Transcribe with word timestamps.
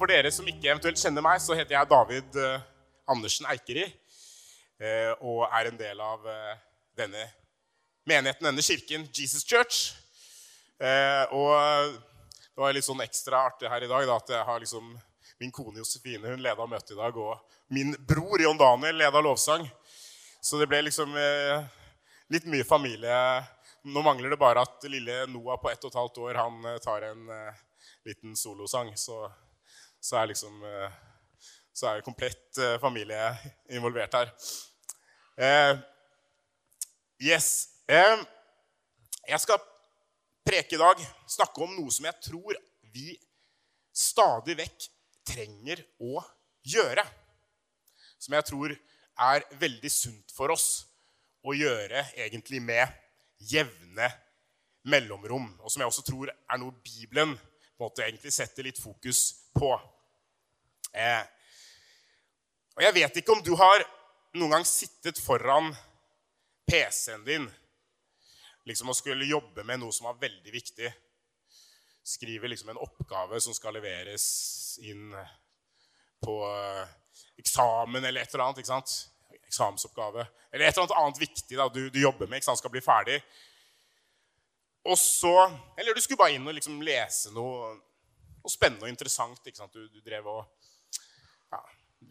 For 0.00 0.08
dere 0.08 0.30
som 0.32 0.46
ikke 0.48 0.70
eventuelt 0.70 0.96
kjenner 0.96 1.20
meg, 1.20 1.42
så 1.44 1.52
heter 1.52 1.74
jeg 1.74 1.88
David 1.90 2.36
eh, 2.40 2.62
Andersen 3.12 3.44
Eikeri. 3.52 3.82
eh, 4.80 5.10
og 5.20 5.42
er 5.44 5.68
en 5.68 5.76
del 5.76 5.98
av 6.00 6.22
eh, 6.24 6.54
denne 6.96 7.26
menigheten, 8.08 8.46
denne 8.48 8.64
kirken, 8.64 9.04
Jesus 9.12 9.44
Church. 9.44 9.90
Og 11.36 11.52
det 11.52 12.62
var 12.62 12.72
litt 12.72 12.86
sånn 12.86 13.02
ekstra 13.04 13.42
artig 13.50 13.68
her 13.68 13.84
i 13.84 13.90
dag 13.90 14.06
da, 14.08 14.16
at 14.16 14.32
jeg 14.32 14.46
har 14.48 14.62
liksom 14.62 14.86
min 15.42 15.52
kone 15.52 15.82
Josefine 15.82 16.32
hun 16.32 16.40
leda 16.40 16.64
møtet 16.64 16.94
i 16.94 16.96
dag, 16.96 17.20
og 17.20 17.36
min 17.76 17.92
bror 18.08 18.40
John 18.40 18.56
Daniel 18.56 18.96
leda 19.02 19.20
lovsang. 19.20 19.68
Så 20.40 20.56
det 20.56 20.70
ble 20.72 20.80
liksom 20.86 21.12
litt 22.32 22.48
mye 22.48 22.64
familie. 22.64 23.20
Nå 23.84 24.00
mangler 24.00 24.32
det 24.32 24.40
bare 24.40 24.64
at 24.64 24.88
lille 24.88 25.26
Noah 25.28 25.60
på 25.60 25.68
ett 25.68 25.84
og 25.84 25.92
et 25.92 26.00
halvt 26.00 26.24
år 26.24 26.40
han 26.40 26.66
tar 26.80 27.10
en 27.12 27.28
liten 28.08 28.32
solosang. 28.32 28.96
Så, 28.96 29.28
så 30.00 30.20
er 30.20 30.30
liksom 30.32 30.62
eh, 30.64 30.98
Så 31.72 31.86
er 31.88 31.98
det 32.00 32.04
komplett 32.04 32.58
eh, 32.58 32.76
familie 32.80 33.30
involvert 33.72 34.14
her. 34.14 34.32
Eh, 35.40 35.78
yes. 37.24 37.68
Eh, 37.88 38.24
jeg 39.30 39.40
skal 39.40 39.62
preke 40.44 40.76
i 40.76 40.80
dag, 40.80 41.00
snakke 41.30 41.62
om 41.62 41.72
noe 41.76 41.92
som 41.94 42.08
jeg 42.08 42.26
tror 42.26 42.58
vi 42.92 43.14
stadig 43.94 44.58
vekk 44.58 44.88
trenger 45.30 45.84
å 46.02 46.20
gjøre. 46.66 47.04
Som 48.20 48.36
jeg 48.36 48.48
tror 48.50 48.74
er 49.20 49.46
veldig 49.60 49.92
sunt 49.92 50.34
for 50.34 50.52
oss 50.52 50.68
å 51.46 51.54
gjøre 51.56 52.02
egentlig 52.18 52.60
med 52.60 52.88
jevne 53.40 54.10
mellomrom. 54.90 55.48
Og 55.60 55.72
som 55.72 55.84
jeg 55.84 55.92
også 55.92 56.04
tror 56.04 56.32
er 56.32 56.60
noe 56.60 56.76
Bibelen 56.84 57.36
måte 57.80 58.04
egentlig 58.04 58.32
setter 58.34 58.66
litt 58.66 58.80
fokus 58.80 59.50
på. 59.56 59.72
Eh, 60.92 61.22
og 62.76 62.84
jeg 62.86 62.96
vet 62.96 63.20
ikke 63.20 63.34
om 63.34 63.42
du 63.44 63.54
har 63.58 63.84
noen 64.38 64.56
gang 64.56 64.66
sittet 64.66 65.18
foran 65.20 65.72
PC-en 66.70 67.24
din 67.26 67.48
liksom 68.68 68.90
og 68.92 68.96
skulle 68.96 69.28
jobbe 69.28 69.64
med 69.66 69.82
noe 69.82 69.94
som 69.94 70.08
var 70.10 70.20
veldig 70.20 70.52
viktig. 70.54 70.90
Skrive 72.06 72.50
liksom 72.50 72.72
en 72.72 72.80
oppgave 72.82 73.40
som 73.42 73.54
skal 73.56 73.74
leveres 73.76 74.24
inn 74.86 75.10
på 76.24 76.36
eh, 76.46 76.92
eksamen 77.40 78.04
eller 78.04 78.22
et 78.22 78.34
eller 78.34 78.46
annet. 78.46 78.62
ikke 78.62 78.72
sant? 78.72 78.94
Eksamensoppgave. 79.40 80.26
Eller 80.52 80.66
et 80.66 80.74
eller 80.74 80.86
annet 80.86 80.98
annet 81.02 81.22
viktig 81.22 81.58
da, 81.58 81.68
du, 81.68 81.88
du 81.90 82.00
jobber 82.00 82.28
med. 82.28 82.38
ikke 82.38 82.50
sant? 82.50 82.62
Skal 82.62 82.74
bli 82.74 82.84
ferdig. 82.84 83.20
Og 84.88 84.96
så, 84.98 85.34
Eller 85.76 85.94
du 85.94 86.00
skulle 86.00 86.20
bare 86.20 86.36
inn 86.36 86.46
og 86.48 86.56
liksom 86.56 86.80
lese 86.84 87.32
noe, 87.36 87.74
noe 88.40 88.52
spennende 88.52 88.86
og 88.86 88.92
interessant. 88.92 89.42
ikke 89.44 89.60
sant? 89.60 89.74
Du, 89.74 89.88
du 89.88 90.00
drev, 90.04 90.28
og, 90.30 90.59
ja, 91.52 91.60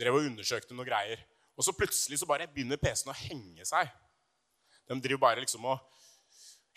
drev 0.01 0.19
og 0.19 0.27
undersøkte 0.29 0.75
noen 0.75 0.87
greier. 0.89 1.21
Og 1.59 1.65
så 1.65 1.75
plutselig 1.75 2.19
så 2.21 2.27
bare 2.29 2.47
begynner 2.47 2.79
PC-en 2.79 3.11
å 3.11 3.19
henge 3.19 3.65
seg. 3.67 3.89
De 4.87 4.97
driver 5.03 5.25
bare 5.25 5.43
liksom 5.43 5.65
og 5.69 5.79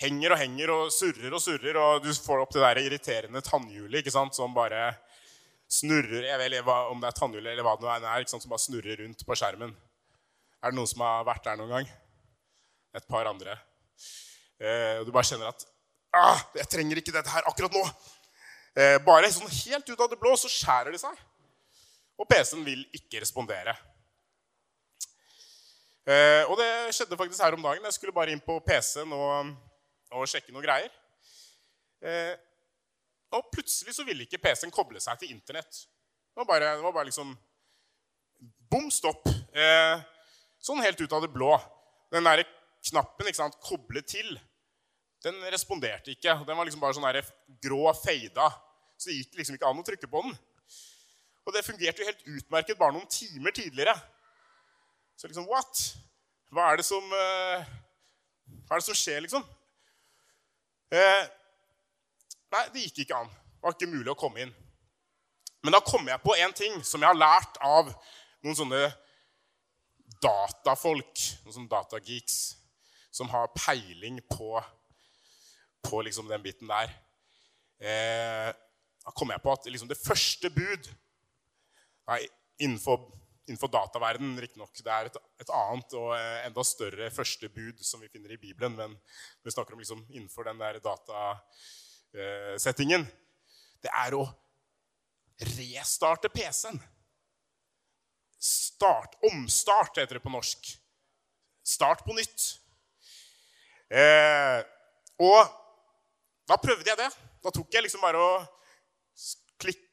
henger 0.03 0.35
og 0.35 0.41
henger 0.41 0.73
og 0.75 0.93
surrer 0.95 1.33
og 1.33 1.43
surrer, 1.43 1.79
og 1.79 2.03
du 2.05 2.11
får 2.13 2.43
opp 2.43 2.55
det 2.55 2.65
der 2.65 2.81
irriterende 2.83 3.43
tannhjulet 3.47 4.03
ikke 4.03 4.15
sant, 4.15 4.35
som 4.37 4.55
bare 4.57 4.91
snurrer 5.73 6.27
Jeg 6.27 6.37
vet 6.37 6.59
ikke 6.59 6.79
om 6.93 7.01
det 7.01 7.09
er 7.09 7.17
tannhjulet 7.17 7.55
eller 7.55 7.65
hva 7.65 7.77
det 7.81 7.93
er, 7.97 8.25
ikke 8.25 8.35
sant, 8.35 8.45
som 8.45 8.53
bare 8.53 8.65
snurrer 8.65 9.01
rundt 9.01 9.25
på 9.25 9.37
skjermen. 9.39 9.73
Er 10.63 10.73
det 10.73 10.79
noen 10.79 10.91
som 10.91 11.05
har 11.07 11.25
vært 11.27 11.47
der 11.47 11.61
noen 11.61 11.73
gang? 11.77 11.93
Et 12.93 13.07
par 13.09 13.31
andre. 13.31 13.57
Eh, 14.61 15.01
du 15.07 15.13
bare 15.15 15.27
kjenner 15.27 15.49
at 15.49 15.65
ah, 16.13 16.43
'Jeg 16.55 16.69
trenger 16.71 17.01
ikke 17.01 17.15
dette 17.15 17.33
her 17.33 17.47
akkurat 17.49 17.73
nå.' 17.73 17.87
Eh, 18.73 18.99
bare 19.05 19.29
sånn 19.29 19.51
helt 19.53 19.89
ut 19.89 20.01
av 20.01 20.09
det 20.09 20.17
blå 20.21 20.33
så 20.37 20.49
skjærer 20.49 20.95
det 20.95 21.01
seg. 21.01 21.17
Og 22.21 22.29
PC-en 22.29 22.65
vil 22.67 22.85
ikke 22.97 23.23
respondere. 23.23 23.75
Eh, 26.03 26.43
og 26.51 26.57
det 26.59 26.69
skjedde 26.97 27.19
faktisk 27.19 27.43
her 27.45 27.57
om 27.57 27.65
dagen. 27.65 27.85
Jeg 27.87 27.97
skulle 27.97 28.15
bare 28.15 28.35
inn 28.35 28.43
på 28.43 28.59
PC-en 28.67 29.15
og, 29.17 29.53
og 30.13 30.29
sjekke 30.31 30.55
noen 30.55 30.67
greier. 30.67 30.93
Eh, 32.03 32.35
og 33.33 33.49
plutselig 33.55 33.95
så 33.97 34.05
ville 34.05 34.27
ikke 34.27 34.41
PC-en 34.43 34.75
koble 34.75 35.01
seg 35.01 35.21
til 35.21 35.33
Internett. 35.33 35.85
Det 36.33 36.43
var 36.43 36.49
bare, 36.49 36.77
det 36.77 36.87
var 36.87 36.97
bare 36.97 37.11
liksom 37.11 37.35
Bom 38.73 38.89
stopp. 38.91 39.29
Eh, 39.29 40.01
sånn 40.65 40.81
helt 40.83 41.01
ut 41.03 41.13
av 41.13 41.23
det 41.23 41.29
blå. 41.31 41.53
Den 42.13 42.25
der 42.25 42.41
knappen 42.89 43.29
ikke 43.29 43.39
sant, 43.39 43.59
'koble 43.61 44.01
til' 44.03 44.39
den 45.23 45.39
responderte 45.55 46.11
ikke. 46.11 46.35
Den 46.47 46.57
var 46.59 46.67
liksom 46.67 46.83
bare 46.83 46.97
sånn 46.97 47.59
grå 47.63 47.93
feida. 47.95 48.49
Så 48.99 49.11
det 49.11 49.21
gikk 49.21 49.39
liksom 49.39 49.59
ikke 49.59 49.69
an 49.69 49.83
å 49.83 49.85
trykke 49.87 50.11
på 50.11 50.23
den. 50.27 50.35
Og 51.47 51.55
det 51.55 51.65
fungerte 51.67 52.03
jo 52.03 52.09
helt 52.09 52.27
utmerket 52.37 52.79
bare 52.79 52.95
noen 52.95 53.09
timer 53.11 53.55
tidligere. 53.55 53.95
Så 55.17 55.29
liksom 55.29 55.49
What? 55.51 55.83
Hva 56.53 56.71
er 56.71 56.81
det 56.81 56.87
som 56.87 57.05
uh, 57.15 57.63
Hva 58.67 58.77
er 58.77 58.83
det 58.83 58.87
som 58.87 58.99
skjer, 58.99 59.23
liksom? 59.25 59.45
Eh, 60.93 61.23
nei, 62.53 62.65
det 62.75 62.83
gikk 62.85 63.05
ikke 63.05 63.23
an. 63.23 63.31
Det 63.33 63.65
var 63.65 63.77
ikke 63.77 63.89
mulig 63.95 64.13
å 64.13 64.19
komme 64.19 64.45
inn. 64.45 64.53
Men 65.65 65.77
da 65.77 65.81
kom 65.85 66.09
jeg 66.11 66.21
på 66.21 66.35
en 66.37 66.53
ting 66.57 66.75
som 66.85 67.01
jeg 67.01 67.09
har 67.09 67.17
lært 67.17 67.57
av 67.65 67.89
noen 68.43 68.59
sånne 68.59 68.83
datafolk, 70.23 71.23
noen 71.47 71.57
sånne 71.57 71.73
datageeks, 71.73 72.39
som 73.15 73.31
har 73.33 73.53
peiling 73.57 74.19
på, 74.29 74.61
på 75.87 76.03
liksom 76.05 76.29
den 76.29 76.45
biten 76.45 76.71
der. 76.71 76.93
Eh, 77.83 78.51
da 79.03 79.15
kom 79.17 79.33
jeg 79.33 79.43
på 79.43 79.55
at 79.55 79.71
liksom 79.71 79.91
det 79.91 80.01
første 80.01 80.51
bud 80.53 80.91
nei, 82.11 82.23
innenfor, 82.63 82.99
innenfor 83.49 83.69
dataverdenen, 83.73 84.41
riktignok 84.43 84.73
Det 84.79 84.93
er 84.93 85.05
et, 85.11 85.17
et, 85.43 85.51
annet 85.51 85.91
og 85.99 86.09
enda 86.19 86.63
større 86.67 87.11
første 87.15 87.47
bud 87.53 87.77
som 87.85 88.01
vi 88.03 88.09
finner 88.13 88.31
i 88.35 88.41
Bibelen, 88.41 88.73
men 88.79 88.91
vi 89.45 89.51
snakker 89.55 89.73
om 89.75 89.81
liksom 89.83 90.01
innenfor 90.11 90.43
den 90.49 90.59
der 90.63 90.75
datasettingen. 90.85 93.03
Det 93.83 93.91
er 93.91 94.11
å 94.15 94.25
restarte 95.43 96.29
PC-en. 96.31 96.79
Start, 98.43 99.13
omstart 99.31 99.99
heter 99.99 100.15
det 100.19 100.25
på 100.25 100.35
norsk. 100.35 100.79
Start 101.63 102.05
på 102.07 102.13
nytt. 102.17 102.59
Eh, 103.93 104.61
og 105.23 105.47
da 106.49 106.57
prøvde 106.59 106.91
jeg 106.91 106.99
det. 106.99 107.11
Da 107.43 107.51
tok 107.55 107.75
jeg 107.75 107.83
liksom 107.87 108.03
bare 108.03 108.19
og 108.19 108.47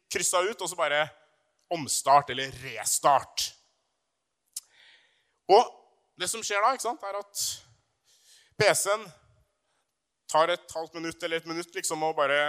kryssa 0.09 0.41
ut, 0.41 0.58
og 0.58 0.70
så 0.70 0.76
bare 0.78 1.03
omstart 1.74 2.31
eller 2.34 2.53
restart. 2.63 3.50
Og 5.50 5.66
det 6.19 6.30
som 6.30 6.44
skjer 6.46 6.62
da, 6.63 6.74
sant, 6.81 7.03
er 7.06 7.18
at 7.19 7.44
PC-en 8.59 9.06
tar 10.29 10.52
et 10.53 10.75
halvt 10.75 10.97
minutt 11.00 11.24
eller 11.24 11.41
et 11.41 11.50
minutt 11.50 11.74
liksom 11.74 12.03
og 12.06 12.18
bare 12.18 12.40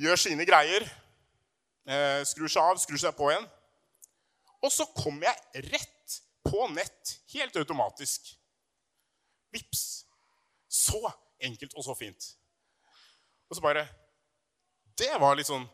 gjør 0.00 0.18
sine 0.18 0.46
greier. 0.48 0.86
Eh, 1.86 2.22
skrur 2.26 2.50
seg 2.50 2.62
av, 2.62 2.80
skrur 2.82 3.00
seg 3.00 3.14
på 3.18 3.30
igjen. 3.30 3.46
Og 4.62 4.70
så 4.70 4.86
kommer 4.94 5.28
jeg 5.28 5.66
rett 5.72 6.18
på 6.46 6.66
nett 6.74 7.16
helt 7.34 7.58
automatisk. 7.58 8.32
Vips. 9.54 10.04
Så 10.72 11.02
enkelt 11.42 11.74
og 11.76 11.84
så 11.86 11.94
fint. 11.98 12.32
Og 13.50 13.58
så 13.58 13.64
bare 13.64 13.88
Det 14.98 15.10
var 15.20 15.36
litt 15.36 15.48
sånn 15.48 15.64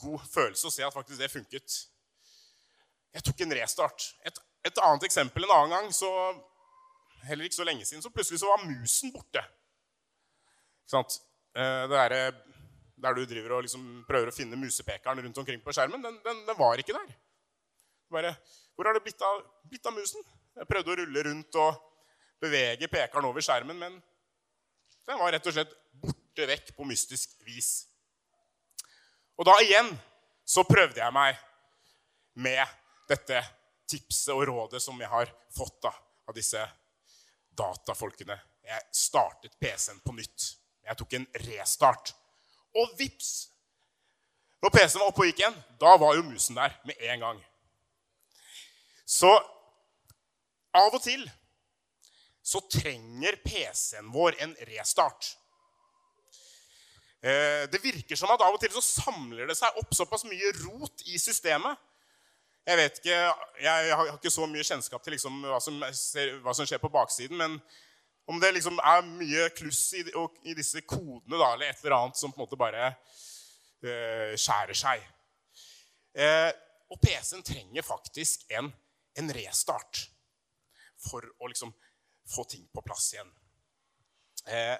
god 0.00 0.24
følelse 0.30 0.68
å 0.68 0.72
se 0.72 0.84
at 0.86 0.94
faktisk 0.94 1.20
det 1.20 1.30
funket. 1.32 1.76
Jeg 3.14 3.26
tok 3.26 3.44
en 3.44 3.54
restart. 3.60 4.08
Et, 4.26 4.40
et 4.66 4.80
annet 4.86 5.06
eksempel 5.06 5.46
en 5.46 5.54
annen 5.54 5.76
gang, 5.76 5.92
så, 5.94 6.10
heller 7.28 7.46
ikke 7.46 7.60
så 7.60 7.66
lenge 7.68 7.86
siden, 7.86 8.02
så 8.02 8.12
plutselig 8.12 8.40
så 8.42 8.50
var 8.50 8.66
musen 8.66 9.12
borte. 9.14 9.42
Ikke 10.84 10.96
sant? 10.96 11.20
Eh, 11.54 11.84
det 11.90 12.00
der, 12.10 12.40
der 13.06 13.16
du 13.16 13.24
driver 13.28 13.58
og 13.58 13.66
liksom 13.66 13.84
prøver 14.08 14.30
å 14.30 14.34
finne 14.34 14.58
musepekeren 14.58 15.22
rundt 15.24 15.38
omkring 15.40 15.62
på 15.64 15.74
skjermen, 15.76 16.02
den, 16.04 16.18
den, 16.24 16.42
den 16.48 16.58
var 16.58 16.80
ikke 16.80 16.96
der. 16.96 17.14
Bare, 18.12 18.34
hvor 18.74 18.88
har 18.88 18.96
det 18.96 19.04
blitt 19.06 19.22
av, 19.24 19.40
blitt 19.70 19.86
av, 19.86 19.96
musen? 19.96 20.22
Jeg 20.58 20.70
prøvde 20.70 20.92
å 20.92 20.98
rulle 21.00 21.24
rundt 21.28 21.56
og 21.58 21.80
bevege 22.42 22.90
pekeren 22.90 23.26
over 23.26 23.42
skjermen, 23.42 23.78
men 23.78 23.96
den 25.08 25.20
var 25.20 25.32
rett 25.34 25.46
og 25.48 25.54
slett 25.56 25.72
borte 26.02 26.46
vekk 26.50 26.74
på 26.76 26.86
mystisk 26.88 27.34
vis. 27.46 27.84
Og 29.38 29.46
da 29.48 29.54
igjen 29.64 29.90
så 30.46 30.64
prøvde 30.68 31.00
jeg 31.00 31.14
meg 31.14 31.38
med 32.34 32.62
dette 33.08 33.40
tipset 33.90 34.34
og 34.34 34.44
rådet 34.48 34.82
som 34.82 34.98
jeg 35.00 35.10
har 35.10 35.30
fått 35.54 35.80
da, 35.84 35.92
av 36.28 36.36
disse 36.36 36.60
datafolkene. 37.54 38.36
Jeg 38.64 38.86
startet 38.96 39.56
PC-en 39.60 40.00
på 40.04 40.14
nytt. 40.16 40.54
Jeg 40.84 40.98
tok 41.00 41.16
en 41.18 41.26
restart. 41.46 42.14
Og 42.74 42.94
vips! 42.98 43.32
Når 44.64 44.72
PC-en 44.72 45.02
var 45.02 45.10
oppe 45.10 45.24
og 45.24 45.28
gikk 45.28 45.42
igjen, 45.42 45.56
da 45.80 45.96
var 46.00 46.16
jo 46.16 46.26
musen 46.26 46.56
der 46.56 46.76
med 46.88 47.00
en 47.10 47.26
gang. 47.26 47.40
Så 49.04 49.30
av 50.74 50.94
og 50.94 51.02
til 51.04 51.26
så 52.44 52.60
trenger 52.72 53.36
PC-en 53.44 54.10
vår 54.12 54.36
en 54.44 54.54
restart. 54.68 55.34
Eh, 57.24 57.64
det 57.72 57.80
virker 57.80 58.18
som 58.20 58.28
at 58.34 58.42
av 58.44 58.52
og 58.52 58.60
til 58.60 58.72
så 58.74 58.82
samler 58.84 59.48
det 59.48 59.56
seg 59.56 59.78
opp 59.80 59.94
såpass 59.96 60.26
mye 60.28 60.50
rot 60.58 61.06
i 61.08 61.16
systemet. 61.20 61.80
Jeg 62.64 62.80
vet 62.80 63.00
ikke, 63.00 63.16
jeg 63.60 63.96
har 63.96 64.10
ikke 64.12 64.32
så 64.32 64.46
mye 64.48 64.64
kjennskap 64.64 65.04
til 65.04 65.16
liksom 65.16 65.40
hva, 65.44 65.56
som, 65.60 65.80
hva, 65.80 66.52
som, 66.56 66.68
skjer 66.68 66.80
på 66.80 66.92
baksiden. 66.92 67.40
Men 67.40 67.56
om 68.28 68.40
det 68.40 68.54
liksom 68.56 68.76
er 68.80 69.02
mye 69.08 69.48
kluss 69.56 69.82
i, 69.96 70.04
i 70.04 70.56
disse 70.56 70.84
kodene 70.88 71.40
da, 71.40 71.50
eller 71.54 71.72
et 71.72 71.80
eller 71.84 71.96
annet 71.98 72.20
som 72.20 72.32
på 72.32 72.40
en 72.40 72.44
måte 72.44 72.60
bare 72.60 72.90
eh, 72.92 74.36
skjærer 74.40 74.80
seg. 74.80 75.04
Eh, 76.16 76.50
og 76.92 77.00
PC-en 77.00 77.44
trenger 77.44 77.84
faktisk 77.84 78.44
en, 78.52 78.68
en, 79.16 79.32
restart 79.36 80.04
for 81.00 81.24
å 81.40 81.48
liksom 81.48 81.72
få 82.36 82.44
ting 82.48 82.68
på 82.72 82.84
plass 82.84 83.14
igjen. 83.16 83.32
Uh, 84.44 84.76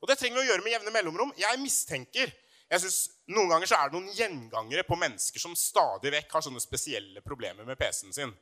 og 0.00 0.10
det 0.10 0.18
trenger 0.20 0.38
vi 0.38 0.44
å 0.44 0.50
gjøre 0.50 0.64
med 0.64 0.74
jevne 0.76 0.92
mellomrom. 0.94 1.32
Jeg 1.40 1.62
mistenker 1.62 2.32
jeg 2.66 2.82
synes 2.82 2.98
Noen 3.30 3.50
ganger 3.50 3.70
så 3.70 3.78
er 3.78 3.90
det 3.90 3.98
noen 3.98 4.14
gjengangere 4.14 4.82
på 4.86 4.98
mennesker 4.98 5.42
som 5.42 5.54
stadig 5.58 6.12
vekk 6.14 6.34
har 6.34 6.44
sånne 6.46 6.62
spesielle 6.62 7.22
problemer 7.22 7.66
med 7.66 7.78
PC-en 7.78 8.14
sin. 8.14 8.32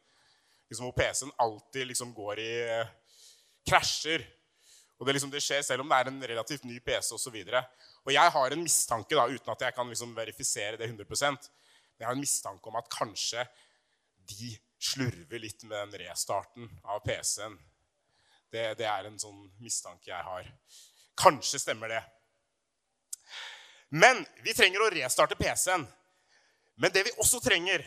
Liksom 0.69 0.89
Hvor 0.89 0.97
PC-en 0.97 1.33
alltid 1.41 1.89
liksom 1.91 2.13
går 2.17 2.41
i 2.41 2.53
uh, 2.69 2.91
krasjer. 3.69 4.25
Og 4.99 5.07
det, 5.07 5.17
liksom, 5.17 5.33
det, 5.33 5.43
skjer 5.45 5.65
selv 5.65 5.85
om 5.85 5.91
det 5.91 5.99
er 5.99 6.11
en 6.11 6.27
relativt 6.35 6.65
ny 6.69 6.79
PC 6.85 7.15
osv. 7.17 7.37
Og, 7.37 7.85
og 8.05 8.13
jeg 8.13 8.35
har 8.37 8.55
en 8.55 8.65
mistanke, 8.65 9.17
da, 9.17 9.25
uten 9.29 9.53
at 9.53 9.65
jeg 9.67 9.77
kan 9.77 9.89
liksom 9.91 10.13
verifisere 10.17 10.81
det 10.81 10.89
100 10.89 11.09
men 11.95 12.03
jeg 12.03 12.09
har 12.09 12.17
en 12.17 12.25
mistanke 12.25 12.69
om 12.69 12.77
at 12.77 12.91
kanskje 12.91 13.45
de 14.29 14.51
slurver 14.83 15.41
litt 15.41 15.63
med 15.65 15.77
den 15.79 16.07
restarten 16.07 16.69
av 16.85 17.01
PC-en. 17.05 17.57
Det, 18.53 18.67
det 18.79 18.89
er 18.89 19.09
en 19.09 19.21
sånn 19.21 19.47
mistanke 19.63 20.11
jeg 20.11 20.29
har. 20.29 20.49
Kanskje 21.19 21.61
stemmer 21.63 21.89
det. 21.93 22.03
Men 23.95 24.25
vi 24.43 24.55
trenger 24.55 24.83
å 24.83 24.91
restarte 24.91 25.39
PC-en. 25.39 25.87
Men 26.75 26.91
det 26.95 27.05
vi 27.07 27.15
også 27.23 27.39
trenger 27.43 27.85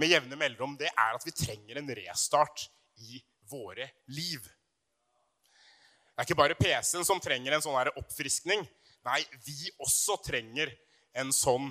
med 0.00 0.12
jevne 0.12 0.36
mellomrom, 0.36 0.76
det 0.80 0.90
er 0.90 1.16
at 1.16 1.24
vi 1.24 1.32
trenger 1.32 1.80
en 1.80 1.92
restart 1.96 2.66
i 3.00 3.20
våre 3.48 3.88
liv. 4.12 4.44
Det 4.44 6.20
er 6.20 6.28
ikke 6.28 6.40
bare 6.42 6.58
PC-en 6.58 7.06
som 7.08 7.20
trenger 7.22 7.56
en 7.56 7.64
sånn 7.64 7.94
oppfriskning. 7.96 8.66
Nei, 9.08 9.22
vi 9.46 9.70
også 9.80 10.18
trenger 10.24 10.72
en 11.16 11.32
sånn 11.32 11.70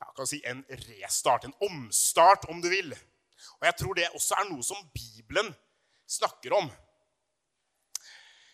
ja, 0.00 0.12
kan 0.16 0.28
si 0.28 0.38
en 0.46 0.62
restart, 0.86 1.44
en 1.44 1.56
omstart, 1.66 2.46
om 2.48 2.62
du 2.62 2.70
vil. 2.72 2.94
Og 3.58 3.66
jeg 3.68 3.76
tror 3.80 3.98
det 3.98 4.06
også 4.14 4.38
er 4.38 4.46
noe 4.48 4.64
som 4.64 4.80
Bibelen 4.94 5.50
snakker 6.08 6.54
om. 6.56 6.70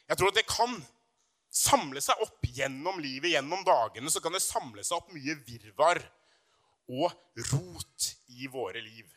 Jeg 0.07 0.19
tror 0.19 0.31
at 0.31 0.39
det 0.39 0.47
kan 0.49 0.77
samle 1.57 2.03
seg 2.05 2.21
opp 2.23 2.45
gjennom 2.47 3.01
livet, 3.03 3.33
gjennom 3.33 3.65
dagene, 3.67 4.11
så 4.13 4.21
kan 4.23 4.35
det 4.37 4.45
samle 4.45 4.85
seg 4.85 4.99
opp 4.99 5.13
mye 5.15 5.37
virvar 5.47 6.01
og 6.87 7.11
rot 7.51 8.11
i 8.37 8.47
våre 8.51 8.83
liv. 8.83 9.09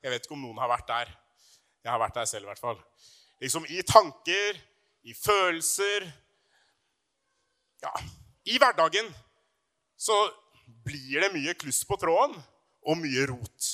Jeg 0.00 0.12
vet 0.12 0.24
ikke 0.24 0.36
om 0.36 0.44
noen 0.46 0.60
har 0.62 0.70
vært 0.70 0.88
der. 0.88 1.12
Jeg 1.84 1.92
har 1.92 2.00
vært 2.00 2.16
der 2.18 2.28
selv, 2.30 2.46
i 2.46 2.50
hvert 2.52 2.62
fall. 2.62 2.80
Liksom 3.42 3.66
i 3.68 3.82
tanker, 3.86 4.58
i 5.06 5.14
følelser 5.14 6.06
Ja, 7.84 7.92
i 8.48 8.56
hverdagen 8.58 9.10
så 10.00 10.14
blir 10.86 11.20
det 11.22 11.34
mye 11.34 11.52
kluss 11.58 11.82
på 11.86 11.98
tråden 12.00 12.38
og 12.86 12.98
mye 12.98 13.26
rot. 13.28 13.68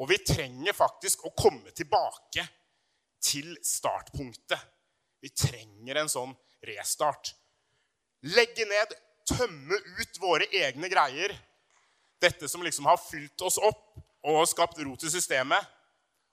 Og 0.00 0.08
vi 0.10 0.18
trenger 0.24 0.74
faktisk 0.74 1.26
å 1.28 1.34
komme 1.36 1.70
tilbake 1.76 2.46
til 3.22 3.52
startpunktet. 3.62 4.58
Vi 5.22 5.30
trenger 5.30 6.00
en 6.00 6.10
sånn 6.10 6.34
restart. 6.66 7.32
Legge 8.26 8.66
ned, 8.66 8.94
tømme 9.26 9.78
ut 10.00 10.18
våre 10.22 10.48
egne 10.50 10.90
greier. 10.90 11.34
Dette 12.22 12.48
som 12.50 12.62
liksom 12.62 12.86
har 12.90 12.98
fylt 13.02 13.42
oss 13.46 13.58
opp 13.62 13.94
og 14.26 14.42
skapt 14.50 14.80
ro 14.82 14.96
til 14.98 15.12
systemet. 15.14 15.62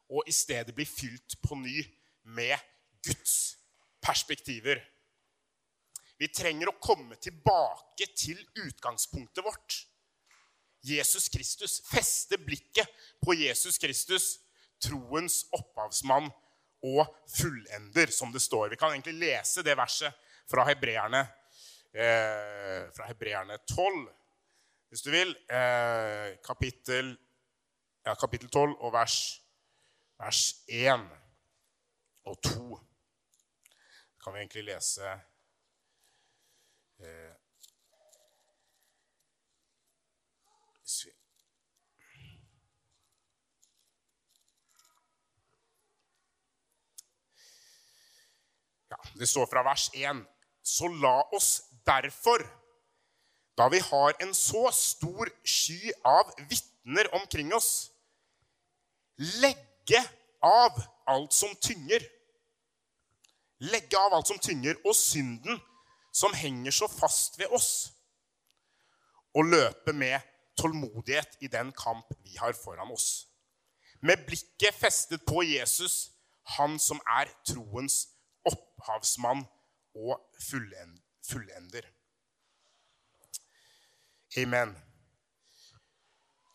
Og 0.10 0.26
i 0.30 0.34
stedet 0.34 0.74
bli 0.74 0.88
fylt 0.90 1.38
på 1.46 1.58
ny 1.58 1.84
med 2.34 2.58
Guds 3.06 3.60
perspektiver. 4.02 4.82
Vi 6.20 6.28
trenger 6.34 6.72
å 6.72 6.80
komme 6.82 7.16
tilbake 7.22 8.10
til 8.18 8.42
utgangspunktet 8.66 9.46
vårt. 9.46 9.84
Jesus 10.82 11.30
Kristus. 11.30 11.80
Feste 11.86 12.40
blikket 12.42 12.90
på 13.22 13.36
Jesus 13.38 13.78
Kristus, 13.80 14.40
troens 14.82 15.44
opphavsmann 15.56 16.32
og 16.84 17.08
fullender, 17.28 18.12
som 18.14 18.32
det 18.32 18.42
står. 18.44 18.70
Vi 18.70 18.80
kan 18.80 18.94
egentlig 18.94 19.18
lese 19.20 19.64
det 19.66 19.76
verset 19.78 20.16
fra 20.50 20.66
hebreerne, 20.70 21.22
eh, 21.94 22.88
fra 22.96 23.08
hebreerne 23.08 23.58
12, 23.68 24.08
hvis 24.90 25.02
du 25.02 25.12
vil. 25.12 25.36
Eh, 25.50 26.38
kapittel, 26.46 27.18
ja, 28.06 28.16
kapittel 28.16 28.50
12 28.50 28.76
og 28.80 28.94
vers, 28.94 29.42
vers 30.20 30.44
1 30.68 31.10
og 32.26 32.42
2. 32.44 32.80
kan 34.24 34.34
vi 34.34 34.40
egentlig 34.40 34.64
lese 34.68 35.12
eh, 37.00 37.39
det 49.18 49.30
står 49.30 49.48
fra 49.50 49.64
vers 49.66 49.90
1. 49.94 50.24
Så 50.64 50.88
la 51.02 51.22
oss 51.36 51.62
derfor, 51.88 52.44
da 53.58 53.68
vi 53.72 53.80
har 53.80 54.14
en 54.22 54.34
så 54.34 54.70
stor 54.76 55.32
sky 55.44 55.92
av 56.06 56.32
vitner 56.50 57.10
omkring 57.16 57.54
oss, 57.54 57.90
legge 59.18 60.04
av 60.46 60.78
alt 61.08 61.34
som 61.34 61.56
tynger. 61.56 62.06
Legge 63.60 64.00
av 64.00 64.14
alt 64.14 64.30
som 64.30 64.40
tynger, 64.40 64.78
og 64.86 64.96
synden 64.96 65.60
som 66.16 66.34
henger 66.34 66.72
så 66.72 66.88
fast 66.88 67.40
ved 67.40 67.52
oss. 67.56 67.90
Og 69.36 69.50
løpe 69.52 69.94
med 69.94 70.20
tålmodighet 70.60 71.38
i 71.42 71.48
den 71.52 71.72
kamp 71.76 72.08
vi 72.24 72.38
har 72.40 72.56
foran 72.56 72.92
oss. 72.92 73.28
Med 74.02 74.24
blikket 74.28 74.76
festet 74.76 75.26
på 75.28 75.44
Jesus, 75.44 76.12
han 76.56 76.80
som 76.80 77.02
er 77.20 77.30
troens 77.48 78.08
opphavsmann 78.48 79.44
og 79.96 80.20
fullender. 80.42 81.88
Amen. 84.38 84.76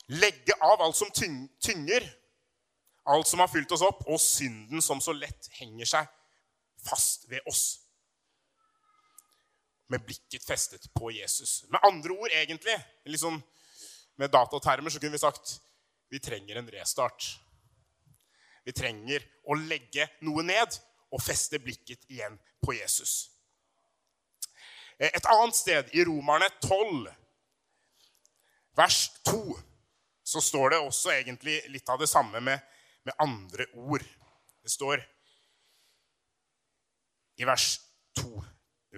Legge 0.07 0.55
av 0.61 0.83
alt 0.85 0.97
som 0.97 1.11
tynger, 1.15 2.07
alt 3.09 3.29
som 3.29 3.41
har 3.41 3.51
fylt 3.53 3.73
oss 3.73 3.85
opp, 3.85 4.05
og 4.09 4.21
synden 4.21 4.83
som 4.85 5.01
så 5.03 5.15
lett 5.17 5.49
henger 5.59 5.89
seg 5.89 6.11
fast 6.85 7.29
ved 7.31 7.45
oss. 7.49 7.65
Med 9.93 10.05
blikket 10.05 10.45
festet 10.45 10.87
på 10.97 11.11
Jesus. 11.13 11.65
Med 11.73 11.81
andre 11.85 12.17
ord, 12.17 12.31
egentlig, 12.33 12.77
liksom 13.09 13.41
med 14.21 14.31
datatermer, 14.33 14.91
så 14.91 15.01
kunne 15.01 15.17
vi 15.17 15.25
sagt 15.25 15.59
vi 16.13 16.21
trenger 16.23 16.61
en 16.61 16.71
restart. 16.71 17.27
Vi 18.65 18.73
trenger 18.73 19.25
å 19.51 19.57
legge 19.59 20.07
noe 20.25 20.45
ned 20.47 20.77
og 21.15 21.23
feste 21.23 21.61
blikket 21.63 22.03
igjen 22.11 22.37
på 22.65 22.75
Jesus. 22.75 23.31
Eh, 24.99 25.11
et 25.11 25.31
annet 25.31 25.57
sted, 25.57 25.93
i 25.95 26.05
Romerne 26.07 26.49
12, 26.65 27.09
vers 28.77 28.99
2, 29.29 29.41
så 30.25 30.41
står 30.41 30.75
det 30.75 30.83
også 30.83 31.13
egentlig 31.15 31.61
litt 31.71 31.89
av 31.93 32.01
det 32.01 32.09
samme 32.11 32.41
med, 32.41 32.59
med 33.05 33.15
andre 33.23 33.67
ord. 33.75 34.05
Det 34.65 34.73
står 34.73 35.03
i 37.37 37.47
vers 37.47 37.69
2, 38.19 38.31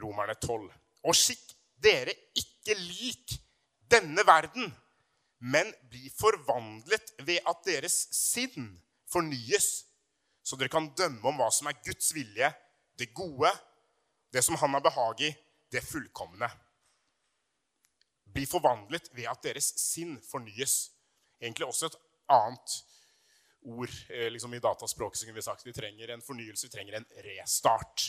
Romerne 0.02 0.37
12. 0.38 0.68
Og 1.06 1.16
skikk 1.16 1.52
dere 1.82 2.14
ikke 2.38 2.76
lik 2.78 3.37
denne 3.90 4.25
verden, 4.26 4.70
men 5.38 5.68
bli 5.90 6.08
forvandlet 6.16 7.12
ved 7.26 7.44
at 7.49 7.61
deres 7.66 7.96
sinn 8.14 8.70
fornyes, 9.11 9.85
så 10.46 10.54
dere 10.58 10.70
kan 10.70 10.92
dømme 10.94 11.26
om 11.26 11.40
hva 11.40 11.48
som 11.50 11.66
er 11.66 11.80
Guds 11.82 12.12
vilje, 12.14 12.52
det 12.96 13.10
gode, 13.16 13.50
det 14.32 14.44
som 14.44 14.56
Han 14.60 14.76
har 14.76 14.84
behag 14.84 15.20
i, 15.26 15.30
det 15.72 15.82
fullkomne. 15.82 16.48
Bli 18.30 18.44
forvandlet 18.46 19.10
ved 19.16 19.26
at 19.30 19.42
deres 19.42 19.72
sinn 19.80 20.14
fornyes. 20.22 20.92
Egentlig 21.40 21.66
også 21.66 21.90
et 21.90 21.98
annet 22.30 22.76
ord 23.66 23.90
eh, 24.08 24.28
liksom 24.30 24.54
i 24.54 24.62
dataspråket 24.62 25.18
som 25.18 25.34
vi 25.34 25.42
sagt. 25.42 25.66
Vi 25.66 25.74
trenger 25.74 26.14
en 26.14 26.22
fornyelse, 26.22 26.68
vi 26.68 26.76
trenger 26.76 27.00
en 27.00 27.08
restart. 27.26 28.06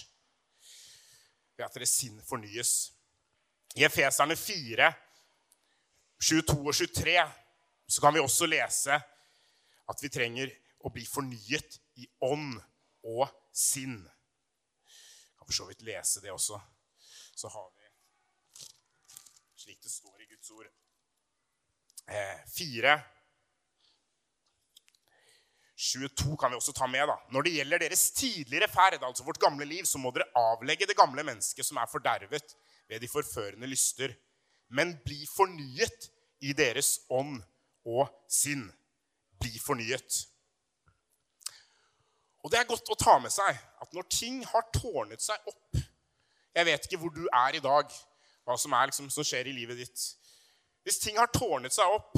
Ved 1.57 1.65
at 1.65 1.73
deres 1.73 1.95
sinn 1.97 2.21
fornyes. 2.27 2.75
I 3.75 3.85
Efeserne 3.87 4.37
4, 4.37 4.91
22 6.21 6.59
og 6.61 6.73
23 6.75 7.17
så 7.87 8.01
kan 8.01 8.13
vi 8.13 8.21
også 8.21 8.45
lese 8.49 8.93
at 9.87 10.01
vi 10.03 10.09
trenger 10.11 10.53
å 10.85 10.91
bli 10.93 11.05
fornyet 11.07 11.79
i 11.97 12.07
ånd 12.25 12.57
og 13.07 13.27
sinn. 13.53 13.99
Jeg 14.03 15.37
kan 15.39 15.49
for 15.49 15.59
så 15.59 15.67
vidt 15.69 15.85
lese 15.87 16.21
det 16.23 16.33
også. 16.33 16.59
Så 17.37 17.49
har 17.53 17.69
vi 17.75 17.87
slik 19.67 19.81
det 19.83 19.91
står 19.91 20.21
i 20.23 20.27
Guds 20.31 20.51
ord. 20.55 20.67
Eh, 22.07 22.43
4. 22.55 22.93
22 25.77 26.37
kan 26.37 26.51
vi 26.51 26.57
også 26.57 26.73
ta 26.73 26.87
med. 26.87 27.07
da. 27.07 27.17
Når 27.31 27.43
det 27.43 27.51
gjelder 27.57 27.83
deres 27.83 28.11
tidligere 28.11 28.69
ferd, 28.71 29.03
altså 29.03 29.25
vårt 29.27 29.39
gamle 29.39 29.65
liv, 29.65 29.83
så 29.85 29.99
må 29.99 30.13
dere 30.15 30.29
avlegge 30.35 30.87
det 30.87 30.95
gamle 30.97 31.23
mennesket 31.23 31.65
som 31.65 31.77
er 31.77 31.89
fordervet 31.91 32.55
ved 32.87 33.03
de 33.03 33.09
forførende 33.11 33.67
lyster, 33.67 34.15
men 34.69 34.95
bli 35.03 35.27
fornyet 35.35 36.09
i 36.41 36.53
deres 36.53 36.99
ånd 37.09 37.41
og 37.85 38.07
sinn. 38.31 38.69
Bli 39.39 39.59
fornyet. 39.59 40.23
Og 42.47 42.51
det 42.53 42.61
er 42.61 42.69
godt 42.69 42.87
å 42.87 42.95
ta 42.95 43.17
med 43.19 43.33
seg 43.33 43.57
at 43.83 43.89
når 43.91 44.05
ting 44.07 44.37
har 44.47 44.63
tårnet 44.71 45.19
seg 45.19 45.49
opp 45.51 45.81
Jeg 46.55 46.67
vet 46.69 46.85
ikke 46.87 46.99
hvor 47.01 47.11
du 47.11 47.25
er 47.27 47.57
i 47.57 47.59
dag, 47.61 47.91
hva 48.47 48.55
som, 48.55 48.71
er, 48.71 48.87
liksom, 48.87 49.09
som 49.11 49.25
skjer 49.27 49.49
i 49.51 49.53
livet 49.53 49.77
ditt. 49.81 50.05
Hvis 50.87 51.01
ting 51.03 51.19
har 51.19 51.27
tårnet 51.35 51.75
seg 51.75 51.91
opp, 51.91 52.15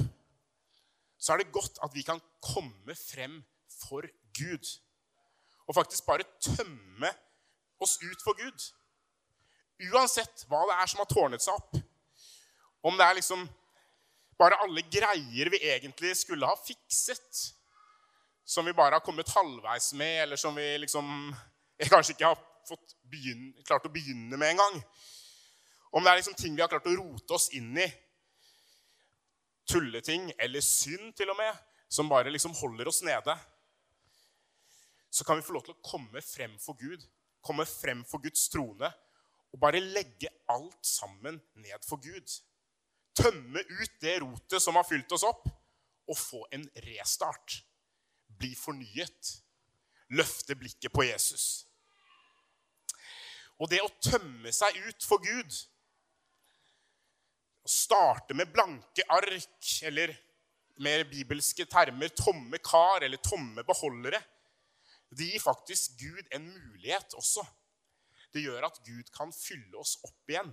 så 1.18 1.34
er 1.34 1.42
det 1.42 1.50
godt 1.52 1.82
at 1.84 1.98
vi 1.98 2.06
kan 2.06 2.22
komme 2.46 2.96
frem 2.96 3.40
for 3.82 4.06
Gud. 4.38 4.70
Og 5.66 5.76
faktisk 5.76 6.06
bare 6.06 6.30
tømme 6.46 7.10
oss 7.82 7.98
ut 8.06 8.24
for 8.24 8.38
Gud. 8.38 8.70
Uansett 9.90 10.46
hva 10.48 10.62
det 10.70 10.78
er 10.78 10.94
som 10.94 11.02
har 11.02 11.10
tårnet 11.10 11.44
seg 11.44 11.58
opp. 11.58 11.82
Om 12.86 13.02
det 13.02 13.10
er 13.10 13.18
liksom 13.18 13.44
bare 14.40 14.62
alle 14.64 14.86
greier 14.94 15.52
vi 15.52 15.66
egentlig 15.74 16.14
skulle 16.22 16.48
ha 16.48 16.56
fikset, 16.62 17.50
som 18.50 18.66
vi 18.66 18.74
bare 18.74 18.98
har 18.98 19.06
kommet 19.06 19.30
halvveis 19.30 19.94
med, 19.94 20.24
eller 20.24 20.36
som 20.36 20.56
vi 20.56 20.78
liksom 20.82 21.06
kanskje 21.94 22.16
ikke 22.16 22.32
har 22.32 22.40
begynne, 23.10 23.54
klart 23.66 23.86
å 23.86 23.94
begynne 23.94 24.38
med 24.38 24.56
engang. 24.56 24.80
Om 25.94 26.06
det 26.06 26.12
er 26.12 26.20
liksom 26.20 26.38
ting 26.38 26.56
vi 26.58 26.64
har 26.64 26.72
klart 26.72 26.90
å 26.90 26.96
rote 26.98 27.38
oss 27.38 27.50
inn 27.58 27.78
i, 27.78 27.86
tulleting 29.70 30.32
eller 30.42 30.66
synd 30.66 31.14
til 31.18 31.30
og 31.30 31.38
med, 31.38 31.62
som 31.90 32.10
bare 32.10 32.34
liksom 32.34 32.56
holder 32.58 32.90
oss 32.90 33.04
nede, 33.06 33.38
så 35.10 35.26
kan 35.26 35.38
vi 35.38 35.46
få 35.46 35.54
lov 35.54 35.66
til 35.66 35.78
å 35.78 35.86
komme 35.86 36.22
frem 36.26 36.58
for 36.62 36.78
Gud, 36.78 37.06
komme 37.46 37.66
frem 37.70 38.02
for 38.06 38.22
Guds 38.22 38.50
trone 38.50 38.90
og 39.50 39.62
bare 39.62 39.82
legge 39.82 40.30
alt 40.50 40.86
sammen 40.86 41.38
ned 41.58 41.86
for 41.86 42.02
Gud. 42.02 42.34
Tømme 43.18 43.62
ut 43.62 43.96
det 44.02 44.20
rotet 44.22 44.62
som 44.62 44.78
har 44.78 44.86
fylt 44.90 45.14
oss 45.14 45.26
opp, 45.26 45.46
og 46.10 46.18
få 46.18 46.46
en 46.54 46.66
restart. 46.86 47.60
Bli 48.40 48.54
fornyet. 48.58 49.34
Løfte 50.16 50.56
blikket 50.58 50.94
på 50.94 51.06
Jesus. 51.06 51.66
Og 53.60 53.68
det 53.70 53.82
å 53.84 53.92
tømme 54.02 54.52
seg 54.56 54.78
ut 54.88 55.06
for 55.06 55.22
Gud 55.22 55.58
å 57.60 57.70
starte 57.70 58.34
med 58.38 58.50
blanke 58.54 59.04
ark, 59.12 59.74
eller 59.86 60.16
mer 60.80 61.04
bibelske 61.12 61.68
termer 61.68 62.14
tomme 62.16 62.58
kar 62.64 63.04
eller 63.04 63.20
tomme 63.22 63.66
beholdere, 63.68 64.22
det 65.10 65.28
gir 65.34 65.44
faktisk 65.44 65.98
Gud 66.00 66.32
en 66.32 66.46
mulighet 66.48 67.14
også. 67.18 67.44
Det 68.34 68.46
gjør 68.46 68.70
at 68.70 68.80
Gud 68.86 69.10
kan 69.14 69.34
fylle 69.34 69.78
oss 69.82 69.98
opp 70.06 70.32
igjen 70.32 70.52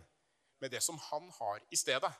med 0.64 0.72
det 0.72 0.82
som 0.82 0.98
han 1.10 1.28
har 1.38 1.60
i 1.70 1.78
stedet. 1.78 2.10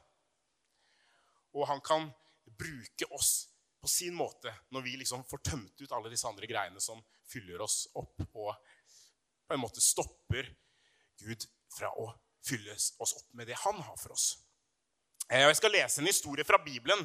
Og 1.57 1.65
han 1.67 1.81
kan 1.81 2.11
bruke 2.59 3.09
oss 3.17 3.49
på 3.87 3.91
sin 3.91 4.15
måte 4.19 4.51
når 4.75 4.83
vi 4.83 4.97
liksom 4.99 5.23
får 5.31 5.45
tømt 5.47 5.81
ut 5.81 5.93
alle 5.95 6.11
disse 6.11 6.27
andre 6.27 6.49
greiene 6.51 6.81
som 6.83 6.99
fyller 7.31 7.61
oss 7.63 7.85
opp, 7.95 8.19
og 8.35 8.51
på 9.47 9.55
en 9.55 9.63
måte 9.63 9.83
stopper 9.83 10.49
Gud 11.23 11.45
fra 11.71 11.93
å 11.95 12.09
fylle 12.47 12.75
oss 12.75 13.15
opp 13.15 13.29
med 13.39 13.47
det 13.47 13.55
han 13.63 13.79
har 13.79 14.01
for 14.01 14.17
oss. 14.17 14.25
Eh, 15.31 15.45
jeg 15.45 15.59
skal 15.61 15.75
lese 15.75 16.03
en 16.03 16.11
historie 16.11 16.47
fra 16.47 16.59
Bibelen 16.65 17.05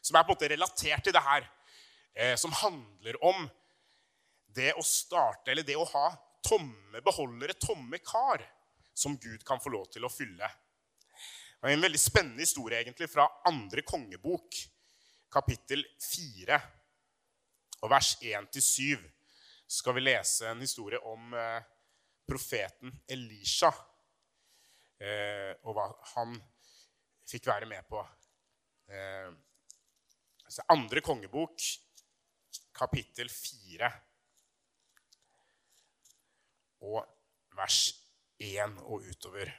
som 0.00 0.16
er 0.16 0.24
på 0.24 0.32
en 0.32 0.38
måte 0.38 0.48
relatert 0.54 1.04
til 1.04 1.12
det 1.12 1.22
her. 1.26 1.44
Eh, 2.16 2.32
som 2.40 2.54
handler 2.62 3.18
om 3.20 3.44
det 4.56 4.72
å 4.72 4.84
starte, 4.88 5.52
eller 5.52 5.66
det 5.68 5.76
å 5.76 5.84
ha 5.90 6.06
tomme 6.48 7.02
beholdere, 7.04 7.58
tomme 7.60 8.00
kar, 8.00 8.40
som 8.96 9.18
Gud 9.20 9.44
kan 9.44 9.60
få 9.60 9.74
lov 9.74 9.90
til 9.92 10.08
å 10.08 10.12
fylle. 10.12 10.48
Det 11.60 11.68
er 11.68 11.76
en 11.76 11.84
veldig 11.84 12.00
spennende 12.00 12.44
historie 12.44 12.80
egentlig 12.80 13.10
fra 13.12 13.28
andre 13.48 13.84
kongebok, 13.84 14.62
kapittel 15.36 15.84
4, 16.00 16.56
og 17.84 17.90
vers 17.92 18.14
1-7. 18.24 18.96
skal 19.68 19.96
vi 19.96 20.04
lese 20.06 20.46
en 20.48 20.62
historie 20.62 20.98
om 21.10 21.34
eh, 21.34 21.62
profeten 22.26 22.92
Elisha 23.08 23.72
og 25.66 25.74
hva 25.76 25.84
han 26.14 26.30
fikk 27.28 27.50
være 27.50 27.68
med 27.68 27.84
på. 27.90 28.00
Eh, 28.88 29.28
altså 30.46 30.64
andre 30.72 31.02
kongebok, 31.04 31.60
kapittel 32.72 33.28
4, 33.28 33.90
og 36.88 37.02
vers 37.56 37.80
1 38.38 38.78
og 38.84 39.04
utover 39.10 39.50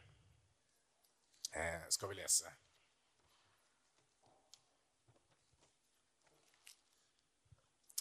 eh, 1.54 1.84
skal 1.94 2.10
vi 2.10 2.22
lese. 2.22 2.54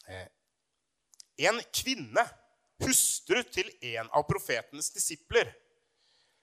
Eh, 0.06 0.28
en 1.36 1.60
kvinne, 1.74 2.24
hustru 2.84 3.40
til 3.52 3.70
en 3.94 4.10
av 4.12 4.26
profetenes 4.28 4.90
disipler, 4.92 5.52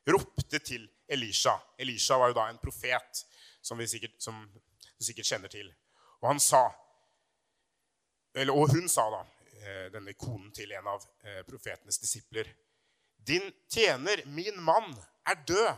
ropte 0.10 0.60
til 0.60 0.88
Elisha. 1.08 1.56
Elisha 1.80 2.18
var 2.20 2.32
jo 2.32 2.38
da 2.38 2.48
en 2.50 2.62
profet, 2.62 3.24
som, 3.64 3.80
sikkert, 3.88 4.18
som 4.22 4.42
du 4.52 5.06
sikkert 5.06 5.30
kjenner 5.30 5.52
til. 5.52 5.70
Og 6.22 6.32
han 6.32 6.42
sa, 6.42 6.66
eller, 8.36 8.56
og 8.56 8.74
hun 8.74 8.90
sa, 8.92 9.06
da, 9.14 9.22
eh, 9.62 9.88
denne 9.94 10.16
konen 10.20 10.52
til 10.56 10.74
en 10.76 10.90
av 10.96 11.06
eh, 11.24 11.42
profetenes 11.48 12.00
disipler 12.02 12.50
Din 13.24 13.46
tjener, 13.72 14.26
min 14.26 14.58
mann, 14.60 14.90
er 15.24 15.38
død. 15.48 15.78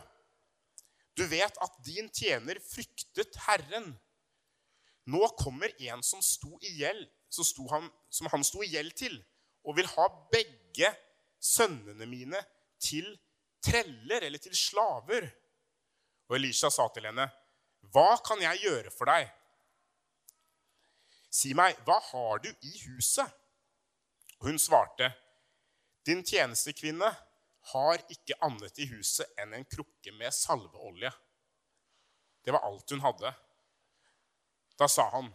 Du 1.14 1.22
vet 1.30 1.58
at 1.62 1.76
din 1.86 2.08
tjener 2.10 2.58
fryktet 2.58 3.38
Herren. 3.46 3.92
Nå 5.06 5.28
kommer 5.38 5.70
en 5.78 6.02
som, 6.02 6.22
sto 6.22 6.58
i 6.58 6.72
gjeld, 6.80 7.06
han, 7.70 7.90
som 8.10 8.26
han 8.32 8.44
sto 8.44 8.62
i 8.62 8.70
gjeld 8.72 8.94
til, 8.96 9.16
og 9.66 9.76
vil 9.76 9.88
ha 9.96 10.06
begge 10.32 10.92
sønnene 11.42 12.06
mine 12.06 12.40
til 12.80 13.08
treller 13.64 14.26
eller 14.26 14.38
til 14.38 14.54
slaver. 14.56 15.28
Og 16.28 16.36
Elisha 16.36 16.70
sa 16.70 16.88
til 16.94 17.06
henne, 17.06 17.30
'Hva 17.82 18.16
kan 18.26 18.42
jeg 18.42 18.62
gjøre 18.62 18.90
for 18.90 19.04
deg?' 19.04 19.30
'Si 21.30 21.52
meg, 21.54 21.76
hva 21.84 22.00
har 22.00 22.38
du 22.38 22.48
i 22.62 22.72
huset?' 22.86 23.32
Hun 24.40 24.58
svarte, 24.58 25.12
'Din 26.04 26.24
tjenestekvinne 26.24 27.16
har 27.72 27.98
ikke 28.10 28.38
annet 28.42 28.78
i 28.78 28.86
huset 28.86 29.26
enn 29.38 29.54
en 29.54 29.64
krukke 29.64 30.12
med 30.12 30.32
salveolje.' 30.32 31.12
Det 32.44 32.52
var 32.52 32.62
alt 32.62 32.90
hun 32.90 33.00
hadde. 33.00 33.34
Da 34.78 34.86
sa 34.86 35.08
han, 35.10 35.34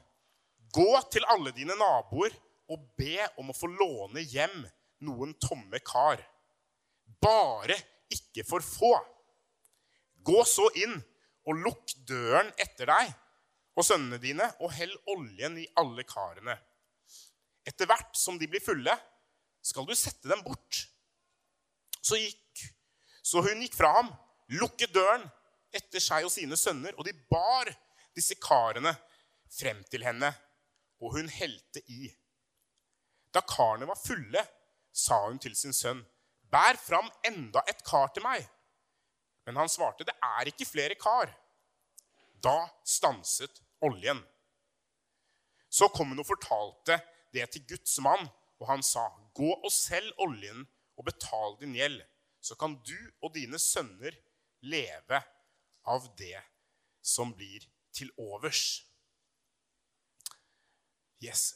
'Gå 0.71 1.01
til 1.11 1.25
alle 1.27 1.51
dine 1.55 1.75
naboer 1.75 2.33
og 2.71 2.83
be 2.97 3.19
om 3.41 3.51
å 3.51 3.55
få 3.55 3.67
låne 3.67 4.23
hjem 4.23 4.63
noen 5.07 5.33
tomme 5.39 5.79
kar.' 5.83 6.23
Bare 7.21 7.75
ikke 8.11 8.45
for 8.47 8.63
få. 8.65 8.93
Gå 10.25 10.43
så 10.47 10.67
inn 10.81 10.95
og 11.49 11.59
lukk 11.65 11.93
døren 12.07 12.49
etter 12.61 12.89
deg 12.89 13.11
og 13.77 13.85
sønnene 13.87 14.19
dine, 14.21 14.47
og 14.59 14.73
hell 14.75 14.91
oljen 15.13 15.57
i 15.61 15.67
alle 15.79 16.03
karene. 16.07 16.57
Etter 17.67 17.87
hvert 17.89 18.17
som 18.17 18.39
de 18.41 18.49
blir 18.49 18.63
fulle, 18.63 18.93
skal 19.61 19.85
du 19.87 19.93
sette 19.95 20.27
dem 20.27 20.41
bort. 20.43 20.81
Så, 22.01 22.17
gikk, 22.17 22.65
så 23.23 23.43
hun 23.45 23.61
gikk 23.63 23.77
fra 23.77 23.93
ham, 23.99 24.11
lukket 24.57 24.93
døren 24.93 25.23
etter 25.71 26.03
seg 26.03 26.27
og 26.27 26.33
sine 26.33 26.57
sønner, 26.59 26.97
og 26.97 27.07
de 27.07 27.13
bar 27.31 27.69
disse 28.17 28.35
karene 28.41 28.91
frem 29.51 29.79
til 29.91 30.03
henne, 30.03 30.33
og 31.01 31.17
hun 31.17 31.29
helte 31.34 31.81
i. 31.89 32.10
Da 33.34 33.41
karene 33.48 33.88
var 33.89 34.00
fulle, 34.00 34.43
sa 34.91 35.24
hun 35.27 35.39
til 35.41 35.55
sin 35.58 35.75
sønn, 35.75 36.03
Bær 36.51 36.75
fram 36.75 37.08
enda 37.24 37.62
et 37.72 37.79
kar 37.88 38.10
til 38.12 38.25
meg. 38.25 38.43
Men 39.48 39.55
han 39.62 39.72
svarte, 39.72 40.03
det 40.03 40.17
er 40.20 40.50
ikke 40.51 40.67
flere 40.67 40.98
kar. 41.00 41.31
Da 42.43 42.67
stanset 42.84 43.62
oljen. 43.81 44.20
Så 45.72 45.88
kom 45.96 46.12
hun 46.12 46.20
og 46.20 46.27
fortalte 46.27 47.00
det 47.31 47.48
til 47.53 47.63
Guds 47.70 47.96
mann, 48.03 48.27
og 48.60 48.67
han 48.67 48.84
sa, 48.84 49.08
gå 49.34 49.48
og 49.53 49.72
selg 49.72 50.12
oljen 50.22 50.65
og 51.00 51.08
betal 51.08 51.55
din 51.62 51.77
gjeld, 51.77 52.01
så 52.43 52.58
kan 52.60 52.75
du 52.84 52.98
og 53.24 53.31
dine 53.38 53.60
sønner 53.62 54.17
leve 54.62 55.22
av 55.88 56.05
det 56.20 56.38
som 57.01 57.31
blir 57.34 57.63
til 57.96 58.12
overs. 58.20 58.84
Yes. 61.21 61.53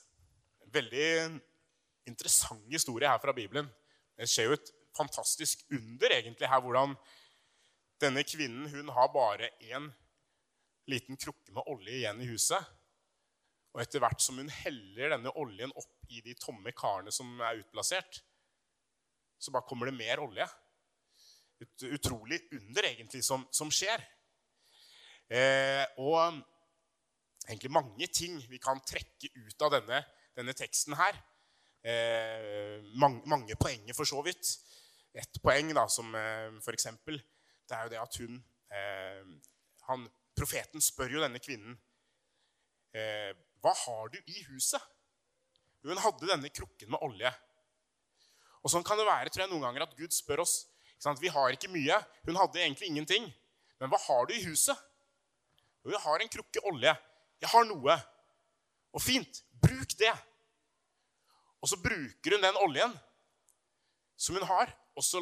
Veldig 0.69 1.09
interessant 2.05 2.65
historie 2.69 3.09
her 3.09 3.21
fra 3.21 3.33
Bibelen. 3.33 3.67
Det 4.15 4.27
skjer 4.29 4.51
jo 4.51 4.57
et 4.59 4.71
fantastisk 4.95 5.65
under 5.73 6.13
egentlig 6.13 6.49
her, 6.49 6.61
hvordan 6.63 6.95
denne 8.01 8.23
kvinnen 8.27 8.69
hun 8.71 8.91
har 8.93 9.11
bare 9.13 9.49
én 9.63 9.89
liten 10.91 11.17
krukke 11.17 11.53
med 11.55 11.65
olje 11.71 11.95
igjen 11.97 12.21
i 12.21 12.29
huset. 12.29 12.61
Og 13.73 13.81
etter 13.83 14.03
hvert 14.03 14.21
som 14.23 14.37
hun 14.39 14.51
heller 14.61 15.15
denne 15.15 15.33
oljen 15.35 15.73
opp 15.75 16.13
i 16.13 16.21
de 16.23 16.35
tomme 16.39 16.71
karene 16.77 17.11
som 17.11 17.33
er 17.43 17.63
utplassert, 17.63 18.21
så 19.41 19.51
bare 19.51 19.67
kommer 19.67 19.89
det 19.89 19.97
mer 19.97 20.21
olje. 20.23 20.45
Et 21.63 21.87
utrolig 21.89 22.39
under 22.55 22.87
egentlig 22.87 23.23
som, 23.25 23.43
som 23.51 23.71
skjer. 23.73 24.03
Eh, 25.31 25.83
og 25.97 26.37
egentlig 27.47 27.71
mange 27.73 28.07
ting 28.11 28.37
vi 28.49 28.59
kan 28.61 28.81
trekke 28.85 29.31
ut 29.33 29.65
av 29.65 29.77
denne, 29.77 30.01
denne 30.37 30.55
teksten 30.57 30.97
her. 30.99 31.17
Eh, 31.85 32.81
mange, 32.97 33.21
mange, 33.29 33.55
poenger, 33.59 33.93
for 33.97 34.09
så 34.09 34.21
vidt. 34.25 34.55
Et 35.15 35.41
poeng, 35.41 35.71
da, 35.77 35.85
som 35.91 36.09
eh, 36.17 36.51
for 36.65 36.75
eksempel, 36.75 37.19
det 37.65 37.77
er 37.77 37.85
jo 37.85 37.93
det 37.93 38.01
at 38.01 38.21
hun 38.21 38.37
eh, 38.73 39.35
han, 39.89 40.07
Profeten 40.35 40.83
spør 40.83 41.13
jo 41.15 41.21
denne 41.23 41.39
kvinnen 41.39 41.77
eh, 42.91 43.31
hva 43.63 43.71
har 43.85 44.09
du 44.11 44.17
i 44.19 44.41
huset? 44.49 44.81
Hun 45.85 46.01
hadde 46.01 46.27
denne 46.27 46.49
krukken 46.53 46.91
med 46.91 47.01
olje. 47.05 47.31
Og 48.65 48.71
Sånn 48.73 48.85
kan 48.85 48.97
det 48.99 49.05
være 49.07 49.31
tror 49.31 49.45
jeg, 49.45 49.51
noen 49.53 49.63
ganger 49.67 49.85
at 49.85 49.95
Gud 49.97 50.13
spør 50.13 50.43
oss. 50.43 50.65
Vi 51.21 51.29
har 51.29 51.53
ikke 51.53 51.69
mye. 51.69 51.97
Hun 52.25 52.37
hadde 52.39 52.61
egentlig 52.61 52.89
ingenting. 52.89 53.27
Men 53.81 53.91
hva 53.91 53.99
har 54.07 54.25
du 54.25 54.33
i 54.33 54.43
huset? 54.47 54.77
Jo, 55.85 55.93
jeg 55.93 56.01
har 56.01 56.21
en 56.21 56.31
krukke 56.33 56.63
olje. 56.65 56.93
Jeg 57.45 57.53
har 57.53 57.67
noe. 57.69 57.95
Og 58.95 59.03
fint, 59.03 59.41
bruk 59.61 59.91
det. 59.99 60.13
Og 61.61 61.69
så 61.69 61.77
bruker 61.77 62.33
hun 62.33 62.45
den 62.45 62.57
oljen 62.57 62.93
som 64.17 64.37
hun 64.37 64.47
har, 64.49 64.71
og 64.97 65.03
så 65.05 65.21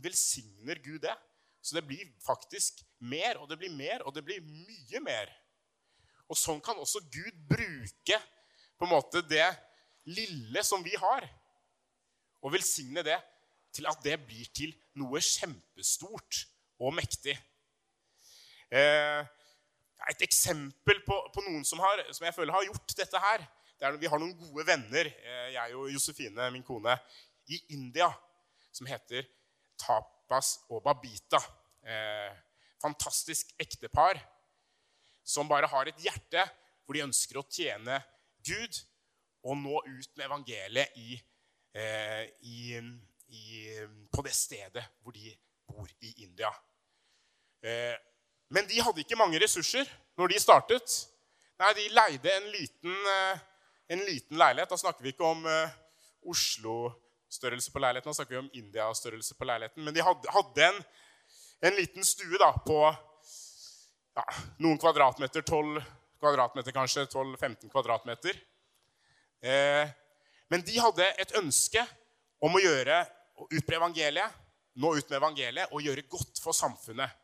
velsigner 0.00 0.80
Gud 0.80 1.02
det. 1.04 1.12
Så 1.60 1.76
det 1.76 1.84
blir 1.84 2.06
faktisk 2.24 2.80
mer, 3.04 3.36
og 3.42 3.50
det 3.50 3.58
blir 3.60 3.72
mer, 3.76 4.06
og 4.08 4.14
det 4.16 4.24
blir 4.24 4.40
mye 4.40 5.02
mer. 5.04 5.32
Og 6.30 6.38
sånn 6.38 6.62
kan 6.64 6.78
også 6.80 7.02
Gud 7.12 7.36
bruke 7.50 8.20
på 8.78 8.86
en 8.86 8.92
måte 8.94 9.20
det 9.28 9.48
lille 10.08 10.62
som 10.64 10.80
vi 10.80 10.94
har, 10.96 11.26
og 12.40 12.54
velsigne 12.54 13.04
det 13.04 13.18
til 13.76 13.84
at 13.90 14.00
det 14.00 14.16
blir 14.24 14.48
til 14.56 14.72
noe 14.96 15.20
kjempestort 15.20 16.44
og 16.80 16.96
mektig. 16.96 17.36
Eh, 18.72 19.20
et 20.08 20.22
eksempel 20.24 21.02
på, 21.06 21.16
på 21.34 21.44
noen 21.44 21.64
som, 21.66 21.80
har, 21.84 22.02
som, 22.10 22.24
jeg 22.26 22.36
føler 22.36 22.54
har 22.54 22.66
gjort 22.68 22.96
dette 22.96 23.22
her 23.26 23.44
det 23.80 23.88
er, 23.88 23.96
Vi 24.00 24.08
har 24.12 24.20
noen 24.20 24.36
gode 24.36 24.64
venner, 24.68 25.08
eh, 25.08 25.52
jeg 25.54 25.76
og 25.76 25.88
Josefine, 25.92 26.50
min 26.52 26.64
kone, 26.66 26.96
i 27.48 27.58
India 27.74 28.10
som 28.70 28.86
heter 28.86 29.24
Tapas 29.80 30.58
og 30.70 30.82
Babita. 30.84 31.40
Eh, 31.80 32.34
fantastisk 32.80 33.54
ektepar 33.60 34.20
som 35.24 35.48
bare 35.48 35.68
har 35.70 35.88
et 35.88 36.04
hjerte 36.04 36.44
hvor 36.84 36.96
de 36.96 37.04
ønsker 37.06 37.40
å 37.40 37.46
tjene 37.48 38.00
Gud 38.44 38.80
og 39.46 39.56
nå 39.56 39.80
ut 39.86 40.16
med 40.16 40.26
evangeliet 40.26 40.96
i, 41.00 41.16
eh, 41.76 42.24
i, 42.44 42.80
i, 43.32 43.44
på 44.12 44.24
det 44.26 44.34
stedet 44.36 44.84
hvor 45.00 45.16
de 45.16 45.32
bor 45.70 45.88
i 46.04 46.12
India. 46.24 46.50
Eh, 47.64 47.96
men 48.50 48.66
de 48.66 48.80
hadde 48.82 49.04
ikke 49.04 49.18
mange 49.18 49.38
ressurser 49.42 49.88
når 50.18 50.32
de 50.32 50.40
startet. 50.42 50.96
Nei, 51.60 51.74
De 51.76 51.86
leide 51.94 52.32
en 52.32 52.48
liten, 52.50 52.96
eh, 53.12 53.38
en 53.94 54.02
liten 54.08 54.38
leilighet. 54.38 54.70
Da 54.70 54.78
snakker 54.80 55.04
vi 55.04 55.12
ikke 55.14 55.28
om 55.28 55.46
eh, 55.46 55.76
Oslo-størrelse 56.30 57.72
på 57.72 57.82
leiligheten, 57.82 58.10
da 58.10 58.16
snakker 58.16 58.36
vi 58.36 58.42
om 58.42 58.50
India-størrelse 58.62 59.36
på 59.38 59.46
leiligheten. 59.48 59.84
Men 59.84 59.94
de 59.94 60.04
hadde, 60.04 60.34
hadde 60.34 60.66
en, 60.66 60.82
en, 61.68 61.78
liten 61.78 62.04
stue 62.04 62.40
da, 62.40 62.50
på 62.66 62.80
ja, 64.16 64.26
noen 64.58 64.80
kvadratmeter, 64.80 65.44
12 65.46 65.78
kvadratmeter 66.20 66.76
kanskje, 66.76 67.06
12-15 67.12 67.70
kvadratmeter. 67.70 68.36
Eh, 69.40 69.86
men 70.50 70.66
de 70.66 70.82
hadde 70.82 71.06
et 71.22 71.36
ønske 71.38 71.84
om 72.42 72.56
å 72.56 72.62
gjøre, 72.62 73.04
utbre 73.46 73.78
evangeliet, 73.78 74.36
nå 74.80 74.94
ut 74.96 75.08
med 75.08 75.18
evangeliet 75.20 75.72
og 75.74 75.84
gjøre 75.84 76.08
godt 76.08 76.40
for 76.42 76.56
samfunnet. 76.56 77.19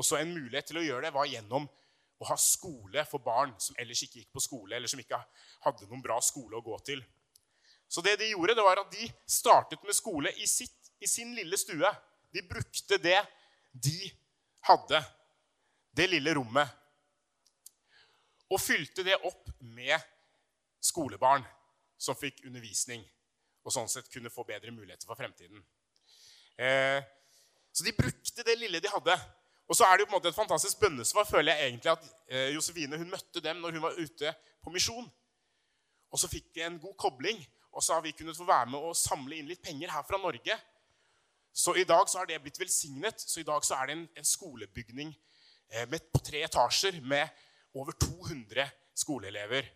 Og 0.00 0.06
så 0.06 0.16
en 0.16 0.32
mulighet 0.32 0.70
til 0.70 0.80
å 0.80 0.84
gjøre 0.84 1.08
det 1.08 1.14
var 1.14 1.28
gjennom 1.28 1.66
å 2.20 2.28
ha 2.28 2.36
skole 2.40 3.04
for 3.08 3.20
barn 3.24 3.52
som 3.60 3.76
ellers 3.80 4.00
ikke 4.04 4.22
gikk 4.22 4.32
på 4.32 4.42
skole, 4.44 4.74
eller 4.76 4.88
som 4.88 5.00
ikke 5.00 5.18
hadde 5.66 5.88
noen 5.88 6.04
bra 6.04 6.16
skole 6.24 6.56
å 6.56 6.64
gå 6.64 6.78
til. 6.88 7.02
Så 7.90 8.04
det 8.04 8.16
de 8.20 8.30
gjorde, 8.30 8.56
det 8.56 8.64
var 8.64 8.80
at 8.80 8.92
de 8.92 9.08
startet 9.28 9.82
med 9.84 9.96
skole 9.96 10.32
i, 10.40 10.46
sitt, 10.48 10.92
i 11.00 11.08
sin 11.10 11.32
lille 11.36 11.58
stue. 11.60 11.88
De 12.32 12.42
brukte 12.48 13.00
det 13.02 13.18
de 13.72 14.10
hadde 14.68 15.00
det 15.96 16.06
lille 16.10 16.34
rommet 16.36 16.76
og 18.50 18.58
fylte 18.58 19.04
det 19.06 19.16
opp 19.26 19.50
med 19.62 19.94
skolebarn 20.82 21.44
som 22.00 22.16
fikk 22.18 22.42
undervisning, 22.48 23.02
og 23.62 23.74
sånn 23.74 23.90
sett 23.90 24.08
kunne 24.10 24.32
få 24.32 24.42
bedre 24.48 24.72
muligheter 24.74 25.06
for 25.06 25.18
fremtiden. 25.18 25.60
Eh, 26.58 26.98
så 27.70 27.86
de 27.86 27.94
brukte 27.94 28.44
det 28.46 28.56
lille 28.58 28.80
de 28.82 28.90
hadde. 28.90 29.14
Og 29.70 29.78
så 29.78 29.86
er 29.86 29.96
det 29.96 30.04
jo 30.04 30.10
på 30.10 30.16
en 30.16 30.18
måte 30.18 30.32
et 30.32 30.38
fantastisk 30.38 30.80
bønnesvar, 30.82 31.28
føler 31.28 31.54
jeg 31.54 31.70
egentlig, 31.70 31.92
at 31.94 32.08
eh, 32.26 32.48
Josefine 32.56 32.98
hun 32.98 33.12
møtte 33.12 33.42
dem 33.44 33.62
når 33.62 33.76
hun 33.76 33.84
var 33.84 33.98
ute 34.00 34.34
på 34.64 34.74
misjon. 34.74 35.06
Og 36.10 36.18
så 36.18 36.28
fikk 36.28 36.50
de 36.56 36.66
en 36.66 36.80
god 36.82 36.96
kobling, 36.98 37.38
og 37.70 37.84
så 37.86 37.94
har 37.94 38.02
vi 38.02 38.16
kunnet 38.18 38.36
få 38.36 38.48
være 38.48 38.72
med 38.72 38.82
og 38.82 38.98
samle 38.98 39.38
inn 39.38 39.46
litt 39.46 39.62
penger 39.62 39.92
her 39.94 40.02
fra 40.08 40.18
Norge. 40.18 40.58
Så 41.54 41.76
i 41.78 41.86
dag 41.86 42.10
så 42.10 42.18
har 42.18 42.26
det 42.26 42.42
blitt 42.42 42.58
velsignet. 42.58 43.22
Så 43.22 43.40
i 43.40 43.46
dag 43.46 43.62
så 43.66 43.78
er 43.78 43.86
det 43.86 43.94
en, 43.94 44.06
en 44.18 44.26
skolebygning 44.26 45.14
Eh, 45.72 45.88
med, 45.88 46.12
på 46.12 46.18
tre 46.18 46.42
etasjer 46.42 47.00
med 47.00 47.28
over 47.74 47.92
200 47.92 48.70
skoleelever 48.94 49.68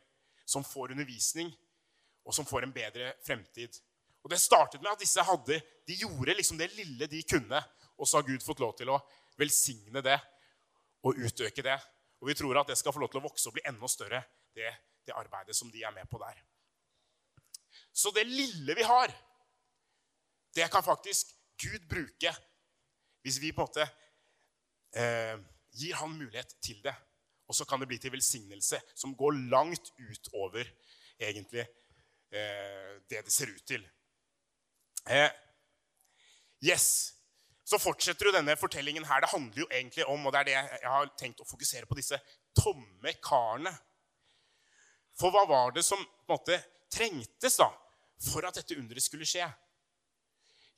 som 0.45 0.65
får 0.65 0.91
undervisning, 0.91 1.53
og 2.25 2.35
som 2.35 2.47
får 2.47 2.67
en 2.67 2.73
bedre 2.73 3.13
fremtid. 3.27 3.79
Og 4.25 4.31
Det 4.31 4.41
startet 4.41 4.83
med 4.83 4.91
at 4.91 5.01
disse 5.01 5.23
hadde, 5.23 5.61
de 5.87 5.95
gjorde 5.95 6.35
liksom 6.35 6.59
det 6.59 6.73
lille 6.75 7.07
de 7.07 7.23
kunne. 7.23 7.63
Og 7.99 8.09
så 8.09 8.17
har 8.17 8.27
Gud 8.27 8.43
fått 8.43 8.59
lov 8.59 8.75
til 8.77 8.91
å 8.91 8.99
velsigne 9.41 10.03
det 10.05 10.19
og 11.05 11.19
utøke 11.21 11.65
det. 11.65 11.77
Og 12.23 12.31
vi 12.31 12.37
tror 12.39 12.61
at 12.61 12.73
det 12.73 12.79
skal 12.81 12.95
få 12.95 13.03
lov 13.03 13.13
til 13.13 13.21
å 13.21 13.27
vokse 13.27 13.49
og 13.51 13.57
bli 13.57 13.65
enda 13.69 13.89
større, 13.91 14.23
det, 14.57 14.71
det 15.05 15.17
arbeidet 15.17 15.57
som 15.57 15.71
de 15.73 15.83
er 15.85 15.95
med 15.95 16.09
på 16.11 16.21
der. 16.23 16.39
Så 17.93 18.11
det 18.15 18.27
lille 18.27 18.75
vi 18.75 18.87
har, 18.87 19.13
det 20.55 20.71
kan 20.71 20.85
faktisk 20.87 21.35
Gud 21.61 21.87
bruke 21.91 22.33
hvis 23.25 23.41
vi 23.41 23.53
på 23.55 23.63
en 23.63 23.69
måte 23.69 23.85
eh, 25.01 25.39
gir 25.75 25.97
han 25.97 26.13
mulighet 26.13 26.57
til 26.63 26.81
det. 26.85 26.95
Og 27.49 27.57
så 27.57 27.67
kan 27.69 27.81
det 27.81 27.89
bli 27.89 27.99
til 28.01 28.13
velsignelse 28.13 28.81
som 28.97 29.15
går 29.17 29.37
langt 29.53 29.91
utover 29.99 30.69
egentlig 31.19 31.65
eh, 31.65 33.01
det 33.09 33.25
det 33.25 33.33
ser 33.33 33.53
ut 33.53 33.65
til. 33.69 33.85
Eh, 35.09 35.31
yes. 36.65 37.14
Så 37.65 37.81
fortsetter 37.81 38.29
jo 38.29 38.35
denne 38.35 38.57
fortellingen 38.61 39.07
her. 39.09 39.25
Det 39.25 39.33
handler 39.33 39.63
jo 39.65 39.69
egentlig 39.71 40.05
om, 40.11 40.27
og 40.27 40.35
det 40.35 40.43
er 40.43 40.49
det 40.51 40.57
jeg 40.57 40.93
har 40.93 41.11
tenkt 41.17 41.41
å 41.41 41.49
fokusere 41.49 41.89
på, 41.89 41.97
disse 41.97 42.19
tomme 42.57 43.15
karene. 43.25 43.73
For 45.19 45.33
hva 45.33 45.45
var 45.49 45.75
det 45.75 45.85
som 45.87 46.01
på 46.01 46.35
en 46.35 46.37
måte 46.37 46.59
trengtes 46.93 47.57
da, 47.61 47.71
for 48.29 48.45
at 48.47 48.59
dette 48.59 48.77
underet 48.77 49.05
skulle 49.05 49.29
skje? 49.29 49.47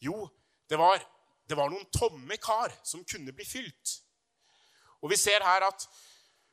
Jo, 0.04 0.28
det 0.70 0.78
var, 0.78 1.00
det 1.48 1.58
var 1.58 1.72
noen 1.72 1.88
tomme 1.94 2.38
kar 2.38 2.74
som 2.86 3.04
kunne 3.08 3.34
bli 3.34 3.46
fylt. 3.48 3.96
Og 5.02 5.10
vi 5.10 5.18
ser 5.18 5.44
her 5.44 5.66
at 5.66 5.88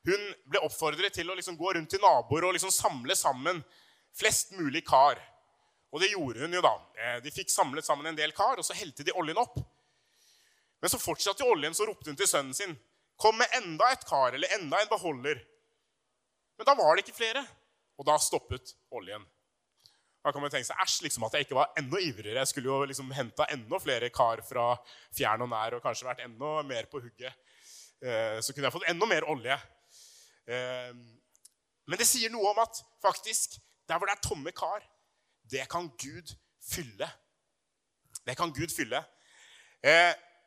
hun 0.07 0.23
ble 0.49 0.61
oppfordret 0.65 1.15
til 1.15 1.29
å 1.31 1.35
liksom 1.37 1.55
gå 1.59 1.75
rundt 1.77 1.93
til 1.93 2.01
naboer 2.03 2.47
og 2.47 2.57
liksom 2.57 2.73
samle 2.73 3.15
sammen 3.15 3.61
flest 4.17 4.51
mulig 4.57 4.83
kar. 4.87 5.19
Og 5.93 6.01
det 6.01 6.11
gjorde 6.11 6.43
hun 6.43 6.57
jo, 6.57 6.63
da. 6.65 6.73
Eh, 6.97 7.17
de 7.23 7.31
fikk 7.31 7.51
samlet 7.53 7.85
sammen 7.85 8.09
en 8.09 8.17
del 8.17 8.33
kar, 8.35 8.57
og 8.57 8.65
så 8.65 8.75
helte 8.75 9.05
de 9.05 9.13
oljen 9.15 9.39
opp. 9.39 9.59
Men 10.83 10.91
så 10.91 10.99
fortsatte 10.99 11.45
oljen, 11.47 11.71
så 11.71 11.85
ropte 11.87 12.11
hun 12.11 12.17
til 12.19 12.27
sønnen 12.27 12.55
sin. 12.57 12.73
Kom 13.15 13.37
med 13.39 13.53
enda 13.55 13.87
et 13.93 14.01
kar 14.03 14.35
eller 14.35 14.51
enda 14.57 14.81
en 14.83 14.89
beholder. 14.91 15.37
Men 16.59 16.67
da 16.67 16.73
var 16.75 16.97
det 16.97 17.05
ikke 17.05 17.21
flere, 17.21 17.43
og 17.95 18.07
da 18.09 18.17
stoppet 18.19 18.73
oljen. 18.91 19.23
Da 20.23 20.33
kan 20.35 20.43
man 20.43 20.51
tenke 20.51 20.67
seg, 20.67 20.81
Æsj, 20.83 20.97
liksom 21.05 21.23
at 21.27 21.37
jeg 21.37 21.47
ikke 21.47 21.55
var 21.55 21.71
enda 21.79 22.01
ivrigere. 22.03 22.41
Jeg 22.43 22.51
skulle 22.51 22.67
jo 22.67 22.89
liksom 22.91 23.15
henta 23.15 23.47
enda 23.55 23.79
flere 23.79 24.11
kar 24.11 24.43
fra 24.43 24.73
fjern 25.15 25.45
og 25.47 25.49
nær 25.53 25.77
og 25.77 25.83
kanskje 25.83 26.09
vært 26.09 26.25
enda 26.25 26.51
mer 26.67 26.91
på 26.91 26.99
hugget. 27.03 27.31
Eh, 28.03 28.43
så 28.43 28.51
kunne 28.51 28.67
jeg 28.67 28.75
fått 28.75 28.87
enda 28.91 29.07
mer 29.07 29.27
olje. 29.31 29.55
Eh, 30.51 30.91
men 31.87 31.99
det 31.99 32.09
sier 32.11 32.31
noe 32.31 32.51
om 32.51 32.59
at 32.63 32.83
faktisk, 33.03 33.55
der 33.87 33.99
hvor 33.99 34.11
det 34.11 34.17
er 34.17 34.27
tomme 34.27 34.51
kar, 34.55 34.83
det 35.47 35.63
kan 35.71 35.87
Gud 35.99 36.35
fylle. 36.59 37.07
Det 38.27 38.35
kan 38.39 38.51
Gud 38.55 38.71
fylle. 38.71 38.99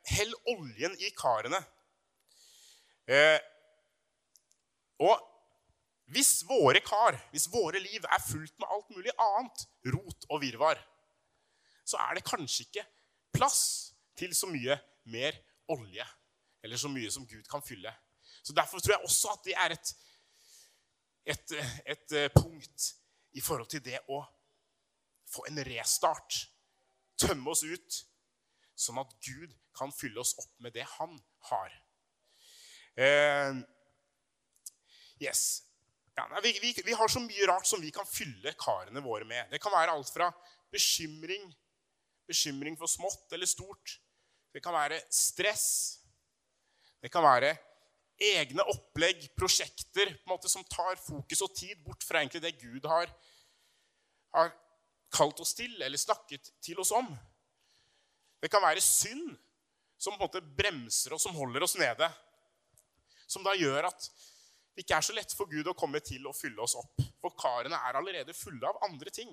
Eh, 0.07 0.13
hell 0.17 0.35
oljen 0.53 0.95
i 1.03 1.11
karene. 1.17 1.61
Og 5.03 5.27
hvis 6.15 6.45
våre 6.47 6.81
kar, 6.87 7.19
hvis 7.33 7.49
våre 7.51 7.81
liv 7.83 8.05
er 8.07 8.23
fullt 8.23 8.55
med 8.63 8.71
alt 8.71 8.93
mulig 8.95 9.13
annet, 9.19 9.65
rot 9.95 10.27
og 10.31 10.41
virvar, 10.43 10.81
så 11.87 11.99
er 12.03 12.17
det 12.17 12.27
kanskje 12.27 12.67
ikke 12.67 12.87
plass 13.35 13.63
til 14.19 14.35
så 14.35 14.49
mye 14.51 14.79
mer 15.11 15.37
olje 15.71 16.07
eller 16.63 16.81
så 16.81 16.89
mye 16.91 17.11
som 17.11 17.27
Gud 17.27 17.47
kan 17.51 17.63
fylle. 17.63 17.93
Så 18.43 18.55
Derfor 18.55 18.79
tror 18.79 18.97
jeg 18.97 19.05
også 19.05 19.35
at 19.35 19.45
det 19.45 19.55
er 19.59 19.75
et, 19.75 19.93
et, 21.27 21.53
et 21.87 22.13
eh, 22.13 22.31
punkt 22.35 22.87
i 23.35 23.43
forhold 23.43 23.69
til 23.71 23.83
det 23.85 23.99
å 24.11 24.23
få 25.31 25.45
en 25.51 25.59
restart. 25.67 26.47
Tømme 27.19 27.51
oss 27.51 27.65
ut, 27.67 27.99
sånn 28.77 29.01
at 29.01 29.13
Gud 29.25 29.53
kan 29.77 29.93
fylle 29.93 30.21
oss 30.23 30.35
opp 30.41 30.53
med 30.63 30.75
det 30.77 30.85
han 30.97 31.17
har. 31.51 31.73
Uh, 32.97 33.61
yes. 35.21 35.63
Ja, 36.17 36.25
vi, 36.41 36.55
vi, 36.63 36.73
vi, 36.85 36.97
har 36.97 37.13
så 37.13 37.21
mye 37.21 37.49
rart 37.49 37.69
som 37.69 37.83
vi 37.83 37.93
kan 37.93 38.09
fylle 38.09 38.55
karene 38.57 39.03
våre 39.05 39.27
med. 39.29 39.51
Det 39.53 39.61
kan 39.61 39.75
være 39.75 39.93
alt 39.93 40.13
fra 40.13 40.31
bekymring, 40.73 41.51
bekymring 42.29 42.79
for 42.81 42.89
smått 42.89 43.33
eller 43.37 43.49
stort. 43.49 43.99
Det 44.53 44.63
kan 44.65 44.73
være 44.77 45.03
stress. 45.13 45.67
Det 47.03 47.13
kan 47.13 47.25
være 47.27 47.53
egne 48.17 48.65
opplegg, 48.73 49.27
prosjekter 49.37 50.15
måte 50.29 50.49
som 50.49 50.65
tar 50.73 50.97
fokus 50.97 51.43
og 51.45 51.53
tid 51.57 51.83
bort 51.85 52.05
fra 52.07 52.23
egentlig 52.23 52.41
det 52.47 52.57
Gud 52.63 52.89
har, 52.89 53.11
har 54.33 54.55
kalt 55.13 55.41
oss 55.45 55.53
til 55.59 55.75
eller 55.83 56.01
snakket 56.01 56.55
til 56.65 56.81
oss 56.81 56.95
om. 56.97 57.11
Det 58.43 58.51
kan 58.53 58.63
være 58.65 58.83
synd 58.85 59.35
som 59.97 60.15
på 60.15 60.21
en 60.21 60.27
måte 60.27 60.45
bremser 60.59 61.15
oss, 61.17 61.25
som 61.25 61.37
holder 61.37 61.65
oss 61.65 61.77
nede. 61.81 62.09
Som 63.27 63.45
da 63.47 63.55
gjør 63.57 63.89
at 63.89 64.09
det 64.77 64.85
ikke 64.85 64.99
er 64.99 65.07
så 65.07 65.15
lett 65.17 65.33
for 65.33 65.49
Gud 65.49 65.69
å 65.71 65.77
komme 65.79 66.03
til 66.05 66.27
og 66.29 66.37
fylle 66.37 66.61
oss 66.63 66.77
opp. 66.77 67.01
For 67.23 67.33
karene 67.39 67.79
er 67.89 67.97
allerede 67.97 68.37
fulle 68.37 68.69
av 68.69 68.83
andre 68.85 69.13
ting. 69.15 69.31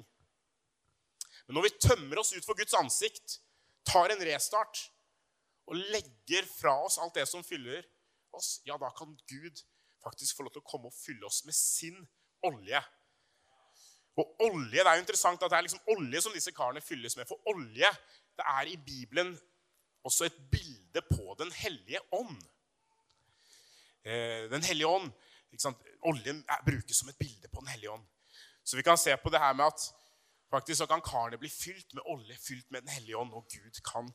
Men 1.47 1.57
når 1.57 1.67
vi 1.67 1.73
tømmer 1.83 2.21
oss 2.21 2.31
ut 2.31 2.45
for 2.47 2.55
Guds 2.55 2.75
ansikt, 2.79 3.41
tar 3.83 4.13
en 4.13 4.23
restart 4.23 4.85
og 5.67 5.79
legger 5.91 6.47
fra 6.47 6.77
oss 6.85 6.95
alt 7.03 7.19
det 7.19 7.27
som 7.27 7.43
fyller 7.43 7.83
oss, 8.35 8.61
ja, 8.67 8.77
da 8.79 8.89
kan 8.95 9.11
Gud 9.27 9.63
faktisk 10.03 10.37
få 10.37 10.47
lov 10.47 10.55
til 10.55 10.63
å 10.63 10.67
komme 10.67 10.89
og 10.89 10.95
fylle 10.95 11.27
oss 11.27 11.43
med 11.47 11.55
sin 11.55 11.99
olje. 12.43 12.79
Og 14.19 14.43
olje, 14.45 14.79
Det 14.83 14.87
er 14.87 14.95
jo 14.95 15.03
interessant 15.03 15.43
at 15.43 15.51
det 15.51 15.57
er 15.57 15.65
liksom 15.67 15.93
olje 15.95 16.21
som 16.21 16.33
disse 16.33 16.51
karene 16.55 16.81
fylles 16.81 17.15
med. 17.17 17.27
For 17.27 17.39
olje 17.49 17.89
det 18.37 18.45
er 18.47 18.69
i 18.71 18.77
Bibelen 18.77 19.33
også 20.03 20.25
et 20.25 20.39
bilde 20.51 21.01
på 21.09 21.35
Den 21.39 21.51
hellige 21.51 21.99
ånd. 22.11 22.41
Eh, 24.03 24.49
den 24.51 24.63
hellige 24.63 24.87
ånd, 24.87 25.11
Oljen 26.01 26.41
brukes 26.65 26.97
som 26.97 27.09
et 27.09 27.17
bilde 27.17 27.47
på 27.47 27.59
Den 27.59 27.67
hellige 27.67 27.91
ånd. 27.91 28.05
Så 28.63 28.75
vi 28.75 28.83
kan 28.83 28.97
se 28.97 29.17
på 29.17 29.29
det 29.29 29.39
her 29.39 29.53
med 29.53 29.65
at 29.65 29.81
faktisk 30.49 30.77
så 30.77 30.85
kan 30.85 31.01
karene 31.01 31.37
bli 31.37 31.49
fylt 31.49 31.93
med 31.93 32.03
olje, 32.05 32.37
fylt 32.47 32.71
med 32.71 32.81
Den 32.81 32.89
hellige 32.89 33.17
ånd, 33.17 33.33
og 33.33 33.47
Gud 33.51 33.81
kan, 33.91 34.13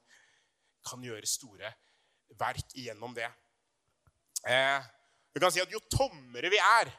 kan 0.91 1.05
gjøre 1.05 1.27
store 1.27 1.73
verk 2.39 2.75
igjennom 2.75 3.15
det. 3.15 3.31
Eh, 4.49 4.85
vi 5.35 5.41
kan 5.41 5.53
si 5.53 5.61
at 5.61 5.73
Jo 5.73 5.81
tommere 5.93 6.51
vi 6.51 6.59
er, 6.59 6.91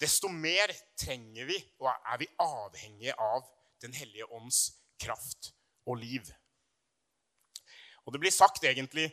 desto 0.00 0.28
mer 0.28 0.72
trenger 0.98 1.46
vi 1.46 1.56
og 1.78 1.88
er 1.88 2.18
vi 2.18 2.28
avhengige 2.38 3.14
av 3.20 3.44
Den 3.82 3.94
hellige 3.94 4.32
ånds 4.32 4.70
kraft 5.00 5.52
og 5.86 5.98
liv. 6.00 6.26
Og 8.04 8.12
det 8.12 8.20
blir 8.20 8.34
sagt 8.34 8.64
egentlig 8.64 9.10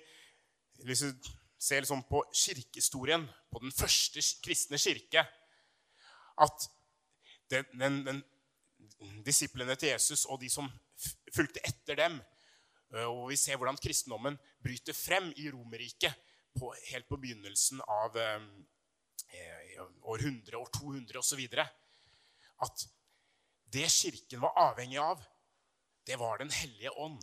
Hvis 0.81 1.03
du 1.05 1.29
ser 1.61 1.83
liksom 1.83 2.01
på 2.09 2.23
kirkehistorien, 2.33 3.27
på 3.51 3.59
den 3.61 3.71
første 3.71 4.21
kristne 4.41 4.79
kirke, 4.81 5.21
at 6.41 6.67
den, 7.51 7.65
den, 7.79 7.99
den, 8.05 8.23
disiplene 9.25 9.75
til 9.75 9.91
Jesus 9.91 10.25
og 10.25 10.41
de 10.41 10.49
som 10.49 10.71
fulgte 11.35 11.61
etter 11.67 11.99
dem 11.99 12.17
Og 13.13 13.29
vi 13.29 13.37
ser 13.37 13.59
hvordan 13.59 13.77
kristendommen 13.77 14.39
bryter 14.63 14.93
frem 14.97 15.29
i 15.37 15.51
Romerriket 15.51 16.17
helt 16.89 17.07
på 17.07 17.17
begynnelsen 17.17 17.79
av 17.87 18.17
eh, 18.19 18.41
år 20.01 20.19
100, 20.19 20.57
år 20.57 20.69
200 20.75 21.19
osv. 21.19 21.45
At 22.61 22.83
det 23.71 23.87
kirken 23.87 24.41
var 24.41 24.57
avhengig 24.59 24.99
av, 24.99 25.21
det 26.05 26.17
var 26.19 26.37
Den 26.37 26.49
hellige 26.49 26.91
ånd. 26.91 27.21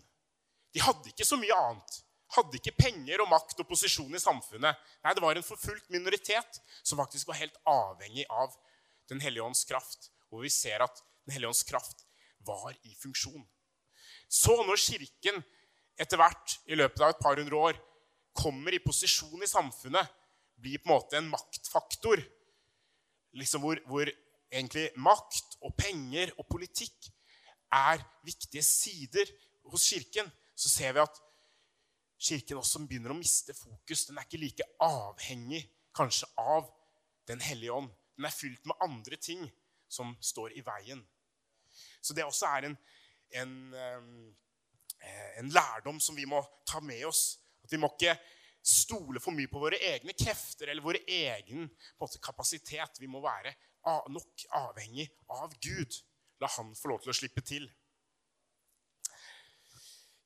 De 0.74 0.80
hadde 0.80 1.10
ikke 1.10 1.26
så 1.26 1.38
mye 1.40 1.56
annet. 1.56 2.00
Hadde 2.36 2.58
ikke 2.58 2.76
penger 2.76 3.22
og 3.24 3.30
makt 3.30 3.60
og 3.62 3.68
posisjon 3.70 4.14
i 4.14 4.20
samfunnet. 4.22 4.76
Nei, 5.04 5.14
Det 5.14 5.22
var 5.24 5.36
en 5.36 5.46
forfulgt 5.46 5.88
minoritet 5.90 6.60
som 6.82 7.00
faktisk 7.00 7.28
var 7.28 7.40
helt 7.40 7.56
avhengig 7.66 8.26
av 8.28 8.54
Den 9.08 9.20
hellige 9.20 9.42
ånds 9.42 9.64
kraft. 9.64 10.10
Hvor 10.28 10.44
vi 10.44 10.52
ser 10.52 10.84
at 10.84 11.02
Den 11.26 11.32
hellige 11.32 11.48
ånds 11.48 11.64
kraft 11.64 12.04
var 12.44 12.76
i 12.84 12.94
funksjon. 12.94 13.46
Så 14.28 14.54
når 14.64 14.76
Kirken 14.76 15.42
etter 15.98 16.20
hvert 16.20 16.58
i 16.68 16.76
løpet 16.76 17.00
av 17.00 17.10
et 17.10 17.22
par 17.22 17.36
hundre 17.40 17.56
år 17.56 17.78
kommer 18.38 18.74
i 18.74 18.82
posisjon 18.82 19.42
i 19.42 19.50
samfunnet, 19.50 20.06
blir 20.58 20.78
på 20.78 20.88
en 20.88 20.94
måte 20.94 21.18
en 21.18 21.30
maktfaktor. 21.32 22.20
Liksom 23.34 23.62
hvor, 23.64 23.80
hvor 23.88 24.10
egentlig 24.52 24.88
makt 24.96 25.58
og 25.64 25.74
penger 25.78 26.30
og 26.38 26.46
politikk 26.50 27.10
er 27.72 28.02
viktige 28.24 28.62
sider 28.64 29.30
hos 29.68 29.88
Kirken, 29.90 30.30
så 30.56 30.68
ser 30.68 30.94
vi 30.96 31.02
at 31.04 31.20
Kirken 32.18 32.58
også 32.58 32.82
begynner 32.88 33.14
å 33.14 33.18
miste 33.18 33.54
fokus. 33.54 34.06
Den 34.08 34.18
er 34.18 34.26
ikke 34.26 34.40
like 34.42 34.66
avhengig 34.82 35.62
kanskje 35.96 36.30
av 36.38 36.74
Den 37.28 37.42
hellige 37.44 37.74
ånd. 37.76 37.90
Den 38.16 38.24
er 38.24 38.32
fylt 38.32 38.64
med 38.64 38.80
andre 38.80 39.16
ting 39.20 39.42
som 39.84 40.14
står 40.24 40.54
i 40.56 40.62
veien. 40.64 41.02
Så 42.00 42.14
det 42.16 42.24
også 42.24 42.48
er 42.48 42.70
en, 42.70 42.76
en, 43.36 43.52
eh, 43.76 45.28
en 45.42 45.50
lærdom 45.52 46.00
som 46.00 46.16
vi 46.16 46.24
må 46.24 46.40
ta 46.64 46.80
med 46.80 47.04
oss. 47.04 47.36
At 47.60 47.74
vi 47.74 47.80
må 47.82 47.90
ikke 47.92 48.16
stole 48.64 49.20
for 49.20 49.36
mye 49.36 49.50
på 49.52 49.60
våre 49.60 49.76
egne 49.90 50.16
krefter 50.16 50.72
eller 50.72 50.84
vår 50.84 51.02
egen 51.04 51.68
måte, 52.00 52.20
kapasitet. 52.24 52.96
Vi 52.96 53.12
må 53.12 53.20
være 53.20 53.52
nok 54.08 54.48
avhengig 54.58 55.08
av 55.36 55.52
Gud. 55.60 56.00
La 56.42 56.50
han 56.56 56.74
få 56.78 56.92
lov 56.92 57.02
til 57.02 57.12
å 57.12 57.16
slippe 57.16 57.42
til. 57.44 57.66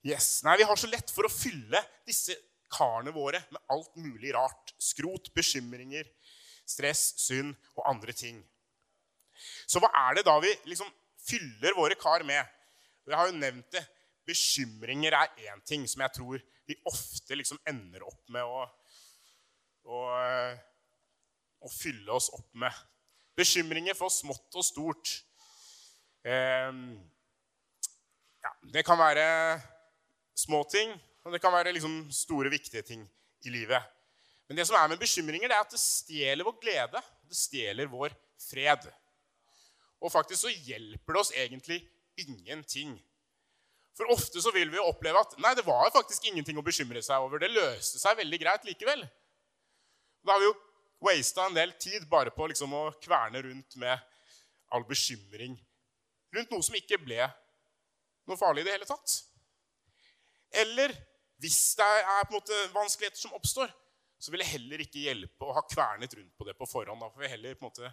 Yes. 0.04 0.42
Nei, 0.44 0.58
Vi 0.58 0.66
har 0.66 0.76
så 0.76 0.90
lett 0.90 1.10
for 1.14 1.26
å 1.26 1.32
fylle 1.32 1.80
disse 2.08 2.34
karene 2.72 3.12
våre 3.14 3.42
med 3.52 3.62
alt 3.72 3.94
mulig 3.96 4.32
rart. 4.34 4.74
Skrot, 4.82 5.30
bekymringer, 5.36 6.08
stress, 6.66 7.12
synd 7.22 7.54
og 7.76 7.86
andre 7.88 8.14
ting. 8.16 8.40
Så 9.66 9.80
hva 9.82 9.90
er 10.08 10.18
det 10.18 10.26
da 10.26 10.36
vi 10.42 10.50
liksom 10.68 10.90
fyller 11.22 11.76
våre 11.78 11.96
kar 11.98 12.24
med? 12.26 12.42
Jeg 13.06 13.18
har 13.18 13.30
jo 13.30 13.38
nevnt 13.38 13.70
det. 13.74 13.82
Bekymringer 14.26 15.16
er 15.18 15.48
én 15.48 15.62
ting 15.66 15.86
som 15.90 16.04
jeg 16.04 16.14
tror 16.18 16.42
vi 16.68 16.76
ofte 16.86 17.34
liksom 17.34 17.58
ender 17.66 18.04
opp 18.06 18.20
med 18.30 18.46
å, 18.46 18.62
å, 19.90 20.02
å 21.58 21.72
fylle 21.72 22.14
oss 22.14 22.30
opp 22.34 22.48
med. 22.58 22.70
Bekymringer 23.38 23.96
for 23.98 24.12
smått 24.14 24.58
og 24.58 24.66
stort. 24.66 25.16
Eh, 26.24 26.72
ja, 28.42 28.52
det 28.74 28.84
kan 28.86 28.98
være 28.98 29.26
små 30.38 30.62
ting, 30.70 30.94
og 31.26 31.34
det 31.34 31.42
kan 31.42 31.54
være 31.54 31.74
liksom 31.74 32.06
store, 32.14 32.50
viktige 32.50 32.82
ting 32.86 33.04
i 33.46 33.52
livet. 33.54 33.82
Men 34.48 34.58
det 34.58 34.66
som 34.68 34.76
er 34.78 34.90
med 34.90 35.00
bekymringer, 35.00 35.48
det 35.48 35.56
er 35.56 35.64
at 35.64 35.72
det 35.72 35.80
stjeler 35.80 36.46
vår 36.46 36.58
glede. 36.60 37.02
Det 37.28 37.38
stjeler 37.38 37.90
vår 37.90 38.14
fred. 38.50 38.90
Og 40.02 40.12
faktisk 40.12 40.42
så 40.44 40.52
hjelper 40.66 41.14
det 41.14 41.20
oss 41.22 41.32
egentlig 41.38 41.80
ingenting 42.18 42.98
for 43.96 44.12
ofte 44.12 44.40
så 44.40 44.52
vil 44.54 44.70
vi 44.72 44.80
oppleve 44.80 45.20
at 45.20 45.34
nei, 45.42 45.52
det 45.56 45.66
var 45.66 45.90
faktisk 45.92 46.24
ingenting 46.28 46.56
å 46.58 46.64
bekymre 46.64 47.02
seg 47.04 47.24
over. 47.24 47.42
Det 47.42 47.52
løste 47.52 48.00
seg 48.00 48.16
veldig 48.22 48.38
greit 48.40 48.64
likevel. 48.68 49.04
Da 50.24 50.34
har 50.34 50.40
vi 50.40 50.48
jo 50.48 50.54
wasta 51.02 51.46
en 51.48 51.58
del 51.58 51.74
tid 51.82 52.06
bare 52.10 52.32
på 52.32 52.46
liksom 52.48 52.72
å 52.78 52.86
kverne 53.02 53.42
rundt 53.44 53.76
med 53.82 54.00
all 54.72 54.86
bekymring 54.88 55.58
rundt 56.32 56.52
noe 56.52 56.64
som 56.64 56.76
ikke 56.78 57.00
ble 57.02 57.26
noe 58.28 58.38
farlig 58.38 58.62
i 58.62 58.68
det 58.68 58.76
hele 58.76 58.88
tatt. 58.88 59.16
Eller 60.62 60.94
hvis 61.42 61.74
det 61.78 61.86
er 61.86 62.26
på 62.26 62.34
en 62.34 62.38
måte 62.38 62.58
vanskeligheter 62.74 63.18
som 63.18 63.34
oppstår, 63.36 63.72
så 64.22 64.30
vil 64.30 64.44
det 64.44 64.52
heller 64.52 64.84
ikke 64.84 65.02
hjelpe 65.02 65.48
å 65.48 65.54
ha 65.56 65.64
kvernet 65.66 66.12
rundt 66.14 66.36
på 66.38 66.46
det 66.46 66.54
på 66.54 66.68
forhånd. 66.70 67.00
Da 67.02 67.10
får 67.10 67.24
vi 67.24 67.32
heller 67.32 67.56
på 67.58 67.66
en 67.66 67.72
måte 67.72 67.90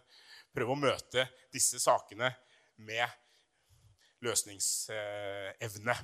prøve 0.53 0.75
å 0.75 0.77
møte 0.77 1.25
disse 1.53 1.79
sakene 1.81 2.29
med 2.85 3.07
løsningsevne. 4.21 5.95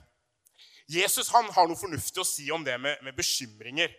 Jesus 0.89 1.29
han 1.33 1.49
har 1.53 1.69
noe 1.69 1.77
fornuftig 1.77 2.21
å 2.21 2.27
si 2.27 2.47
om 2.53 2.65
det 2.65 2.77
med, 2.81 2.97
med 3.05 3.15
bekymringer. 3.17 3.93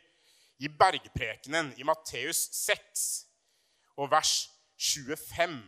I 0.58 0.70
bergprekenen 0.72 1.74
i 1.76 1.84
Matteus 1.84 2.46
6 2.56 3.06
og 4.00 4.08
vers 4.10 4.32
25 4.80 5.58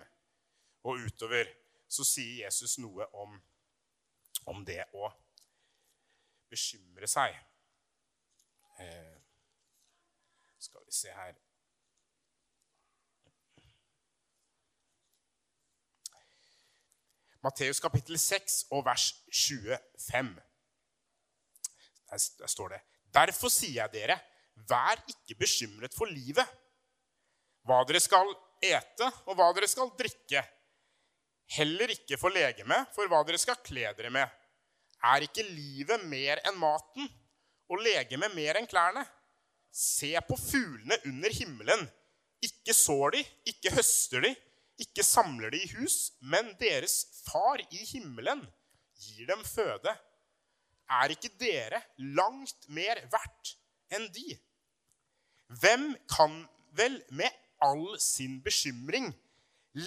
og 0.88 1.02
utover 1.04 1.50
så 1.88 2.04
sier 2.04 2.44
Jesus 2.44 2.78
noe 2.82 3.06
om, 3.16 3.36
om 4.50 4.64
det 4.68 4.82
å 4.94 5.10
bekymre 6.52 7.08
seg. 7.10 7.36
Eh, 8.78 9.16
skal 10.58 10.84
vi 10.86 10.94
se 10.94 11.12
her 11.14 11.36
Matteus 17.42 17.78
kapittel 17.80 18.18
6 18.18 18.64
og 18.74 18.82
vers 18.86 19.12
25. 19.30 20.30
Der, 22.10 22.24
der 22.40 22.50
står 22.50 22.68
det.: 22.74 22.80
Derfor 23.14 23.48
sier 23.52 23.82
jeg 23.82 23.92
dere, 23.92 24.18
vær 24.68 24.98
ikke 25.06 25.38
bekymret 25.38 25.94
for 25.94 26.10
livet, 26.10 26.44
hva 27.62 27.84
dere 27.86 28.02
skal 28.02 28.32
ete, 28.64 29.06
og 29.30 29.38
hva 29.38 29.52
dere 29.54 29.68
skal 29.70 29.92
drikke. 29.98 30.42
Heller 31.56 31.92
ikke 31.94 32.18
for 32.20 32.34
legemet, 32.34 32.90
for 32.94 33.08
hva 33.08 33.22
dere 33.26 33.40
skal 33.40 33.58
kle 33.64 33.88
dere 33.96 34.12
med. 34.12 34.28
Er 35.08 35.24
ikke 35.24 35.46
livet 35.46 36.04
mer 36.10 36.42
enn 36.48 36.58
maten, 36.60 37.08
og 37.68 37.80
legemet 37.84 38.34
mer 38.36 38.58
enn 38.58 38.68
klærne? 38.68 39.04
Se 39.72 40.10
på 40.28 40.36
fuglene 40.40 40.98
under 41.08 41.32
himmelen. 41.32 41.86
Ikke 42.44 42.74
sår 42.76 43.16
de, 43.16 43.22
ikke 43.50 43.72
høster 43.74 44.24
de, 44.24 44.34
ikke 44.78 45.02
samler 45.02 45.50
de 45.54 45.62
i 45.64 45.70
hus, 45.74 46.12
men 46.20 46.52
deres 46.60 47.00
far 47.26 47.60
i 47.62 47.82
himmelen 47.92 48.44
gir 48.98 49.26
dem 49.30 49.42
føde. 49.46 49.94
Er 50.88 51.12
ikke 51.12 51.32
dere 51.40 51.82
langt 51.98 52.68
mer 52.72 53.00
verdt 53.12 53.56
enn 53.94 54.06
de? 54.14 54.36
Hvem 55.60 55.90
kan 56.10 56.42
vel 56.78 57.00
med 57.10 57.32
all 57.64 57.98
sin 58.00 58.38
bekymring 58.44 59.10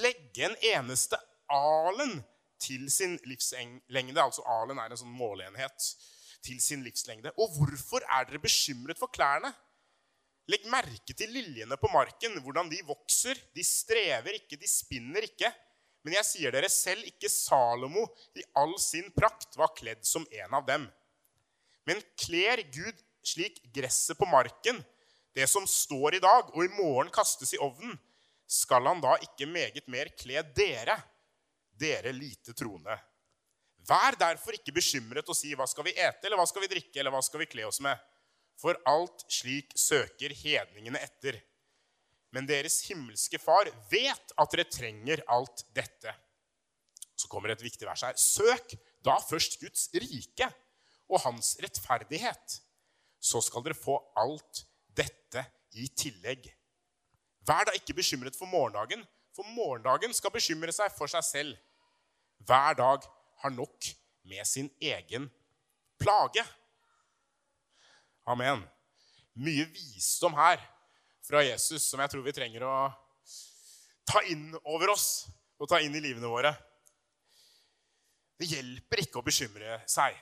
legge 0.02 0.46
en 0.46 0.58
eneste 0.74 1.18
alen 1.52 2.20
til 2.62 2.88
sin 2.94 3.18
livslengde? 3.28 4.22
Altså 4.22 4.46
alen 4.60 4.80
er 4.80 4.92
en 4.92 5.02
sånn 5.04 5.16
måleenhet. 5.16 5.92
Til 6.42 6.58
sin 6.64 6.82
livslengde. 6.82 7.34
Og 7.38 7.54
hvorfor 7.54 8.02
er 8.10 8.26
dere 8.26 8.42
bekymret 8.42 8.98
for 8.98 9.12
klærne? 9.14 9.52
Legg 10.50 10.64
merke 10.72 11.14
til 11.14 11.30
liljene 11.30 11.78
på 11.78 11.92
marken, 11.94 12.40
hvordan 12.42 12.72
de 12.72 12.80
vokser. 12.88 13.38
De 13.54 13.64
strever 13.66 14.40
ikke, 14.40 14.58
de 14.58 14.70
spinner 14.70 15.28
ikke. 15.28 15.52
Men 16.02 16.18
jeg 16.18 16.28
sier 16.32 16.56
dere 16.56 16.70
selv, 16.74 17.06
ikke 17.06 17.30
Salomo 17.30 18.08
i 18.34 18.44
all 18.58 18.74
sin 18.82 19.12
prakt 19.14 19.54
var 19.60 19.76
kledd 19.78 20.02
som 20.08 20.26
en 20.34 20.58
av 20.58 20.66
dem. 20.66 20.88
Men 21.86 22.02
kler 22.18 22.64
Gud 22.74 22.98
slik 23.26 23.60
gresset 23.74 24.18
på 24.18 24.26
marken, 24.26 24.82
det 25.38 25.48
som 25.50 25.68
står 25.70 26.18
i 26.18 26.24
dag, 26.24 26.50
og 26.52 26.66
i 26.66 26.74
morgen 26.74 27.12
kastes 27.14 27.54
i 27.56 27.62
ovnen, 27.62 27.94
skal 28.52 28.88
han 28.90 29.02
da 29.04 29.14
ikke 29.24 29.48
meget 29.48 29.86
mer 29.92 30.10
kle 30.20 30.42
dere, 30.58 30.98
dere 31.82 32.14
lite 32.16 32.54
troende? 32.58 32.96
Vær 33.90 34.16
derfor 34.20 34.56
ikke 34.56 34.76
bekymret 34.76 35.30
og 35.30 35.36
si 35.38 35.54
'Hva 35.56 35.68
skal 35.68 35.86
vi 35.88 35.98
ete?' 35.98 36.26
eller 36.26 36.38
'Hva 36.38 36.48
skal 36.48 36.62
vi 36.62 36.74
drikke?' 36.74 37.00
eller 37.00 37.12
'Hva 37.12 37.24
skal 37.26 37.40
vi 37.40 37.50
kle 37.50 37.68
oss 37.68 37.82
med?' 37.82 37.98
For 38.62 38.78
alt 38.86 39.26
slik 39.32 39.74
søker 39.76 40.30
hedningene 40.30 41.00
etter. 41.02 41.40
Men 42.32 42.46
deres 42.46 42.82
himmelske 42.88 43.40
far 43.42 43.70
vet 43.90 44.34
at 44.38 44.52
dere 44.54 44.70
trenger 44.70 45.24
alt 45.28 45.66
dette. 45.74 46.14
Så 47.18 47.28
kommer 47.28 47.50
et 47.50 47.64
viktig 47.64 47.88
vers 47.88 48.04
her. 48.06 48.14
Søk 48.16 48.76
da 49.04 49.18
først 49.18 49.60
Guds 49.60 49.90
rike 49.94 50.48
og 51.10 51.22
hans 51.26 51.56
rettferdighet. 51.64 52.62
Så 53.20 53.42
skal 53.42 53.66
dere 53.66 53.78
få 53.78 53.98
alt 54.18 54.64
dette 54.88 55.44
i 55.74 55.88
tillegg. 55.98 56.48
Vær 57.48 57.66
da 57.66 57.74
ikke 57.76 57.98
bekymret 57.98 58.38
for 58.38 58.50
morgendagen, 58.50 59.04
for 59.36 59.48
morgendagen 59.58 60.14
skal 60.14 60.34
bekymre 60.34 60.74
seg 60.76 60.94
for 60.94 61.10
seg 61.12 61.26
selv. 61.26 61.58
Hver 62.48 62.78
dag 62.80 63.06
har 63.44 63.54
nok 63.54 63.92
med 64.28 64.48
sin 64.48 64.70
egen 64.82 65.28
plage. 66.02 66.44
Amen. 68.26 68.64
Mye 69.34 69.66
visdom 69.72 70.36
her 70.38 70.62
fra 71.26 71.44
Jesus 71.46 71.86
som 71.90 72.02
jeg 72.02 72.12
tror 72.12 72.26
vi 72.26 72.36
trenger 72.36 72.66
å 72.68 72.76
ta 74.08 74.24
inn 74.30 74.50
over 74.64 74.92
oss 74.94 75.28
og 75.62 75.70
ta 75.70 75.80
inn 75.82 75.96
i 75.96 76.04
livene 76.04 76.30
våre. 76.30 76.52
Det 78.42 78.50
hjelper 78.50 79.04
ikke 79.04 79.22
å 79.22 79.26
bekymre 79.26 79.80
seg. 79.90 80.18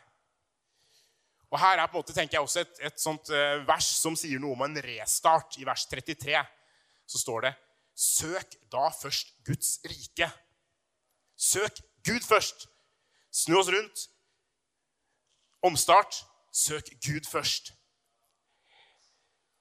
Og 1.49 1.58
Her 1.58 1.79
er 1.79 1.88
på 1.89 1.97
en 1.97 2.03
måte, 2.03 2.13
tenker 2.13 2.38
jeg 2.38 2.45
også 2.45 2.62
et, 2.62 2.82
et 2.91 3.01
sånt 3.01 3.32
uh, 3.34 3.63
vers 3.65 3.88
som 3.97 4.17
sier 4.19 4.41
noe 4.41 4.53
om 4.53 4.65
en 4.67 4.82
restart. 4.86 5.58
I 5.58 5.65
vers 5.65 5.88
33 5.89 6.36
så 7.10 7.21
står 7.23 7.47
det 7.47 7.53
Søk 7.99 8.53
da 8.71 8.86
først 8.95 9.34
Guds 9.47 9.79
rike. 9.88 10.29
Søk 11.39 11.82
Gud 12.09 12.25
først. 12.25 12.67
Snu 13.31 13.59
oss 13.59 13.69
rundt. 13.73 14.07
Omstart. 15.61 16.23
Søk 16.51 16.89
Gud 17.05 17.27
først. 17.29 17.73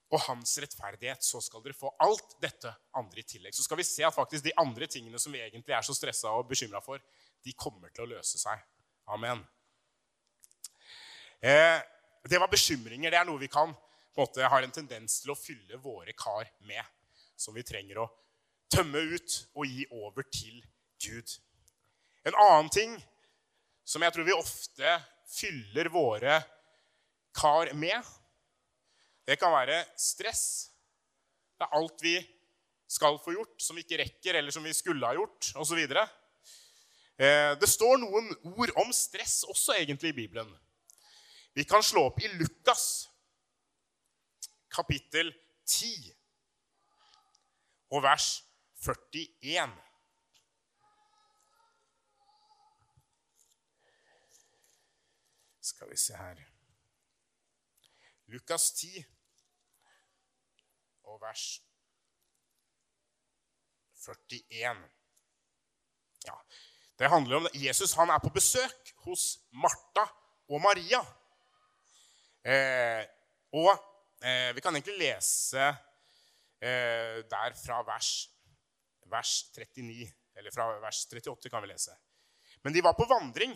Og 0.09 0.21
hans 0.25 0.55
rettferdighet, 0.63 1.21
så 1.25 1.41
skal 1.45 1.61
dere 1.61 1.77
få 1.77 1.91
alt 2.01 2.39
dette 2.41 2.71
andre 2.97 3.21
i 3.21 3.27
tillegg. 3.29 3.53
Så 3.53 3.67
skal 3.67 3.77
vi 3.77 3.85
se 3.85 4.07
at 4.09 4.15
faktisk 4.17 4.47
de 4.47 4.55
andre 4.57 4.89
tingene 4.89 5.21
som 5.21 5.35
vi 5.35 5.43
egentlig 5.45 5.77
er 5.77 5.85
så 5.85 5.93
stressa 5.97 6.33
og 6.33 6.49
bekymra 6.49 6.81
for, 6.81 7.03
de 7.45 7.53
kommer 7.53 7.93
til 7.93 8.07
å 8.07 8.13
løse 8.15 8.41
seg. 8.41 8.63
Amen. 9.13 9.43
Eh, 11.45 11.77
det 12.25 12.41
var 12.41 12.49
bekymringer. 12.51 13.13
Det 13.13 13.21
er 13.21 13.29
noe 13.29 13.41
vi 13.41 13.53
kan 13.53 13.75
på 14.19 14.25
en 14.25 14.27
måte 14.27 14.49
har 14.51 14.65
en 14.65 14.73
tendens 14.75 15.21
til 15.23 15.31
å 15.31 15.39
fylle 15.39 15.79
våre 15.79 16.11
kar 16.19 16.49
med. 16.67 16.83
Som 17.39 17.55
vi 17.55 17.63
trenger 17.63 18.01
å 18.03 18.09
tømme 18.73 19.05
ut 19.13 19.37
og 19.55 19.69
gi 19.69 19.85
over 19.95 20.27
til 20.33 20.57
Gud. 21.05 21.37
En 22.27 22.35
annen 22.35 22.71
ting 22.73 22.97
som 23.89 24.03
jeg 24.05 24.15
tror 24.15 24.27
vi 24.27 24.37
ofte 24.37 24.95
fyller 25.29 25.91
våre 25.93 26.41
kar 27.37 27.71
med, 27.79 28.03
det 29.29 29.37
kan 29.41 29.53
være 29.53 29.83
stress. 30.01 30.45
Det 31.59 31.67
er 31.67 31.77
alt 31.79 32.03
vi 32.03 32.17
skal 32.89 33.19
få 33.21 33.35
gjort, 33.37 33.57
som 33.61 33.77
vi 33.77 33.85
ikke 33.85 34.01
rekker, 34.01 34.39
eller 34.39 34.55
som 34.55 34.65
vi 34.65 34.73
skulle 34.77 35.07
ha 35.07 35.17
gjort, 35.17 35.51
osv. 35.61 35.81
Eh, 37.19 37.53
det 37.61 37.69
står 37.69 37.99
noen 38.01 38.31
ord 38.55 38.73
om 38.81 38.93
stress 38.97 39.43
også 39.49 39.77
egentlig 39.77 40.15
i 40.15 40.19
Bibelen. 40.23 40.51
Vi 41.53 41.65
kan 41.69 41.83
slå 41.83 42.07
opp 42.09 42.21
i 42.23 42.31
Lukas 42.39 43.09
kapittel 44.73 45.33
10 45.67 46.13
og 47.91 48.05
vers 48.05 48.29
41. 48.85 49.73
Skal 55.69 55.91
vi 55.91 55.97
se 56.01 56.17
her 56.17 56.41
Lukas 58.33 58.71
10 58.77 59.05
og 61.09 61.21
vers 61.21 61.45
41. 63.99 64.89
Ja, 66.27 66.35
Det 66.99 67.09
handler 67.09 67.37
om 67.37 67.49
Jesus 67.55 67.95
han 67.95 68.11
er 68.11 68.19
på 68.19 68.31
besøk 68.35 68.93
hos 69.05 69.39
Martha 69.53 70.05
og 70.49 70.61
Maria. 70.61 71.01
Eh, 72.45 73.05
og 73.53 73.71
eh, 74.25 74.51
vi 74.57 74.65
kan 74.65 74.75
egentlig 74.75 74.99
lese 74.99 75.69
eh, 76.61 77.21
der 77.31 77.57
fra 77.65 77.83
vers, 77.87 78.31
vers 79.07 79.33
39. 79.57 80.09
Eller 80.35 80.55
fra 80.55 80.71
vers 80.81 81.05
38 81.07 81.51
kan 81.51 81.63
vi 81.63 81.73
lese. 81.73 81.95
Men 82.65 82.75
de 82.75 82.83
var 82.85 82.97
på 82.99 83.07
vandring. 83.09 83.55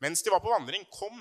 Mens 0.00 0.22
de 0.22 0.32
var 0.32 0.40
på 0.40 0.50
vandring, 0.50 0.86
kom 0.90 1.20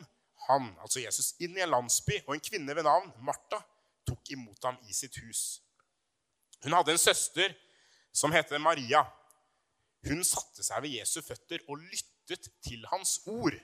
han, 0.50 0.70
altså 0.82 1.04
Jesus, 1.04 1.34
inn 1.44 1.58
i 1.58 1.64
en 1.64 1.74
landsby, 1.74 2.18
og 2.26 2.36
en 2.36 2.44
kvinne 2.44 2.74
ved 2.76 2.88
navn 2.88 3.12
Martha 3.26 3.62
tok 4.10 4.32
imot 4.34 4.66
ham 4.66 4.80
i 4.90 4.96
sitt 4.96 5.20
hus. 5.22 5.62
Hun 6.64 6.76
hadde 6.76 6.96
en 6.96 7.02
søster 7.02 7.54
som 8.12 8.34
het 8.34 8.52
Maria. 8.62 9.04
Hun 10.08 10.24
satte 10.26 10.66
seg 10.66 10.82
ved 10.84 10.98
Jesu 10.98 11.20
føtter 11.22 11.62
og 11.68 11.84
lyttet 11.84 12.50
til 12.66 12.86
hans 12.92 13.20
ord. 13.30 13.56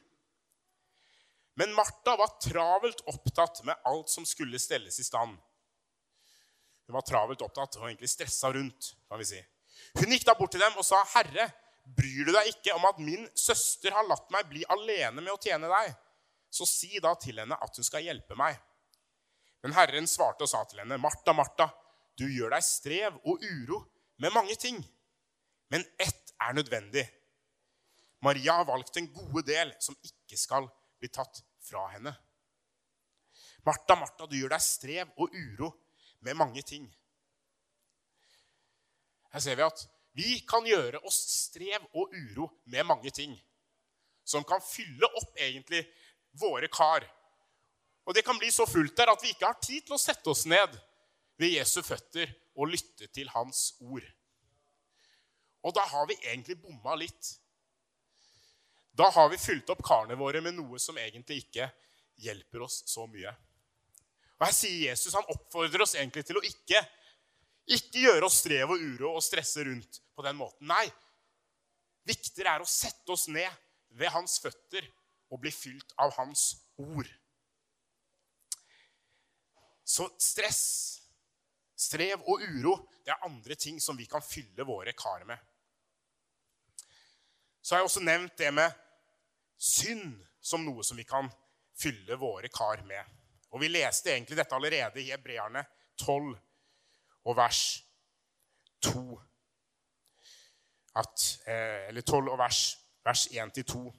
Men 1.55 1.73
Martha 1.75 2.15
var 2.19 2.35
travelt 2.43 3.01
opptatt 3.09 3.63
med 3.67 3.79
alt 3.87 4.11
som 4.11 4.27
skulle 4.27 4.59
stelles 4.59 4.99
i 4.99 5.07
stand. 5.07 5.35
Hun 6.85 6.97
var 6.99 7.05
travelt 7.07 7.41
opptatt 7.41 7.79
og 7.79 7.87
egentlig 7.87 8.11
stressa 8.11 8.51
rundt. 8.53 8.93
kan 9.09 9.19
vi 9.19 9.29
si. 9.31 9.41
Hun 9.97 10.11
gikk 10.11 10.25
da 10.27 10.35
bort 10.37 10.51
til 10.51 10.61
dem 10.61 10.75
og 10.77 10.85
sa, 10.85 11.01
'Herre, 11.03 11.49
bryr 11.85 12.25
du 12.25 12.31
deg 12.31 12.47
ikke 12.51 12.73
om 12.75 12.85
at 12.85 12.99
min 12.99 13.29
søster 13.35 13.91
har 13.91 14.07
latt 14.07 14.29
meg 14.31 14.49
bli 14.49 14.63
alene 14.69 15.21
med 15.21 15.33
å 15.33 15.41
tjene 15.41 15.71
deg?' 15.71 15.95
'Så 16.55 16.65
si 16.69 16.99
da 17.03 17.11
til 17.19 17.41
henne 17.41 17.57
at 17.59 17.75
hun 17.75 17.83
skal 17.83 18.05
hjelpe 18.07 18.37
meg.' 18.39 18.61
Men 19.65 19.73
Herren 19.75 20.07
svarte 20.07 20.45
og 20.45 20.49
sa 20.49 20.63
til 20.63 20.79
henne, 20.79 20.97
'Martha, 20.97 21.33
Martha, 21.33 21.67
du 22.15 22.23
gjør 22.31 22.55
deg 22.55 22.63
strev 22.63 23.17
og 23.25 23.43
uro 23.43 23.81
med 24.23 24.31
mange 24.31 24.55
ting.' 24.55 24.79
Men 25.73 25.83
ett 25.99 26.31
er 26.39 26.53
nødvendig. 26.53 27.03
Maria 28.21 28.53
har 28.59 28.65
valgt 28.69 28.97
en 28.97 29.11
gode 29.13 29.41
del 29.47 29.73
som 29.81 29.97
ikke 30.03 30.37
skal 30.37 30.69
bli 30.99 31.09
tatt 31.09 31.41
fra 31.59 31.87
henne. 31.95 32.13
Martha, 33.65 33.97
Martha, 33.97 34.27
du 34.29 34.37
gjør 34.37 34.53
deg 34.53 34.61
strev 34.61 35.11
og 35.17 35.33
uro 35.33 35.71
med 36.21 36.37
mange 36.37 36.61
ting. 36.61 36.85
Her 39.33 39.43
ser 39.43 39.57
vi 39.57 39.65
at 39.65 39.83
vi 40.15 40.39
kan 40.47 40.63
gjøre 40.69 41.01
oss 41.03 41.17
strev 41.49 41.83
og 41.91 42.13
uro 42.13 42.47
med 42.71 42.85
mange 42.87 43.11
ting. 43.11 43.33
Som 44.23 44.45
kan 44.47 44.63
fylle 44.63 45.09
opp 45.19 45.35
egentlig 45.35 45.83
våre 46.39 46.69
kar. 46.71 47.05
Og 48.05 48.13
det 48.13 48.25
kan 48.25 48.37
bli 48.37 48.51
så 48.53 48.67
fullt 48.69 48.95
der 48.97 49.11
at 49.11 49.23
vi 49.23 49.33
ikke 49.33 49.49
har 49.49 49.61
tid 49.61 49.85
til 49.85 49.97
å 49.97 50.01
sette 50.01 50.29
oss 50.29 50.45
ned 50.49 50.75
ved 51.41 51.55
Jesu 51.55 51.81
føtter 51.83 52.29
og 52.55 52.69
lytte 52.71 53.09
til 53.13 53.29
hans 53.33 53.73
ord. 53.83 54.05
Og 55.65 55.73
da 55.73 55.83
har 55.89 56.05
vi 56.07 56.17
egentlig 56.21 56.59
bomma 56.61 56.93
litt. 56.99 57.31
Da 58.95 59.09
har 59.11 59.31
vi 59.31 59.41
fylt 59.41 59.69
opp 59.73 59.81
karene 59.83 60.17
våre 60.19 60.43
med 60.45 60.55
noe 60.55 60.79
som 60.79 60.97
egentlig 61.01 61.41
ikke 61.43 61.67
hjelper 62.21 62.63
oss 62.67 62.83
så 62.87 63.07
mye. 63.09 63.33
Og 64.37 64.45
Her 64.45 64.53
sier 64.55 64.91
Jesus 64.91 65.15
han 65.15 65.27
oppfordrer 65.31 65.83
oss 65.83 65.95
egentlig 65.97 66.25
til 66.27 66.39
å 66.39 66.43
ikke, 66.45 66.79
ikke 67.75 68.05
gjøre 68.05 68.27
oss 68.27 68.39
strev 68.43 68.75
og 68.75 68.83
uro 68.83 69.15
og 69.15 69.25
stresse 69.25 69.65
rundt 69.65 69.99
på 70.15 70.23
den 70.27 70.37
måten. 70.39 70.69
Nei, 70.69 70.85
viktigere 72.07 72.55
er 72.55 72.63
å 72.63 72.69
sette 72.69 73.11
oss 73.15 73.25
ned 73.31 73.49
ved 73.95 74.13
hans 74.13 74.37
føtter 74.43 74.85
og 75.31 75.41
bli 75.41 75.51
fylt 75.53 75.95
av 76.01 76.13
hans 76.17 76.47
ord. 76.81 77.09
Så 79.85 80.07
stress, 80.21 80.63
strev 81.77 82.23
og 82.25 82.41
uro 82.41 82.77
det 83.05 83.13
er 83.13 83.25
andre 83.27 83.55
ting 83.55 83.77
som 83.81 83.97
vi 83.97 84.07
kan 84.09 84.23
fylle 84.25 84.65
våre 84.65 84.95
kar 84.97 85.25
med. 85.29 85.37
Så 87.61 87.75
har 87.75 87.81
jeg 87.81 87.89
også 87.89 88.05
nevnt 88.05 88.37
det 88.37 88.51
med 88.53 88.73
synd 89.57 90.17
som 90.41 90.65
noe 90.65 90.83
som 90.85 90.97
vi 90.97 91.05
kan 91.07 91.29
fylle 91.77 92.17
våre 92.17 92.49
kar 92.53 92.81
med. 92.85 93.03
Og 93.53 93.61
Vi 93.61 93.69
leste 93.71 94.11
egentlig 94.11 94.37
dette 94.37 94.55
allerede 94.55 95.01
i 95.01 95.11
Hebreerne 95.11 95.63
12 95.97 96.33
og 97.25 97.37
vers 97.37 97.61
2. 98.83 99.21
At, 100.95 101.41
eh, 101.47 101.87
eller 101.87 102.01
12 102.01 102.31
og 102.31 102.37
vers, 102.37 102.77
vers 103.05 103.27
1-2. 103.31 103.93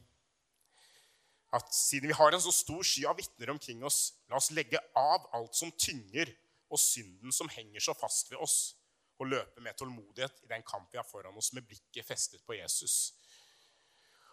At 1.57 1.73
siden 1.75 2.11
vi 2.11 2.17
har 2.17 2.35
en 2.35 2.43
så 2.43 2.53
stor 2.53 2.85
sky 2.85 3.07
av 3.09 3.17
vitner 3.17 3.51
omkring 3.51 3.85
oss, 3.85 4.13
la 4.29 4.37
oss 4.37 4.51
legge 4.53 4.81
av 4.99 5.29
alt 5.37 5.57
som 5.57 5.73
tynger, 5.73 6.29
og 6.69 6.81
synden 6.83 7.33
som 7.33 7.49
henger 7.49 7.81
så 7.81 7.95
fast 7.97 8.33
ved 8.33 8.43
oss, 8.43 8.75
og 9.17 9.31
løpe 9.31 9.63
med 9.65 9.77
tålmodighet 9.79 10.43
i 10.45 10.51
den 10.51 10.65
kamp 10.67 10.91
vi 10.93 10.99
har 11.01 11.07
foran 11.09 11.37
oss, 11.39 11.53
med 11.57 11.65
blikket 11.65 12.05
festet 12.05 12.43
på 12.45 12.59
Jesus. 12.59 13.15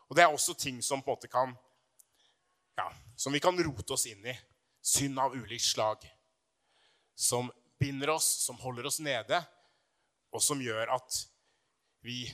Og 0.10 0.18
Det 0.18 0.24
er 0.26 0.34
også 0.34 0.54
ting 0.60 0.82
som 0.84 1.02
på 1.02 1.14
en 1.14 1.16
måte 1.16 1.32
kan 1.32 1.56
ja, 2.76 2.90
som 3.16 3.34
vi 3.34 3.40
kan 3.40 3.58
rote 3.64 3.94
oss 3.94 4.08
inn 4.10 4.26
i. 4.26 4.34
Synd 4.84 5.20
av 5.22 5.36
ulikt 5.38 5.64
slag. 5.64 6.04
Som 7.16 7.52
binder 7.80 8.10
oss, 8.16 8.26
som 8.44 8.58
holder 8.60 8.90
oss 8.90 9.00
nede, 9.00 9.40
og 10.34 10.42
som 10.42 10.62
gjør 10.62 10.90
at 10.96 11.20
vi 12.04 12.26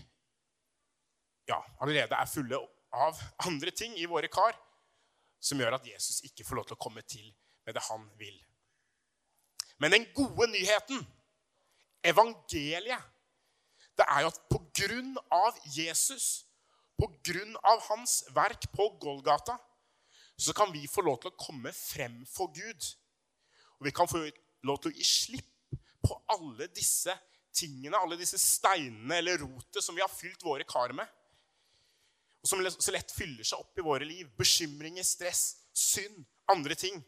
ja, 1.49 1.59
allerede 1.83 2.15
er 2.15 2.31
fulle 2.31 2.57
av 2.95 3.19
andre 3.45 3.73
ting 3.75 3.93
i 3.99 4.07
våre 4.09 4.31
kar 4.31 4.55
som 5.39 5.59
gjør 5.59 5.77
at 5.77 5.87
Jesus 5.87 6.21
ikke 6.27 6.45
får 6.47 6.59
lov 6.59 6.67
til 6.69 6.77
å 6.77 6.83
komme 6.83 7.03
til 7.07 7.29
med 7.65 7.77
det 7.77 7.85
han 7.87 8.05
vil. 8.19 8.35
Men 9.79 9.95
den 9.95 10.07
gode 10.15 10.49
nyheten, 10.51 10.99
evangeliet, 12.03 13.03
det 13.99 14.05
er 14.07 14.23
jo 14.23 14.31
at 14.31 14.39
på 14.51 14.59
grunn 14.75 15.15
av 15.35 15.57
Jesus, 15.75 16.45
på 16.99 17.07
grunn 17.23 17.55
av 17.67 17.81
hans 17.87 18.21
verk 18.35 18.67
på 18.75 18.89
Golgata, 18.99 19.57
så 20.39 20.55
kan 20.55 20.71
vi 20.71 20.85
få 20.87 21.03
lov 21.03 21.19
til 21.19 21.31
å 21.31 21.39
komme 21.39 21.71
frem 21.75 22.21
for 22.27 22.51
Gud. 22.55 22.89
Og 23.79 23.87
vi 23.87 23.95
kan 23.95 24.07
få 24.07 24.23
lov 24.67 24.79
til 24.79 24.91
å 24.91 24.95
gi 24.95 25.07
slipp 25.07 25.75
på 26.03 26.15
alle 26.31 26.69
disse 26.71 27.15
tingene, 27.55 27.99
alle 27.99 28.19
disse 28.19 28.39
steinene 28.39 29.19
eller 29.19 29.41
rotet 29.43 29.83
som 29.83 29.95
vi 29.97 30.03
har 30.03 30.11
fylt 30.11 30.43
våre 30.45 30.67
kar 30.67 30.93
med. 30.95 31.07
Og 32.39 32.47
som 32.47 32.61
så 32.71 32.93
lett 32.95 33.11
fyller 33.11 33.47
seg 33.47 33.59
opp 33.59 33.79
i 33.79 33.85
våre 33.85 34.07
liv. 34.07 34.29
Bekymringer, 34.39 35.03
stress, 35.03 35.65
synd, 35.75 36.23
andre 36.51 36.77
ting. 36.79 37.01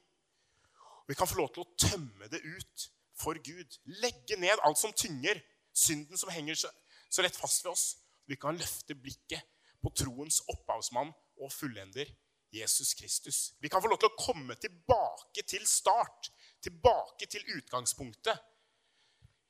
Og 1.01 1.13
vi 1.13 1.17
kan 1.17 1.29
få 1.29 1.39
lov 1.39 1.53
til 1.53 1.63
å 1.63 1.71
tømme 1.79 2.27
det 2.31 2.41
ut 2.43 2.87
for 3.19 3.39
Gud. 3.43 3.79
Legge 4.03 4.37
ned 4.39 4.61
alt 4.65 4.79
som 4.79 4.93
tynger, 4.93 5.39
synden 5.73 6.19
som 6.19 6.31
henger 6.33 6.59
så, 6.59 6.71
så 7.09 7.23
lett 7.23 7.37
fast 7.39 7.63
ved 7.65 7.73
oss. 7.73 7.85
Vi 8.27 8.37
kan 8.39 8.59
løfte 8.59 8.95
blikket 8.95 9.47
på 9.81 9.91
troens 9.97 10.41
opphavsmann 10.51 11.11
og 11.41 11.53
fullender 11.53 12.11
Jesus 12.51 12.93
Kristus. 12.93 13.53
Vi 13.59 13.69
kan 13.71 13.81
få 13.81 13.89
lov 13.89 14.01
til 14.01 14.11
å 14.11 14.19
komme 14.19 14.55
tilbake 14.59 15.43
til 15.47 15.65
start, 15.67 16.29
tilbake 16.63 17.27
til 17.31 17.47
utgangspunktet. 17.57 18.47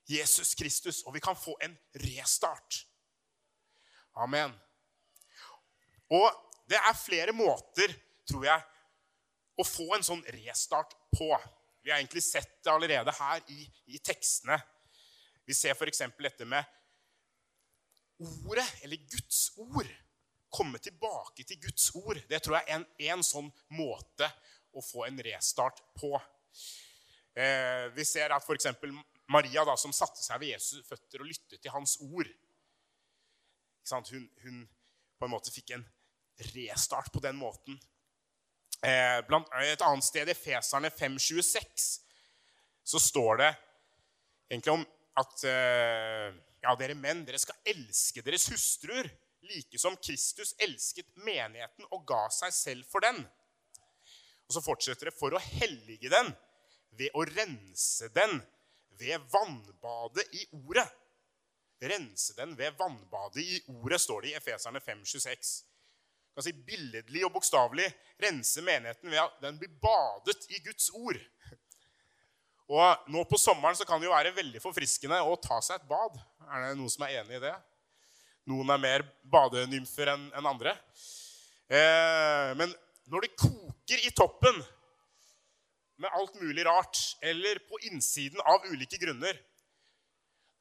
Jesus 0.09 0.55
Kristus, 0.57 1.03
og 1.05 1.13
vi 1.15 1.21
kan 1.23 1.37
få 1.37 1.55
en 1.63 1.75
restart. 2.03 2.83
Amen. 4.17 4.53
Og 6.11 6.27
det 6.69 6.79
er 6.79 6.99
flere 6.99 7.33
måter, 7.35 7.93
tror 8.27 8.45
jeg, 8.47 8.67
å 9.59 9.65
få 9.67 9.87
en 9.95 10.05
sånn 10.05 10.23
restart 10.35 10.93
på. 11.13 11.29
Vi 11.81 11.91
har 11.91 11.99
egentlig 11.99 12.23
sett 12.25 12.59
det 12.63 12.71
allerede 12.71 13.13
her 13.15 13.41
i, 13.51 13.65
i 13.93 13.99
tekstene. 14.03 14.57
Vi 15.47 15.55
ser 15.57 15.75
f.eks. 15.75 16.03
dette 16.19 16.47
med 16.47 16.77
ordet, 18.45 18.67
eller 18.85 19.01
Guds 19.09 19.49
ord 19.57 19.89
komme 20.51 20.81
tilbake 20.83 21.45
til 21.47 21.59
Guds 21.63 21.89
ord. 21.95 22.19
Det 22.29 22.41
tror 22.43 22.59
jeg 22.59 22.67
er 22.67 22.79
en, 22.79 22.87
en 23.15 23.23
sånn 23.25 23.47
måte 23.73 24.27
å 24.75 24.83
få 24.83 25.05
en 25.07 25.19
restart 25.23 25.79
på. 25.97 26.13
Eh, 27.39 27.87
vi 27.95 28.05
ser 28.07 28.33
at 28.35 28.43
f.eks. 28.43 28.67
Maria, 29.31 29.63
da, 29.67 29.77
som 29.79 29.95
satte 29.95 30.19
seg 30.23 30.41
ved 30.43 30.53
Jesus' 30.57 30.87
føtter 30.87 31.23
og 31.23 31.31
lyttet 31.31 31.61
til 31.63 31.71
hans 31.73 31.97
ord 32.03 32.27
hun, 33.91 34.27
hun, 34.43 34.59
på 35.17 35.25
en 35.25 35.31
måte 35.33 35.51
fikk 35.51 35.73
en 35.75 35.83
restart 36.55 37.11
på 37.13 37.21
den 37.23 37.37
måten. 37.39 37.79
Eh, 38.81 39.19
blant, 39.27 39.49
et 39.61 39.83
annet 39.85 40.05
sted, 40.05 40.29
i 40.29 40.37
Feserne 40.37 40.89
5.26, 40.89 41.89
så 42.83 42.99
står 42.99 43.43
det 43.43 43.51
egentlig 44.49 44.73
om 44.73 44.85
at 45.21 45.43
eh, 45.47 46.31
ja, 46.63 46.73
dere 46.79 46.95
menn, 46.97 47.25
dere 47.27 47.39
skal 47.41 47.59
elske 47.69 48.23
deres 48.25 48.47
hustruer 48.51 49.09
like 49.49 49.79
som 49.81 49.97
Kristus 49.97 50.53
elsket 50.61 51.07
menigheten 51.25 51.87
og 51.89 52.05
ga 52.09 52.25
seg 52.33 52.53
selv 52.53 52.89
for 52.89 53.03
den. 53.05 53.21
Og 54.47 54.55
så 54.55 54.63
fortsetter 54.63 55.09
det 55.09 55.17
for 55.17 55.33
å 55.33 55.41
hellige 55.41 56.11
den 56.11 56.33
ved 56.99 57.13
å 57.17 57.25
rense 57.25 58.09
den 58.13 58.41
ved 58.99 59.23
vannbadet 59.31 60.27
i 60.37 60.45
ordet. 60.59 60.87
Rense 61.81 62.35
den 62.37 62.53
ved 62.57 62.75
vannbadet 62.77 63.41
i 63.41 63.61
ordet, 63.73 64.01
står 64.01 64.21
det 64.21 64.33
i 64.33 64.37
Efeserne 64.37 64.81
5,26. 64.83 65.53
Kan 66.41 66.47
si 66.49 66.57
Billedlig 66.65 67.21
og 67.27 67.35
bokstavelig 67.35 67.85
rense 68.21 68.63
menigheten 68.65 69.11
ved 69.13 69.19
at 69.21 69.35
den 69.43 69.59
blir 69.61 69.69
badet 69.83 70.47
i 70.49 70.57
Guds 70.65 70.87
ord. 70.97 71.19
Og 72.71 73.11
Nå 73.13 73.21
på 73.29 73.37
sommeren 73.37 73.77
så 73.77 73.85
kan 73.85 74.01
det 74.01 74.07
jo 74.07 74.15
være 74.15 74.31
veldig 74.33 74.61
forfriskende 74.63 75.19
å 75.21 75.35
ta 75.37 75.59
seg 75.61 75.77
et 75.77 75.85
bad. 75.85 76.17
Er 76.47 76.63
det 76.65 76.79
noen 76.79 76.89
som 76.89 77.05
er 77.05 77.19
enig 77.19 77.37
i 77.37 77.43
det? 77.43 77.53
Noen 78.49 78.73
er 78.73 78.81
mer 78.81 79.05
badenymfer 79.29 80.09
enn 80.15 80.23
en 80.39 80.49
andre. 80.49 80.73
Eh, 81.69 82.55
men 82.57 82.73
når 83.13 83.27
det 83.27 83.37
koker 83.43 84.01
i 84.01 84.13
toppen 84.17 84.57
med 86.01 86.17
alt 86.17 86.41
mulig 86.41 86.65
rart, 86.65 87.03
eller 87.21 87.61
på 87.69 87.83
innsiden 87.91 88.41
av 88.49 88.65
ulike 88.71 88.97
grunner, 88.97 89.37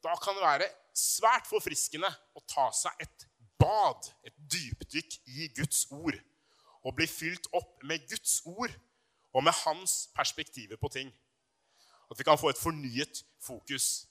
da 0.05 0.13
kan 0.21 0.37
det 0.37 0.45
være 0.45 0.69
svært 0.93 1.49
forfriskende 1.49 2.13
å 2.37 2.45
ta 2.45 2.69
seg 2.75 3.01
et 3.01 3.30
bad, 3.61 4.09
et 4.25 4.35
dypdykk 4.51 5.17
i 5.29 5.49
Guds 5.55 5.85
ord, 5.93 6.17
og 6.81 6.95
bli 6.97 7.07
fylt 7.07 7.47
opp 7.53 7.83
med 7.85 8.07
Guds 8.09 8.41
ord 8.49 8.73
og 9.33 9.43
med 9.45 9.53
hans 9.63 10.09
perspektiver 10.15 10.79
på 10.81 10.89
ting. 10.91 11.11
At 12.11 12.19
vi 12.19 12.25
kan 12.27 12.39
få 12.39 12.49
et 12.51 12.59
fornyet 12.59 13.23
fokus. 13.39 14.07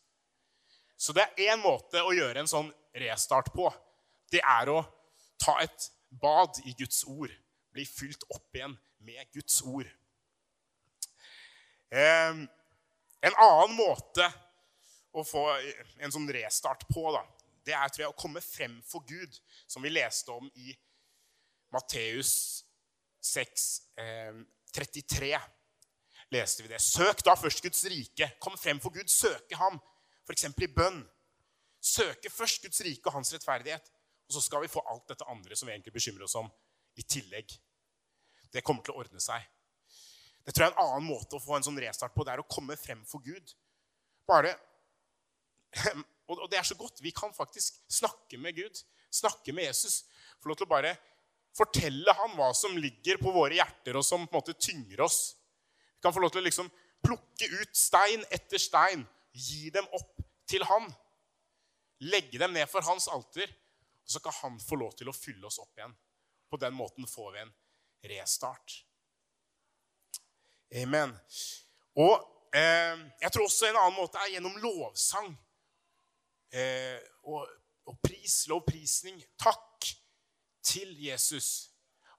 Så 0.97 1.13
det 1.13 1.25
er 1.25 1.53
én 1.53 1.63
måte 1.63 2.03
å 2.05 2.15
gjøre 2.15 2.43
en 2.43 2.51
sånn 2.51 2.71
restart 3.03 3.51
på, 3.55 3.69
det 4.31 4.43
er 4.47 4.71
å 4.71 4.83
ta 5.41 5.57
et 5.63 5.91
bad 6.23 6.61
i 6.67 6.75
Guds 6.79 7.03
ord. 7.09 7.33
Bli 7.75 7.87
fylt 7.87 8.25
opp 8.31 8.57
igjen 8.57 8.77
med 9.05 9.27
Guds 9.35 9.63
ord. 9.63 9.89
en 11.91 13.35
annen 13.35 13.73
måte 13.75 14.27
å 15.11 15.25
få 15.27 15.43
en 15.99 16.13
sånn 16.15 16.29
restart 16.31 16.85
på, 16.87 17.03
da, 17.11 17.25
det 17.71 17.77
er 17.79 17.93
tror 17.93 18.05
jeg, 18.05 18.13
å 18.13 18.19
komme 18.19 18.43
frem 18.45 18.77
for 18.87 19.07
Gud, 19.07 19.39
som 19.71 19.87
vi 19.87 19.95
leste 19.95 20.35
om 20.35 20.51
i 20.59 20.75
Matteus 21.71 22.35
6, 23.23 23.71
33. 24.75 25.33
leste 26.35 26.67
vi 26.67 26.73
det. 26.73 26.83
Søk 26.83 27.23
da 27.27 27.37
først 27.39 27.63
Guds 27.63 27.85
rike. 27.91 28.33
Kom 28.43 28.59
frem 28.59 28.83
for 28.83 28.95
Gud. 28.95 29.11
Søke 29.11 29.59
ham, 29.61 29.79
f.eks. 30.27 30.49
i 30.51 30.71
bønn 30.75 31.03
søke 31.81 32.31
først 32.31 32.63
Guds 32.65 32.83
rike 32.85 33.09
og 33.09 33.17
hans 33.17 33.33
rettferdighet. 33.35 33.91
Og 34.29 34.37
så 34.37 34.45
skal 34.45 34.63
vi 34.65 34.71
få 34.71 34.83
alt 34.87 35.09
dette 35.11 35.27
andre 35.31 35.57
som 35.57 35.69
vi 35.69 35.75
egentlig 35.75 35.95
bekymrer 35.97 36.27
oss 36.27 36.37
om, 36.39 36.51
i 36.99 37.03
tillegg. 37.03 37.55
Det 38.53 38.63
kommer 38.67 38.85
til 38.85 38.95
å 38.95 39.03
ordne 39.03 39.23
seg. 39.23 39.43
Det 40.45 40.55
tror 40.55 40.67
jeg 40.67 40.73
er 40.73 40.77
en 40.77 40.85
annen 40.85 41.09
måte 41.09 41.37
å 41.37 41.43
få 41.43 41.57
en 41.57 41.67
sånn 41.67 41.79
restart 41.81 42.15
på. 42.15 42.25
Det 42.27 42.35
er 42.35 42.43
å 42.43 42.51
komme 42.51 42.77
frem 42.79 43.03
for 43.09 43.23
Gud. 43.25 43.55
Bare, 44.29 44.53
Og 46.39 46.47
det 46.51 46.61
er 46.61 46.67
så 46.67 46.77
godt. 46.79 47.03
Vi 47.03 47.11
kan 47.17 47.35
faktisk 47.35 47.81
snakke 47.91 48.39
med 48.39 48.55
Gud, 48.61 48.83
snakke 49.11 49.55
med 49.57 49.67
Jesus. 49.71 50.05
Få 50.39 50.53
lov 50.53 50.61
til 50.61 50.69
å 50.69 50.75
bare 50.75 50.95
fortelle 51.57 52.15
ham 52.15 52.37
hva 52.39 52.53
som 52.55 52.77
ligger 52.79 53.19
på 53.19 53.33
våre 53.35 53.59
hjerter, 53.59 53.99
og 53.99 54.07
som 54.07 54.23
på 54.27 54.37
en 54.37 54.39
måte 54.39 54.55
tynger 54.55 55.03
oss. 55.07 55.21
Vi 55.97 56.07
kan 56.07 56.15
få 56.15 56.23
lov 56.23 56.31
til 56.35 56.45
å 56.45 56.47
liksom 56.47 56.71
plukke 57.03 57.49
ut 57.59 57.75
stein 57.77 58.23
etter 58.31 58.63
stein, 58.63 59.03
gi 59.35 59.73
dem 59.75 59.89
opp 59.97 60.21
til 60.51 60.63
han 60.67 60.87
legge 62.01 62.39
dem 62.39 62.53
ned 62.53 62.69
for 62.71 62.85
hans 62.89 63.09
alter, 63.09 63.51
og 64.05 64.13
så 64.15 64.21
kan 64.25 64.37
han 64.43 64.61
få 64.61 64.79
lov 64.81 64.95
til 64.99 65.11
å 65.11 65.17
fylle 65.17 65.47
oss 65.47 65.61
opp 65.61 65.77
igjen. 65.79 65.93
På 66.51 66.59
den 66.61 66.75
måten 66.75 67.07
får 67.07 67.33
vi 67.35 67.43
en 67.45 67.53
restart. 68.11 68.81
Amen. 70.81 71.13
Og 71.99 72.15
eh, 72.57 72.97
jeg 73.21 73.33
tror 73.35 73.47
også 73.47 73.69
en 73.69 73.81
annen 73.83 73.99
måte 73.99 74.21
er 74.23 74.35
gjennom 74.35 74.57
lovsang. 74.63 75.31
Eh, 76.51 76.99
og, 77.31 77.47
og 77.87 77.99
pris, 78.03 78.45
lovprisning. 78.51 79.21
Takk 79.41 79.87
til 80.65 80.93
Jesus. 80.99 81.71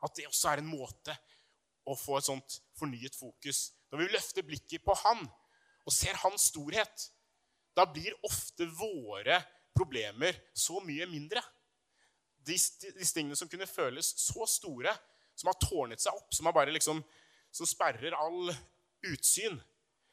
At 0.02 0.16
det 0.18 0.28
også 0.30 0.52
er 0.52 0.62
en 0.62 0.72
måte 0.72 1.16
å 1.88 1.96
få 1.98 2.18
et 2.18 2.28
sånt 2.28 2.60
fornyet 2.80 3.18
fokus. 3.18 3.72
Når 3.92 4.04
vi 4.04 4.12
løfter 4.14 4.46
blikket 4.48 4.86
på 4.86 4.96
han 5.04 5.26
og 5.82 5.94
ser 5.94 6.20
hans 6.24 6.50
storhet, 6.52 7.10
da 7.76 7.86
blir 7.88 8.16
ofte 8.28 8.68
våre 8.78 9.40
problemer 9.76 10.38
så 10.54 10.82
mye 10.84 11.08
mindre. 11.10 11.42
Disse, 12.42 12.92
tingene 13.14 13.38
som 13.38 13.50
kunne 13.50 13.70
føles 13.70 14.14
så 14.20 14.48
store, 14.50 14.94
som 15.38 15.52
har 15.52 15.60
tårnet 15.62 16.02
seg 16.02 16.16
opp, 16.18 16.34
som, 16.36 16.50
liksom, 16.74 17.04
som 17.54 17.70
sperrer 17.70 18.18
all 18.18 18.52
utsyn. 19.12 19.60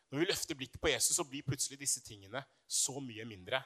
Når 0.08 0.22
vi 0.22 0.28
løfter 0.30 0.56
blikket 0.56 0.80
på 0.80 0.92
Jesus, 0.92 1.16
så 1.18 1.26
blir 1.28 1.44
plutselig 1.44 1.80
disse 1.80 2.00
tingene 2.04 2.42
så 2.64 2.96
mye 3.04 3.26
mindre. 3.28 3.60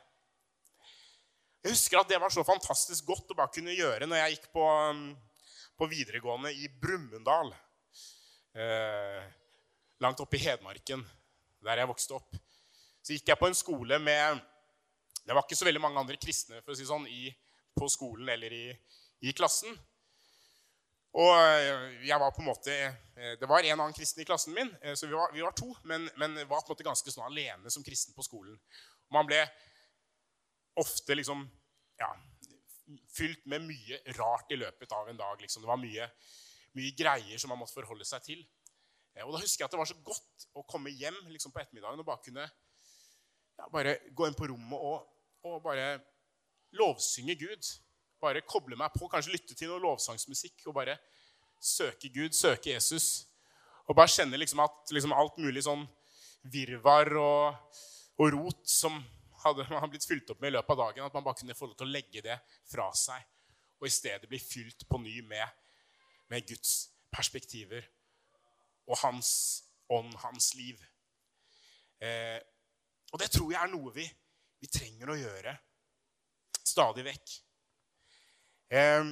Jeg 1.62 1.76
husker 1.76 2.00
at 2.00 2.08
det 2.10 2.18
var 2.18 2.32
så 2.34 2.42
fantastisk 2.42 3.06
godt 3.06 3.28
å 3.30 3.36
bare 3.38 3.52
kunne 3.54 3.74
gjøre 3.76 4.08
når 4.08 4.18
jeg 4.18 4.32
gikk 4.34 4.48
på, 4.50 4.64
på 5.78 5.86
videregående 5.92 6.50
i 6.58 6.66
Brumunddal. 6.66 7.52
Eh, 8.58 9.20
langt 10.02 10.22
oppe 10.24 10.40
i 10.40 10.42
Hedmarken, 10.42 11.04
der 11.62 11.84
jeg 11.84 11.90
vokste 11.92 12.16
opp. 12.18 12.34
Så 12.98 13.14
gikk 13.14 13.30
jeg 13.30 13.38
på 13.38 13.46
en 13.46 13.54
skole 13.54 14.00
med 14.02 14.42
Det 15.22 15.36
var 15.36 15.46
ikke 15.46 15.60
så 15.60 15.68
veldig 15.68 15.84
mange 15.84 16.02
andre 16.02 16.18
kristne 16.18 16.58
for 16.64 16.74
å 16.74 16.78
si 16.80 16.88
sånn, 16.88 17.06
i, 17.06 17.30
på 17.78 17.86
skolen 17.94 18.26
eller 18.34 18.58
i, 18.58 18.66
i 19.22 19.30
klassen. 19.30 19.78
Og 21.14 21.30
eh, 21.30 22.06
jeg 22.08 22.18
var 22.18 22.34
på 22.34 22.42
en 22.42 22.50
måte, 22.50 22.74
eh, 22.74 23.34
Det 23.38 23.46
var 23.46 23.62
en 23.62 23.78
annen 23.78 23.94
kristen 23.94 24.24
i 24.24 24.26
klassen 24.26 24.58
min, 24.58 24.74
eh, 24.82 24.96
så 24.98 25.06
vi 25.06 25.14
var, 25.14 25.30
vi 25.30 25.46
var 25.46 25.54
to. 25.54 25.70
Men, 25.84 26.10
men, 26.18 26.34
var 26.42 26.66
på 26.66 26.72
en 26.72 26.74
måte 26.74 26.90
ganske 26.90 27.14
sånn 27.14 27.28
alene 27.30 27.70
som 27.70 27.86
kristen 27.86 28.18
på 28.18 28.26
skolen. 28.26 28.58
Og 29.06 29.20
man 29.20 29.30
ble 29.30 29.44
ofte 30.80 31.16
liksom 31.18 31.44
ja, 32.00 32.08
fylt 33.12 33.44
med 33.50 33.66
mye 33.66 34.00
rart 34.18 34.52
i 34.52 34.58
løpet 34.60 34.94
av 34.96 35.10
en 35.10 35.20
dag. 35.20 35.40
Liksom. 35.40 35.62
Det 35.62 35.70
var 35.70 35.80
mye, 35.80 36.08
mye, 36.78 36.94
greier 36.98 37.40
som 37.40 37.52
man 37.52 37.60
måtte 37.60 37.76
forholde 37.76 38.06
seg 38.08 38.24
til. 38.26 38.42
Og 39.22 39.34
da 39.34 39.42
husker 39.42 39.60
jeg 39.60 39.68
at 39.68 39.74
det 39.74 39.80
var 39.82 39.90
så 39.90 39.98
godt 40.00 40.46
å 40.56 40.64
komme 40.64 40.92
hjem 40.96 41.18
liksom, 41.28 41.52
på 41.52 41.60
ettermiddagen 41.60 42.00
og 42.00 42.08
bare 42.08 42.24
kunne 42.24 42.46
ja, 42.46 43.66
bare 43.68 43.98
gå 44.16 44.26
inn 44.26 44.36
på 44.38 44.48
rommet 44.48 44.80
og, 44.80 45.04
og 45.44 45.58
bare 45.66 45.98
lovsynge 46.80 47.36
Gud 47.36 47.68
bare 48.22 48.44
koble 48.46 48.78
meg 48.78 48.94
på, 48.94 49.08
kanskje 49.10 49.34
lytte 49.34 49.56
til 49.58 49.72
noe 49.72 49.82
lovsangsmusikk 49.82 50.68
og 50.68 50.76
bare 50.78 50.96
søke 51.62 52.10
Gud, 52.12 52.34
søke 52.36 52.72
Jesus. 52.72 53.26
Og 53.88 53.96
bare 53.98 54.10
kjenne 54.12 54.38
liksom 54.38 54.62
at 54.62 54.92
liksom 54.94 55.14
alt 55.16 55.38
mulig 55.42 55.64
sånn 55.66 55.82
virvar 56.52 57.10
og, 57.18 57.74
og, 58.18 58.28
rot 58.34 58.62
som 58.68 59.00
hadde 59.42 59.66
man 59.70 59.90
blitt 59.90 60.06
fylt 60.08 60.30
opp 60.32 60.40
med 60.42 60.52
i 60.52 60.56
løpet 60.56 60.74
av 60.74 60.82
dagen, 60.86 61.06
at 61.06 61.14
man 61.16 61.24
bare 61.26 61.40
kunne 61.40 61.56
få 61.58 61.68
lov 61.68 61.78
til 61.78 61.88
å 61.88 61.94
legge 61.94 62.22
det 62.24 62.38
fra 62.70 62.88
seg 62.96 63.22
og 63.82 63.88
i 63.88 63.90
stedet 63.90 64.30
bli 64.30 64.38
fylt 64.38 64.86
på 64.86 64.98
ny 65.02 65.16
med, 65.26 65.48
med 66.30 66.46
Guds 66.46 66.92
perspektiver 67.10 67.82
og 68.86 68.94
hans 69.02 69.32
ånd, 69.90 70.14
hans 70.22 70.52
liv. 70.54 70.78
Eh, 71.98 72.38
og 73.10 73.18
det 73.18 73.28
tror 73.34 73.50
jeg 73.50 73.58
er 73.58 73.72
noe 73.72 73.90
vi, 73.96 74.06
vi 74.62 74.70
trenger 74.70 75.10
å 75.10 75.18
gjøre 75.18 75.56
stadig 76.62 77.04
vekk. 77.08 77.34
Eh, 78.70 79.10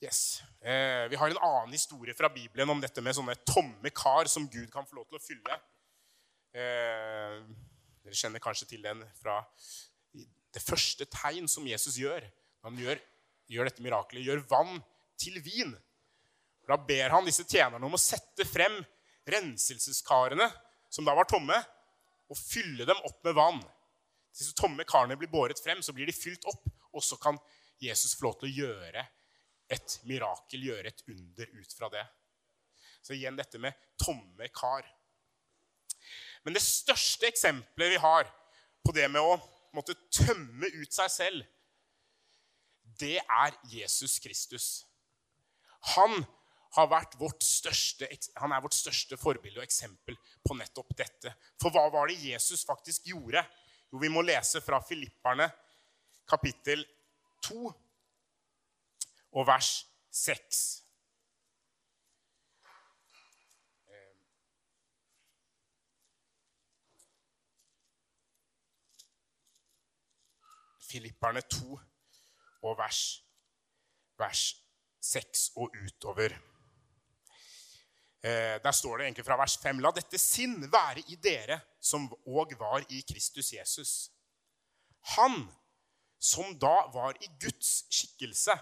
yes. 0.00 0.22
Eh, 0.64 1.04
vi 1.12 1.20
har 1.20 1.28
en 1.28 1.44
annen 1.44 1.76
historie 1.76 2.16
fra 2.16 2.32
Bibelen 2.32 2.72
om 2.72 2.80
dette 2.80 3.04
med 3.04 3.20
sånne 3.20 3.36
tomme 3.44 3.92
kar 3.92 4.32
som 4.32 4.48
Gud 4.48 4.72
kan 4.72 4.88
få 4.88 5.02
lov 5.02 5.10
til 5.12 5.20
å 5.20 5.26
fylle. 5.28 5.60
Uh, 6.56 7.42
dere 8.06 8.16
kjenner 8.16 8.40
kanskje 8.40 8.70
til 8.70 8.84
den 8.86 9.02
fra 9.18 9.42
det 10.56 10.62
første 10.64 11.04
tegn 11.12 11.48
som 11.50 11.66
Jesus 11.68 11.98
gjør. 12.00 12.24
Han 12.64 12.78
gjør, 12.80 13.00
gjør 13.52 13.68
dette 13.68 13.84
mirakelet, 13.84 14.24
gjør 14.24 14.44
vann 14.48 14.80
til 15.20 15.36
vin. 15.44 15.74
Da 16.66 16.78
ber 16.80 17.12
han 17.12 17.28
disse 17.28 17.44
tjenerne 17.44 17.84
om 17.86 17.94
å 17.94 18.00
sette 18.00 18.46
frem 18.48 18.80
renselseskarene 19.28 20.48
som 20.90 21.06
da 21.06 21.14
var 21.18 21.28
tomme, 21.28 21.58
og 22.26 22.38
fylle 22.40 22.86
dem 22.88 22.98
opp 23.06 23.20
med 23.26 23.36
vann 23.36 23.60
disse 24.36 24.52
tomme 24.56 24.84
karene 24.84 25.16
blir 25.16 25.30
båret 25.32 25.60
frem, 25.62 25.80
så 25.82 25.94
blir 25.96 26.08
de 26.08 26.12
fylt 26.12 26.44
opp. 26.50 26.66
Og 26.92 27.04
så 27.04 27.16
kan 27.20 27.38
Jesus 27.80 28.16
få 28.16 28.28
lov 28.28 28.38
til 28.40 28.50
å 28.50 28.56
gjøre 28.66 29.04
et 29.72 29.96
mirakel, 30.08 30.66
gjøre 30.68 30.92
et 30.92 31.02
under 31.08 31.52
ut 31.56 31.76
fra 31.76 31.90
det. 31.92 32.04
Så 33.00 33.16
igjen 33.16 33.38
dette 33.38 33.60
med 33.62 33.76
tomme 34.00 34.48
kar. 34.54 34.84
Men 36.46 36.54
det 36.54 36.62
største 36.62 37.26
eksempelet 37.26 37.96
vi 37.96 37.98
har 37.98 38.28
på 38.86 38.94
det 38.94 39.08
med 39.10 39.18
å 39.18 39.34
måtte 39.74 39.96
tømme 40.14 40.70
ut 40.78 40.94
seg 40.94 41.10
selv, 41.10 41.46
det 43.00 43.18
er 43.18 43.56
Jesus 43.66 44.20
Kristus. 44.22 44.68
Han, 45.96 46.22
vårt 47.18 47.42
største, 47.42 48.06
han 48.38 48.54
er 48.54 48.62
vårt 48.62 48.78
største 48.78 49.18
forbilde 49.18 49.58
og 49.58 49.66
eksempel 49.66 50.16
på 50.46 50.54
nettopp 50.56 50.94
dette. 50.96 51.34
For 51.60 51.74
hva 51.74 51.88
var 51.92 52.08
det 52.08 52.20
Jesus 52.22 52.62
faktisk 52.68 53.10
gjorde? 53.10 53.42
Jo, 53.90 53.98
vi 54.02 54.10
må 54.12 54.22
lese 54.22 54.62
fra 54.62 54.78
Filipperne 54.86 55.50
kapittel 56.30 56.86
2 57.50 57.58
og 59.34 59.46
vers 59.50 59.80
6. 60.14 60.85
Filipperne 70.86 71.42
2 71.50 71.78
og 72.66 72.76
vers, 72.78 73.00
vers 74.18 74.42
6 75.02 75.50
og 75.56 75.74
utover. 75.84 76.34
Eh, 78.26 78.56
der 78.62 78.72
står 78.72 78.98
det 78.98 79.06
egentlig 79.06 79.26
fra 79.26 79.38
vers 79.38 79.58
5.: 79.62 79.80
La 79.80 79.92
dette 79.94 80.18
sinn 80.18 80.58
være 80.72 81.04
i 81.12 81.18
dere 81.22 81.60
som 81.80 82.08
òg 82.26 82.56
var 82.58 82.86
i 82.90 83.02
Kristus 83.06 83.52
Jesus. 83.52 83.92
Han 85.16 85.44
som 86.18 86.56
da 86.58 86.88
var 86.94 87.14
i 87.22 87.28
Guds 87.40 87.84
skikkelse, 87.92 88.56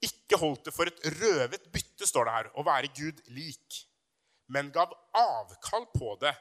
ikke 0.00 0.38
holdt 0.40 0.64
det 0.64 0.72
for 0.72 0.88
et 0.88 1.02
røvet 1.20 1.66
bytte, 1.72 2.06
står 2.08 2.24
det 2.24 2.36
her, 2.36 2.52
å 2.56 2.64
være 2.64 2.92
Gud 2.96 3.20
lik, 3.34 3.82
men 4.48 4.72
gav 4.72 4.94
avkall 5.12 5.84
på 5.92 6.14
det 6.22 6.32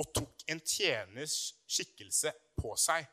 og 0.00 0.08
tok 0.16 0.46
en 0.50 0.62
tjeners 0.64 1.36
skikkelse 1.70 2.32
på 2.56 2.72
seg 2.80 3.04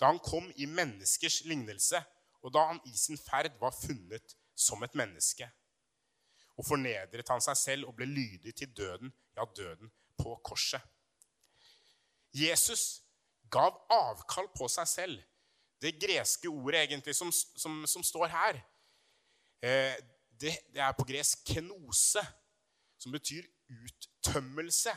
da 0.00 0.10
han 0.10 0.18
kom 0.22 0.46
i 0.56 0.66
menneskers 0.66 1.42
lignelse, 1.48 2.00
og 2.44 2.52
da 2.54 2.66
han 2.72 2.80
i 2.90 2.96
sin 2.98 3.18
ferd 3.18 3.54
var 3.60 3.74
funnet 3.76 4.36
som 4.54 4.82
et 4.84 4.94
menneske 4.98 5.48
og 6.56 6.66
fornedret 6.66 7.30
han 7.30 7.42
seg 7.42 7.58
selv 7.58 7.88
og 7.90 7.96
ble 7.98 8.06
lydig 8.08 8.54
til 8.54 8.70
døden, 8.76 9.12
ja, 9.36 9.46
døden 9.56 9.90
på 10.20 10.36
korset. 10.46 10.82
Jesus 12.34 13.02
gav 13.50 13.76
avkall 13.90 14.48
på 14.54 14.68
seg 14.70 14.88
selv. 14.90 15.22
Det 15.82 15.96
greske 16.00 16.48
ordet 16.48 16.84
egentlig 16.84 17.14
som, 17.16 17.30
som, 17.32 17.82
som 17.86 18.02
står 18.06 18.30
her, 18.32 18.60
eh, 19.62 19.96
det, 20.30 20.54
det, 20.72 20.80
er 20.82 20.94
på 20.96 21.06
gresk 21.06 21.50
'kenose', 21.50 22.24
som 22.98 23.12
betyr 23.12 23.44
uttømmelse. 23.68 24.94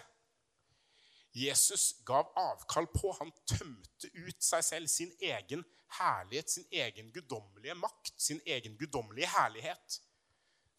Jesus 1.38 1.96
gav 2.06 2.32
avkall 2.40 2.88
på. 2.90 3.12
Han 3.20 3.32
tømte 3.50 4.10
ut 4.14 4.44
seg 4.44 4.64
selv, 4.66 4.90
sin 4.92 5.12
egen 5.22 5.64
herlighet, 6.00 6.52
sin 6.52 6.68
egen 6.72 7.12
guddommelige 7.14 7.76
makt, 7.78 8.14
sin 8.18 8.42
egen 8.46 8.78
guddommelige 8.80 9.30
herlighet. 9.32 10.02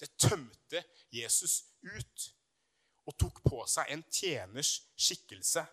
Det 0.01 0.11
tømte 0.19 0.83
Jesus 1.15 1.63
ut 1.83 2.29
og 3.09 3.17
tok 3.19 3.41
på 3.47 3.65
seg 3.71 3.93
en 3.93 4.05
tjeners 4.13 4.75
skikkelse. 4.99 5.65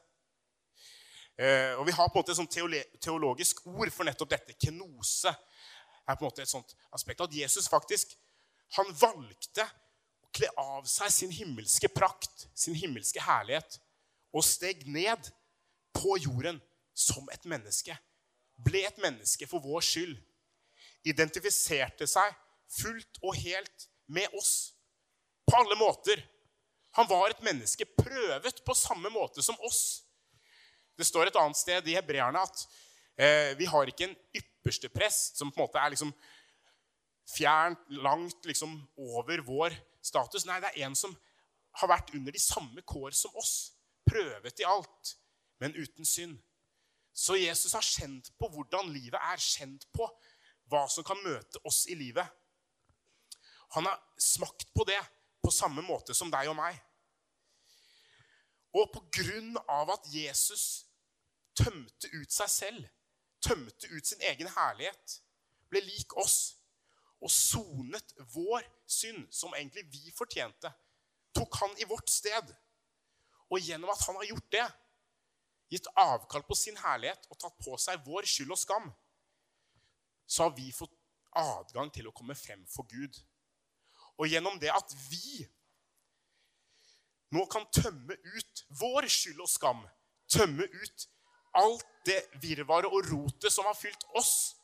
Eh, 1.36 1.74
og 1.76 1.86
Vi 1.86 1.92
har 1.92 2.08
på 2.08 2.16
en 2.16 2.22
måte 2.22 2.32
et 2.32 2.40
sånt 2.40 2.56
teologisk 3.04 3.66
ord 3.68 3.92
for 3.92 4.08
nettopp 4.08 4.32
dette. 4.32 4.56
Kenose 4.56 5.34
er 5.34 6.16
på 6.16 6.24
en 6.24 6.30
måte 6.30 6.46
et 6.46 6.52
sånt 6.52 6.76
aspekt. 6.96 7.22
At 7.22 7.36
Jesus 7.36 7.68
faktisk 7.72 8.16
han 8.78 8.88
valgte 8.98 9.66
å 10.24 10.32
kle 10.36 10.50
av 10.58 10.88
seg 10.90 11.12
sin 11.14 11.34
himmelske 11.34 11.90
prakt, 11.92 12.48
sin 12.56 12.76
himmelske 12.78 13.22
herlighet, 13.24 13.80
og 14.36 14.44
steg 14.44 14.84
ned 14.92 15.32
på 15.96 16.18
jorden 16.20 16.60
som 16.96 17.28
et 17.32 17.48
menneske. 17.48 17.96
Ble 18.66 18.84
et 18.88 19.00
menneske 19.04 19.48
for 19.48 19.64
vår 19.64 19.84
skyld. 19.84 20.16
Identifiserte 21.08 22.08
seg 22.10 22.36
fullt 22.72 23.20
og 23.24 23.36
helt 23.40 23.90
med 24.12 24.32
oss 24.38 24.74
på 25.46 25.58
alle 25.60 25.78
måter. 25.80 26.22
Han 26.96 27.08
var 27.10 27.30
et 27.30 27.44
menneske 27.46 27.88
prøvet 27.98 28.62
på 28.66 28.78
samme 28.78 29.12
måte 29.14 29.44
som 29.44 29.60
oss. 29.68 30.06
Det 30.96 31.08
står 31.08 31.30
et 31.30 31.40
annet 31.40 31.60
sted 31.60 31.88
i 31.92 31.98
hebreerne 31.98 32.40
at 32.40 32.64
eh, 33.20 33.52
vi 33.60 33.68
har 33.68 33.92
ikke 33.92 34.08
en 34.08 34.18
ypperste 34.36 34.90
prest 34.90 35.40
som 35.40 35.52
på 35.52 35.60
en 35.60 35.68
måte 35.68 35.82
er 35.82 35.92
liksom 35.92 36.14
fjernt, 37.36 37.82
langt 37.90 38.48
liksom 38.48 38.78
over 38.96 39.44
vår 39.44 39.76
status. 40.06 40.46
Nei, 40.48 40.62
det 40.64 40.72
er 40.72 40.88
en 40.88 40.96
som 40.98 41.16
har 41.82 41.92
vært 41.92 42.14
under 42.16 42.32
de 42.32 42.40
samme 42.40 42.84
kår 42.88 43.16
som 43.18 43.36
oss. 43.36 43.75
Prøvet 44.06 44.62
i 44.62 44.68
alt, 44.68 45.16
men 45.60 45.76
uten 45.76 46.06
synd. 46.06 46.38
Så 47.16 47.38
Jesus 47.40 47.74
har 47.74 47.86
kjent 47.86 48.32
på 48.40 48.50
hvordan 48.52 48.92
livet 48.92 49.20
er, 49.22 49.40
kjent 49.40 49.88
på 49.96 50.08
hva 50.72 50.84
som 50.92 51.06
kan 51.08 51.22
møte 51.24 51.62
oss 51.64 51.86
i 51.88 51.96
livet. 51.96 52.28
Han 53.76 53.88
har 53.88 54.02
smakt 54.20 54.74
på 54.74 54.84
det 54.88 55.00
på 55.44 55.52
samme 55.54 55.84
måte 55.86 56.16
som 56.18 56.32
deg 56.34 56.50
og 56.52 56.58
meg. 56.60 56.78
Og 58.76 58.90
på 58.92 59.06
grunn 59.20 59.56
av 59.72 59.94
at 59.94 60.08
Jesus 60.12 60.86
tømte 61.56 62.12
ut 62.12 62.32
seg 62.32 62.52
selv, 62.52 62.88
tømte 63.40 63.88
ut 63.94 64.08
sin 64.08 64.24
egen 64.32 64.50
herlighet, 64.52 65.20
ble 65.72 65.82
lik 65.86 66.16
oss 66.20 66.58
og 67.24 67.32
sonet 67.32 68.12
vår 68.34 68.66
synd, 68.88 69.30
som 69.34 69.56
egentlig 69.56 69.86
vi 69.94 70.12
fortjente, 70.16 70.72
tok 71.36 71.62
han 71.62 71.74
i 71.80 71.88
vårt 71.90 72.12
sted. 72.12 72.52
Og 73.54 73.62
gjennom 73.62 73.92
at 73.94 74.04
han 74.08 74.18
har 74.20 74.30
gjort 74.32 74.52
det, 74.54 74.66
gitt 75.74 75.88
avkall 75.98 76.46
på 76.46 76.58
sin 76.58 76.78
herlighet 76.78 77.26
og 77.30 77.40
tatt 77.42 77.58
på 77.62 77.78
seg 77.82 78.04
vår 78.06 78.28
skyld 78.30 78.54
og 78.54 78.60
skam, 78.60 78.90
så 80.26 80.48
har 80.48 80.56
vi 80.58 80.72
fått 80.74 80.94
adgang 81.36 81.92
til 81.94 82.08
å 82.10 82.14
komme 82.16 82.36
frem 82.38 82.64
for 82.70 82.88
Gud. 82.90 83.18
Og 84.18 84.30
gjennom 84.32 84.58
det 84.62 84.72
at 84.74 84.94
vi 85.10 85.44
nå 87.36 87.44
kan 87.52 87.66
tømme 87.74 88.16
ut 88.16 88.64
vår 88.80 89.10
skyld 89.12 89.42
og 89.44 89.52
skam, 89.52 89.82
tømme 90.32 90.66
ut 90.72 91.08
alt 91.60 91.86
det 92.08 92.22
virvaret 92.44 92.92
og 92.92 93.10
rotet 93.10 93.54
som 93.54 93.68
har 93.68 93.78
fylt 93.78 94.04
oss 94.20 94.56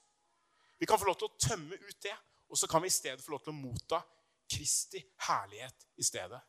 Vi 0.82 0.88
kan 0.90 0.98
få 0.98 1.06
lov 1.06 1.18
til 1.22 1.30
å 1.30 1.38
tømme 1.38 1.78
ut 1.78 1.98
det, 2.02 2.14
og 2.50 2.58
så 2.58 2.66
kan 2.66 2.82
vi 2.82 2.90
i 2.90 2.94
stedet 2.94 3.22
få 3.22 3.36
lov 3.36 3.44
til 3.46 3.54
å 3.54 3.60
motta 3.60 4.00
Kristi 4.50 4.98
herlighet 5.28 5.86
i 6.02 6.04
stedet. 6.04 6.40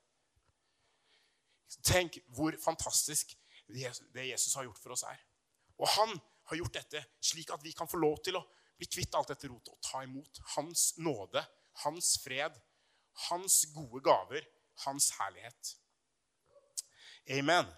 Tenk 1.81 2.19
hvor 2.37 2.57
fantastisk 2.61 3.37
det 3.67 4.27
Jesus 4.29 4.55
har 4.55 4.67
gjort 4.67 4.81
for 4.83 4.95
oss, 4.95 5.05
er. 5.09 5.21
Og 5.81 5.89
han 5.89 6.13
har 6.51 6.59
gjort 6.59 6.77
dette 6.77 7.05
slik 7.25 7.53
at 7.55 7.63
vi 7.65 7.73
kan 7.77 7.89
få 7.89 8.01
lov 8.03 8.19
til 8.25 8.37
å 8.39 8.45
bli 8.77 8.89
kvitt 8.91 9.15
alt 9.15 9.31
dette 9.33 9.49
rotet 9.49 9.73
og 9.73 9.81
ta 9.85 10.03
imot 10.05 10.43
hans 10.57 10.93
nåde, 10.99 11.43
hans 11.85 12.17
fred, 12.23 12.57
hans 13.29 13.63
gode 13.75 14.03
gaver, 14.05 14.45
hans 14.85 15.11
herlighet. 15.19 15.77
Amen. 17.31 17.69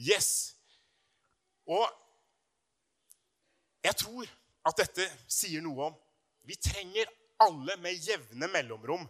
Yes. 0.00 0.56
Og 1.68 1.84
jeg 3.84 3.96
tror 4.00 4.30
at 4.66 4.80
dette 4.80 5.06
sier 5.30 5.62
noe 5.62 5.90
om 5.90 6.02
Vi 6.46 6.54
trenger 6.62 7.08
alle 7.42 7.74
med 7.82 7.98
jevne 8.06 8.46
mellomrom. 8.48 9.02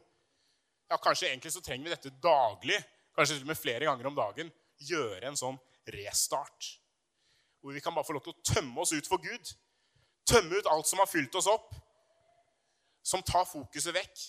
Ja, 0.88 0.96
Kanskje 0.96 1.28
egentlig 1.28 1.52
så 1.52 1.60
trenger 1.60 1.84
vi 1.84 1.92
dette 1.92 2.12
daglig, 2.22 2.78
kanskje 3.16 3.38
til 3.38 3.46
og 3.46 3.52
med 3.52 3.60
flere 3.60 3.88
ganger 3.88 4.10
om 4.10 4.18
dagen. 4.18 4.52
Gjøre 4.86 5.24
en 5.30 5.38
sånn 5.38 5.58
restart. 5.96 6.70
Hvor 7.60 7.74
vi 7.74 7.82
kan 7.82 7.94
bare 7.96 8.06
få 8.06 8.16
lov 8.16 8.26
til 8.26 8.34
å 8.34 8.54
tømme 8.54 8.82
oss 8.82 8.94
ut 8.94 9.08
for 9.08 9.22
Gud. 9.22 9.52
Tømme 10.28 10.58
ut 10.58 10.70
alt 10.70 10.88
som 10.88 11.00
har 11.02 11.10
fylt 11.10 11.34
oss 11.38 11.48
opp. 11.50 11.72
Som 13.06 13.24
tar 13.26 13.46
fokuset 13.48 13.94
vekk. 13.96 14.24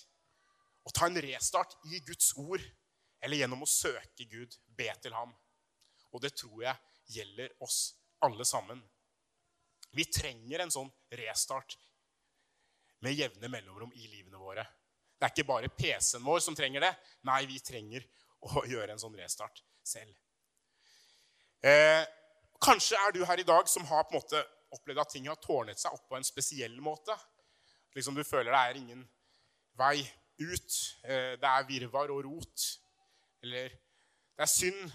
Og 0.88 0.94
ta 0.96 1.08
en 1.08 1.20
restart 1.22 1.76
i 1.90 2.00
Guds 2.06 2.32
ord. 2.40 2.62
Eller 3.20 3.42
gjennom 3.42 3.64
å 3.66 3.70
søke 3.70 4.28
Gud, 4.30 4.54
be 4.78 4.88
til 5.02 5.14
ham. 5.16 5.34
Og 6.14 6.22
det 6.22 6.32
tror 6.38 6.62
jeg 6.64 7.18
gjelder 7.18 7.52
oss 7.64 7.80
alle 8.24 8.46
sammen. 8.48 8.80
Vi 9.90 10.04
trenger 10.12 10.62
en 10.62 10.72
sånn 10.72 10.90
restart 11.18 11.76
med 13.04 13.16
jevne 13.16 13.50
mellomrom 13.50 13.92
i 13.96 14.08
livene 14.10 14.40
våre. 14.40 14.64
Det 15.18 15.26
er 15.26 15.34
ikke 15.34 15.48
bare 15.48 15.70
PC-en 15.74 16.24
vår 16.26 16.42
som 16.44 16.56
trenger 16.56 16.84
det. 16.84 16.92
Nei, 17.26 17.40
vi 17.50 17.58
trenger 17.62 18.04
å 18.46 18.64
gjøre 18.68 18.94
en 18.94 19.02
sånn 19.02 19.16
restart 19.18 19.62
selv. 19.86 20.14
Eh, 21.64 22.04
kanskje 22.62 22.98
er 23.00 23.14
du 23.14 23.24
her 23.26 23.40
i 23.40 23.46
dag 23.46 23.68
som 23.70 23.86
har 23.88 24.06
på 24.06 24.14
en 24.14 24.22
måte 24.22 24.44
opplevd 24.74 25.02
at 25.02 25.12
ting 25.14 25.26
har 25.30 25.40
tårnet 25.42 25.80
seg 25.80 25.94
opp 25.94 26.06
på 26.10 26.18
en 26.18 26.26
spesiell 26.26 26.76
måte. 26.84 27.16
Liksom 27.96 28.14
Du 28.14 28.24
føler 28.24 28.52
det 28.52 28.60
er 28.60 28.78
ingen 28.78 29.02
vei 29.78 30.02
ut. 30.38 30.78
Eh, 31.04 31.34
det 31.40 31.50
er 31.50 31.68
virvar 31.68 32.12
og 32.14 32.24
rot. 32.28 32.68
Eller 33.42 33.72
det 34.36 34.46
er 34.46 34.52
synd 34.52 34.92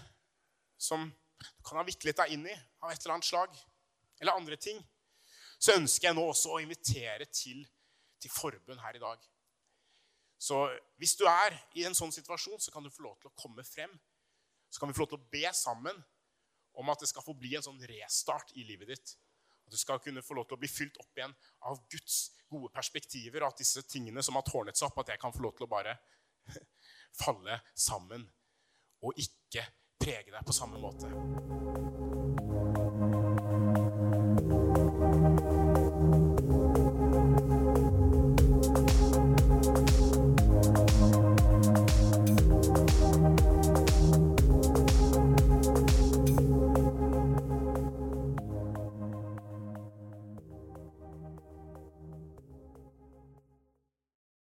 som 0.80 1.10
du 1.44 1.62
kan 1.66 1.80
ha 1.80 1.84
viklet 1.84 2.16
deg 2.16 2.32
inn 2.36 2.46
i 2.48 2.54
av 2.54 2.92
et 2.92 3.00
eller 3.02 3.18
annet 3.18 3.28
slag. 3.28 3.56
Eller 4.20 4.38
andre 4.38 4.56
ting. 4.56 4.80
Så 5.58 5.76
ønsker 5.76 6.08
jeg 6.08 6.16
nå 6.16 6.24
også 6.28 6.54
å 6.54 6.62
invitere 6.62 7.26
til, 7.32 7.64
til 8.20 8.32
forbund 8.32 8.80
her 8.80 8.96
i 8.96 9.02
dag. 9.02 9.20
Så 10.38 10.58
hvis 11.00 11.14
du 11.18 11.24
er 11.28 11.56
i 11.78 11.84
en 11.88 11.96
sånn 11.96 12.12
situasjon, 12.12 12.60
så 12.60 12.72
kan 12.74 12.84
du 12.84 12.92
få 12.92 13.06
lov 13.06 13.16
til 13.20 13.30
å 13.30 13.36
komme 13.38 13.64
frem. 13.66 13.92
Så 14.70 14.80
kan 14.80 14.90
vi 14.90 14.96
få 14.96 15.04
lov 15.04 15.12
til 15.14 15.20
å 15.22 15.30
be 15.32 15.52
sammen 15.54 16.00
om 16.74 16.90
at 16.90 17.02
det 17.02 17.08
skal 17.10 17.24
få 17.24 17.36
bli 17.38 17.54
en 17.56 17.64
sånn 17.64 17.82
restart 17.88 18.50
i 18.58 18.66
livet 18.66 18.90
ditt. 18.90 19.14
At 19.64 19.72
du 19.72 19.78
skal 19.80 20.02
kunne 20.02 20.24
få 20.24 20.36
lov 20.36 20.48
til 20.48 20.58
å 20.58 20.60
bli 20.60 20.68
fylt 20.68 20.98
opp 21.00 21.16
igjen 21.16 21.34
av 21.70 21.80
Guds 21.92 22.18
gode 22.50 22.72
perspektiver. 22.74 23.44
Og 23.44 23.54
at 23.54 23.62
disse 23.62 23.84
tingene 23.88 24.24
som 24.26 24.36
har 24.38 24.46
tårnet 24.48 24.78
seg 24.78 24.90
opp, 24.90 25.00
at 25.04 25.14
jeg 25.14 25.22
kan 25.22 25.34
få 25.34 25.46
lov 25.46 25.56
til 25.56 25.68
å 25.68 25.72
bare 25.72 25.96
falle 27.22 27.60
sammen. 27.78 28.26
Og 29.04 29.16
ikke 29.20 29.64
prege 30.00 30.34
deg 30.34 30.44
på 30.44 30.56
samme 30.56 30.80
måte. 30.82 32.23